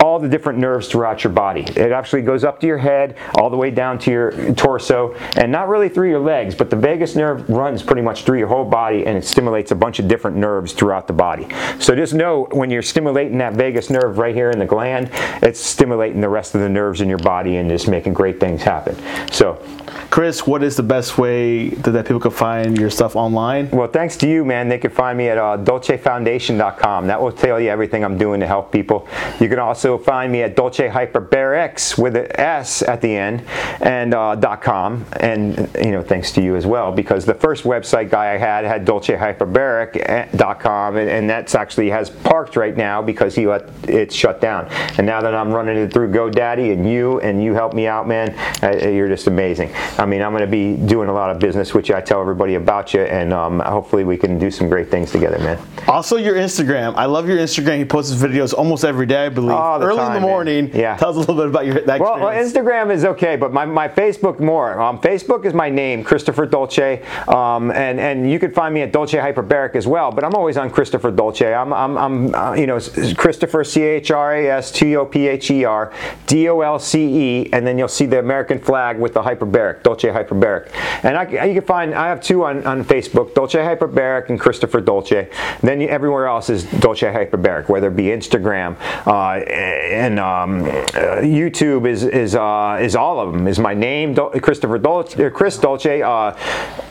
all 0.00 0.18
the 0.18 0.28
different 0.28 0.58
nerves 0.58 0.88
throughout 0.88 1.22
your 1.22 1.32
body. 1.32 1.60
It 1.60 1.92
actually 1.92 2.22
goes 2.22 2.42
up 2.42 2.58
to 2.62 2.66
your 2.66 2.78
head, 2.78 3.16
all 3.36 3.48
the 3.48 3.56
way 3.56 3.70
down 3.70 4.00
to 4.00 4.10
your 4.10 4.54
torso, 4.54 5.14
and 5.36 5.52
not 5.52 5.68
really 5.68 5.88
through 5.88 6.08
your 6.08 6.18
legs, 6.18 6.56
but 6.56 6.68
the 6.68 6.74
vagus 6.74 7.14
nerve 7.14 7.48
runs 7.48 7.80
pretty 7.80 8.02
much 8.02 8.24
through 8.24 8.40
your 8.40 8.48
whole 8.48 8.64
body 8.64 9.06
and 9.06 9.16
it 9.16 9.24
stimulates 9.24 9.70
a 9.70 9.76
bunch 9.76 10.00
of 10.00 10.08
different 10.08 10.36
nerves 10.36 10.72
throughout 10.72 11.06
the 11.06 11.12
body. 11.12 11.46
So 11.78 11.94
just 11.94 12.14
know 12.14 12.48
when 12.50 12.70
you're 12.70 12.82
stimulating 12.82 13.38
that 13.38 13.52
vagus 13.52 13.88
nerve 13.88 14.18
right 14.18 14.34
here 14.34 14.50
in 14.50 14.58
the 14.58 14.66
gland, 14.66 15.10
it's 15.44 15.60
stimulating 15.60 16.20
the 16.20 16.28
rest 16.28 16.56
of 16.56 16.60
the 16.60 16.68
nerves 16.68 17.02
in 17.02 17.08
your 17.08 17.18
body 17.18 17.58
and 17.58 17.70
just 17.70 17.86
making 17.86 18.14
great 18.14 18.40
things 18.40 18.64
happen. 18.64 18.96
So 19.30 19.62
Chris, 20.10 20.46
what 20.46 20.62
is 20.62 20.74
the 20.74 20.82
best 20.82 21.18
way 21.18 21.68
that, 21.68 21.90
that 21.90 22.06
people 22.06 22.18
can 22.18 22.30
find 22.30 22.78
your 22.78 22.88
stuff 22.88 23.14
online? 23.14 23.68
Well, 23.70 23.88
thanks 23.88 24.16
to 24.18 24.28
you, 24.28 24.42
man. 24.42 24.70
They 24.70 24.78
can 24.78 24.90
find 24.90 25.18
me 25.18 25.28
at 25.28 25.36
uh, 25.36 25.58
dolcefoundation.com. 25.58 27.08
That 27.08 27.20
will 27.20 27.30
tell 27.30 27.60
you 27.60 27.68
everything 27.68 28.02
I'm 28.02 28.16
doing 28.16 28.40
to 28.40 28.46
help 28.46 28.72
people. 28.72 29.06
You 29.38 29.50
can 29.50 29.58
also 29.58 29.98
find 29.98 30.32
me 30.32 30.42
at 30.42 30.56
Dolce 30.56 30.88
with 30.88 32.16
an 32.16 32.40
S 32.40 32.80
at 32.82 33.02
the 33.02 33.14
end 33.14 33.44
and 33.80 34.14
uh, 34.14 34.34
.com. 34.62 35.04
And 35.20 35.68
you 35.76 35.90
know, 35.90 36.02
thanks 36.02 36.32
to 36.32 36.42
you 36.42 36.56
as 36.56 36.64
well, 36.64 36.90
because 36.90 37.26
the 37.26 37.34
first 37.34 37.64
website 37.64 38.08
guy 38.08 38.32
I 38.32 38.38
had 38.38 38.64
had 38.64 38.86
DolceHyperbaric.com, 38.86 40.96
and, 40.96 41.10
and 41.10 41.28
that's 41.28 41.54
actually 41.54 41.90
has 41.90 42.08
parked 42.08 42.56
right 42.56 42.76
now 42.76 43.02
because 43.02 43.34
he 43.34 43.46
let 43.46 43.68
it 43.86 44.10
shut 44.10 44.40
down. 44.40 44.68
And 44.96 45.06
now 45.06 45.20
that 45.20 45.34
I'm 45.34 45.52
running 45.52 45.76
it 45.76 45.92
through 45.92 46.12
GoDaddy 46.12 46.72
and 46.72 46.90
you, 46.90 47.20
and 47.20 47.44
you 47.44 47.52
help 47.52 47.74
me 47.74 47.86
out, 47.86 48.08
man, 48.08 48.34
uh, 48.62 48.88
you're 48.88 49.08
just 49.08 49.26
amazing. 49.26 49.70
I 49.98 50.06
mean, 50.06 50.22
I'm 50.22 50.30
going 50.32 50.42
to 50.42 50.46
be 50.46 50.76
doing 50.86 51.08
a 51.08 51.12
lot 51.12 51.30
of 51.30 51.38
business, 51.38 51.74
with 51.74 51.88
you. 51.88 51.94
I 51.94 52.00
tell 52.00 52.20
everybody 52.20 52.54
about 52.54 52.94
you, 52.94 53.00
and 53.02 53.32
um, 53.32 53.60
hopefully 53.60 54.04
we 54.04 54.16
can 54.16 54.38
do 54.38 54.50
some 54.50 54.68
great 54.68 54.90
things 54.90 55.10
together, 55.10 55.38
man. 55.38 55.58
Also, 55.88 56.16
your 56.16 56.36
Instagram. 56.36 56.94
I 56.94 57.06
love 57.06 57.28
your 57.28 57.38
Instagram. 57.38 57.78
He 57.78 57.84
posts 57.84 58.14
videos 58.14 58.54
almost 58.54 58.84
every 58.84 59.06
day, 59.06 59.26
I 59.26 59.28
believe. 59.28 59.48
The 59.48 59.86
Early 59.86 59.98
time, 59.98 60.16
in 60.16 60.22
the 60.22 60.28
morning. 60.28 60.64
man. 60.68 60.76
Yeah. 60.76 60.96
Tell 60.96 61.10
us 61.10 61.16
a 61.16 61.18
little 61.20 61.36
bit 61.36 61.46
about 61.48 61.66
your 61.66 61.80
that 61.82 62.00
Well, 62.00 62.20
well. 62.20 62.28
Instagram 62.28 62.92
is 62.92 63.04
okay, 63.04 63.36
but 63.36 63.52
my, 63.52 63.64
my 63.64 63.88
Facebook 63.88 64.40
more. 64.40 64.80
Um, 64.80 64.98
Facebook 65.00 65.44
is 65.44 65.54
my 65.54 65.68
name, 65.68 66.04
Christopher 66.04 66.46
Dolce, 66.46 67.02
um, 67.26 67.70
and 67.72 67.98
and 67.98 68.30
you 68.30 68.38
can 68.38 68.52
find 68.52 68.74
me 68.74 68.82
at 68.82 68.92
Dolce 68.92 69.18
Hyperbaric 69.18 69.74
as 69.74 69.86
well. 69.86 70.10
But 70.12 70.24
I'm 70.24 70.34
always 70.34 70.56
on 70.56 70.70
Christopher 70.70 71.10
Dolce. 71.10 71.52
I'm 71.54 71.72
I'm, 71.72 71.96
I'm 71.98 72.34
uh, 72.34 72.52
you 72.54 72.66
know 72.66 72.78
Christopher 73.16 73.64
C 73.64 73.82
H 73.82 74.10
R 74.10 74.34
A 74.34 74.48
S 74.50 74.70
T 74.72 74.96
O 74.96 75.04
P 75.06 75.26
H 75.28 75.50
E 75.50 75.64
R 75.64 75.92
D 76.26 76.48
O 76.48 76.60
L 76.60 76.78
C 76.78 77.42
E, 77.44 77.52
and 77.52 77.66
then 77.66 77.78
you'll 77.78 77.88
see 77.88 78.06
the 78.06 78.18
American 78.18 78.58
flag 78.58 78.98
with 78.98 79.14
the 79.14 79.22
hyperbaric, 79.22 79.82
Dolce 79.88 80.08
Hyperbaric. 80.08 80.70
And 81.02 81.16
I, 81.16 81.46
you 81.46 81.54
can 81.54 81.64
find 81.64 81.94
I 81.94 82.08
have 82.08 82.20
two 82.20 82.44
on, 82.44 82.66
on 82.66 82.84
Facebook, 82.84 83.32
Dolce 83.32 83.58
Hyperbaric 83.58 84.28
and 84.28 84.38
Christopher 84.38 84.82
Dolce. 84.82 85.30
Then 85.62 85.80
you, 85.80 85.88
everywhere 85.88 86.26
else 86.26 86.50
is 86.50 86.64
Dolce 86.64 87.06
Hyperbaric, 87.06 87.70
whether 87.70 87.88
it 87.88 87.96
be 87.96 88.04
Instagram 88.04 88.76
uh, 89.06 89.42
and 89.48 90.18
um, 90.18 90.64
uh, 90.64 91.22
YouTube 91.22 91.88
is 91.88 92.04
is 92.04 92.34
uh, 92.34 92.78
is 92.82 92.94
all 92.94 93.18
of 93.18 93.32
them. 93.32 93.48
Is 93.48 93.58
my 93.58 93.72
name 93.72 94.14
Christopher 94.42 94.76
Dolce, 94.76 95.24
uh, 95.24 95.30
Chris 95.30 95.56
Dolce, 95.56 96.02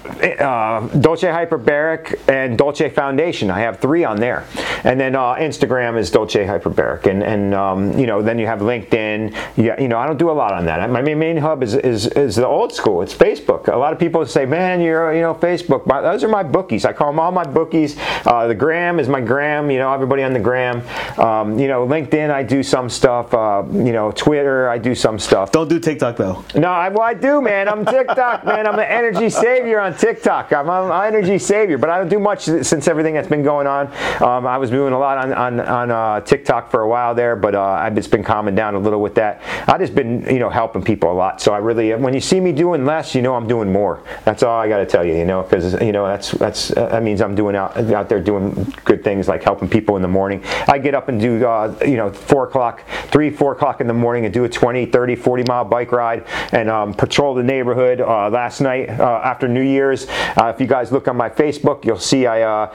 uh, 0.08 0.88
Dolce 1.00 1.28
Hyperbaric, 1.28 2.30
and 2.30 2.58
Dolce 2.58 2.90
Foundation. 2.90 3.50
I 3.50 3.60
have 3.60 3.80
three 3.80 4.04
on 4.04 4.20
there, 4.20 4.46
and 4.84 5.00
then 5.00 5.16
uh, 5.16 5.36
Instagram 5.36 5.98
is 5.98 6.12
Dolce 6.12 6.46
Hyperbaric, 6.46 7.06
and 7.06 7.24
and 7.24 7.54
um, 7.54 7.98
you 7.98 8.08
know 8.08 8.22
then 8.22 8.40
you 8.40 8.46
have 8.46 8.60
LinkedIn. 8.60 9.36
Yeah, 9.58 9.80
you 9.80 9.88
know 9.88 9.98
I 9.98 10.08
don't 10.08 10.18
do 10.18 10.30
a 10.30 10.34
lot 10.34 10.54
on 10.54 10.66
that. 10.66 10.90
My 10.90 11.02
main, 11.02 11.20
main 11.20 11.38
hub 11.38 11.64
is, 11.64 11.76
is 11.76 12.08
is 12.08 12.36
the 12.36 12.48
old 12.48 12.74
school. 12.74 13.02
It's 13.02 13.14
Facebook. 13.14 13.68
A 13.68 13.78
lot 13.78 13.94
of 13.94 14.00
people 14.00 14.26
say, 14.26 14.46
man, 14.46 14.82
you're 14.82 15.14
you 15.14 15.22
know 15.22 15.34
Facebook. 15.34 15.86
My, 15.86 16.02
those 16.02 16.24
are 16.24 16.28
my 16.30 16.44
bookies. 16.44 16.86
I 16.86 16.94
call 16.94 17.08
them 17.08 17.20
all 17.20 17.32
my 17.32 17.46
bookies. 17.46 17.98
Uh, 18.26 18.48
the 18.48 18.56
gram 18.56 19.00
is 19.00 19.08
my 19.08 19.22
gram. 19.22 19.70
You 19.72 19.80
know 19.80 19.94
everybody 19.94 20.24
on 20.24 20.34
the 20.34 20.40
gram. 20.40 20.82
Um, 21.18 21.60
you 21.60 21.68
know 21.68 21.86
LinkedIn. 21.86 22.30
I 22.30 22.44
do 22.44 22.64
some 22.64 22.90
stuff. 22.90 23.34
Uh, 23.34 23.64
you 23.72 23.92
know 23.92 24.12
Twitter. 24.12 24.70
I 24.70 24.78
do 24.78 24.96
some 24.96 25.20
stuff. 25.20 25.52
Don't 25.52 25.70
do 25.70 25.80
TikTok 25.80 26.18
though. 26.18 26.46
No, 26.56 26.70
I, 26.70 26.90
well, 26.90 27.04
I 27.04 27.14
do, 27.14 27.42
man. 27.42 27.68
I'm 27.68 27.86
TikTok, 27.86 28.46
man. 28.46 28.68
I'm 28.68 28.76
an 28.80 28.86
energy 28.86 29.30
savior 29.30 29.80
on 29.80 29.97
TikTok. 29.98 30.54
I'm 30.54 30.70
an 30.70 31.14
energy 31.14 31.40
savior, 31.40 31.78
but 31.78 31.90
I 31.90 31.98
don't 31.98 32.10
do 32.10 32.20
much 32.20 32.46
since 32.46 32.88
everything 32.88 33.14
that's 33.14 33.28
been 33.28 33.44
going 33.44 33.68
on. 33.68 33.88
Um, 34.22 34.46
I 34.48 34.58
was 34.58 34.70
doing 34.70 34.94
a 34.94 35.00
lot 35.00 35.18
on 35.18 35.34
on, 35.34 35.60
on 35.60 35.92
uh, 35.92 36.22
TikTok 36.22 36.70
for 36.70 36.82
a 36.82 36.88
while 36.88 37.16
there, 37.16 37.36
but 37.36 37.56
uh, 37.56 37.62
I've 37.62 37.96
just 37.96 38.12
been 38.12 38.24
calming 38.24 38.56
down 38.56 38.76
a 38.76 38.80
little 38.80 39.02
with 39.02 39.16
that. 39.16 39.42
I've 39.68 39.80
just 39.80 39.96
been, 39.96 40.24
you 40.24 40.40
know, 40.40 40.50
helping 40.50 40.84
people 40.84 41.12
a 41.12 41.14
lot. 41.14 41.42
So 41.42 41.54
I 41.54 41.58
really, 41.58 41.94
when 41.96 42.14
you 42.14 42.22
see 42.22 42.40
me 42.40 42.52
doing 42.52 42.86
less, 42.86 43.16
you 43.16 43.22
know, 43.22 43.36
I'm 43.36 43.48
doing 43.48 43.72
more. 43.72 44.04
That's 44.26 44.44
all 44.44 44.60
I 44.60 44.68
got 44.68 44.78
to 44.78 44.86
tell 44.86 45.06
you, 45.06 45.16
you 45.16 45.26
know, 45.26 45.44
because 45.44 45.80
you 45.82 45.92
know 45.92 46.08
that's 46.08 46.32
that's 46.32 46.72
uh, 46.72 46.88
that 46.90 47.04
means 47.04 47.22
I'm 47.22 47.36
doing 47.36 47.56
out 47.56 47.78
out 47.92 48.10
there 48.10 48.20
doing 48.20 48.74
good 48.86 49.04
things 49.04 49.28
like 49.28 49.44
helping 49.44 49.70
people 49.70 49.96
in 49.96 50.02
the 50.02 50.08
morning. 50.08 50.44
I 50.68 50.78
get 50.78 50.96
up 50.96 51.10
and 51.10 51.20
do, 51.20 51.46
uh, 51.46 51.78
you 51.86 51.98
know, 51.98 52.12
four 52.12 52.48
o'clock, 52.48 52.84
three, 53.08 53.30
four 53.30 53.54
o'clock 53.54 53.82
in 53.82 53.88
the 53.88 53.94
morning, 53.94 54.26
and 54.26 54.34
do 54.34 54.44
a 54.44 54.50
20, 54.50 54.86
30, 54.86 55.16
40 55.16 55.44
mile 55.48 55.66
bike 55.66 55.92
ride 55.92 56.26
and 56.52 56.70
um, 56.70 56.94
patrol 56.94 57.34
the 57.34 57.44
neighborhood. 57.44 58.02
Uh, 58.02 58.30
last 58.30 58.62
night 58.62 58.90
after 58.90 59.48
New 59.48 59.62
Year's, 59.88 60.08
uh, 60.38 60.52
if 60.54 60.60
you 60.60 60.68
guys 60.68 60.92
look 60.92 61.08
on 61.08 61.18
my 61.18 61.30
Facebook, 61.30 61.86
you'll 61.86 62.00
see 62.00 62.26
I 62.26 62.42
uh, 62.42 62.74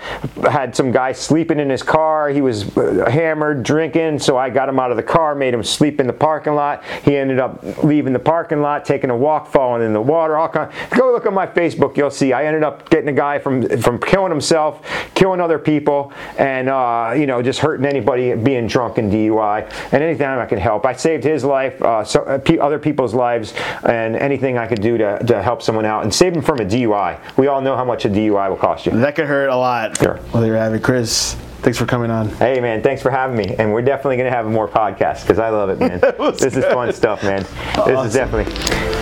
had 0.50 0.74
some 0.74 0.92
guy 0.92 1.12
sleeping 1.12 1.60
in 1.60 1.70
his 1.70 1.82
car. 1.82 2.28
He 2.28 2.40
was 2.40 2.76
uh, 2.76 3.08
hammered, 3.10 3.62
drinking, 3.62 4.18
so 4.18 4.36
I 4.36 4.50
got 4.50 4.68
him 4.68 4.78
out 4.78 4.90
of 4.90 4.96
the 4.96 5.02
car, 5.02 5.34
made 5.34 5.54
him 5.54 5.62
sleep 5.62 6.00
in 6.00 6.06
the 6.06 6.12
parking 6.12 6.54
lot. 6.54 6.82
He 7.04 7.16
ended 7.16 7.38
up 7.38 7.82
leaving 7.82 8.12
the 8.12 8.18
parking 8.18 8.60
lot, 8.60 8.84
taking 8.84 9.10
a 9.10 9.16
walk, 9.16 9.48
falling 9.48 9.82
in 9.82 9.92
the 9.92 10.00
water. 10.00 10.36
All 10.36 10.48
kind. 10.48 10.70
Go 10.90 11.12
look 11.12 11.26
on 11.26 11.34
my 11.34 11.46
Facebook, 11.46 11.96
you'll 11.96 12.10
see 12.10 12.32
I 12.32 12.44
ended 12.46 12.62
up 12.62 12.88
getting 12.90 13.08
a 13.08 13.12
guy 13.12 13.38
from 13.38 13.68
from 13.80 13.98
killing 14.00 14.30
himself, 14.30 14.86
killing 15.14 15.40
other 15.40 15.58
people, 15.58 16.12
and 16.38 16.68
uh, 16.68 17.14
you 17.16 17.26
know 17.26 17.42
just 17.42 17.60
hurting 17.60 17.86
anybody, 17.86 18.34
being 18.34 18.66
drunk 18.66 18.98
and 18.98 19.12
DUI, 19.12 19.70
and 19.92 20.02
anything 20.02 20.26
I 20.26 20.46
can 20.46 20.58
help. 20.58 20.86
I 20.86 20.94
saved 20.94 21.24
his 21.24 21.44
life, 21.44 21.80
uh, 21.82 22.04
so, 22.04 22.22
uh, 22.22 22.40
other 22.60 22.78
people's 22.78 23.14
lives, 23.14 23.54
and 23.84 24.16
anything 24.16 24.58
I 24.58 24.66
could 24.66 24.80
do 24.80 24.96
to, 24.98 25.18
to 25.26 25.42
help 25.42 25.62
someone 25.62 25.84
out 25.84 26.04
and 26.04 26.14
save 26.14 26.34
them 26.34 26.42
from 26.42 26.60
a 26.60 26.64
DUI. 26.64 27.01
We 27.36 27.46
all 27.46 27.60
know 27.60 27.76
how 27.76 27.84
much 27.84 28.04
a 28.04 28.08
DUI 28.08 28.48
will 28.48 28.56
cost 28.56 28.86
you. 28.86 28.92
That 28.92 29.14
could 29.14 29.26
hurt 29.26 29.48
a 29.48 29.56
lot. 29.56 29.96
Sure. 29.98 30.16
Whether 30.32 30.46
you're 30.46 30.56
having 30.56 30.80
Chris, 30.80 31.36
Thanks 31.62 31.78
for 31.78 31.86
coming 31.86 32.10
on. 32.10 32.28
Hey, 32.28 32.58
man, 32.58 32.82
thanks 32.82 33.02
for 33.02 33.10
having 33.12 33.36
me. 33.36 33.54
And 33.56 33.72
we're 33.72 33.82
definitely 33.82 34.16
going 34.16 34.28
to 34.28 34.36
have 34.36 34.46
more 34.46 34.66
podcasts 34.66 35.22
because 35.22 35.38
I 35.38 35.50
love 35.50 35.70
it, 35.70 35.78
man. 35.78 36.00
this 36.32 36.56
is 36.56 36.64
fun 36.64 36.92
stuff, 36.92 37.22
man. 37.22 37.46
This 37.86 38.06
is 38.06 38.14
definitely. 38.14 39.01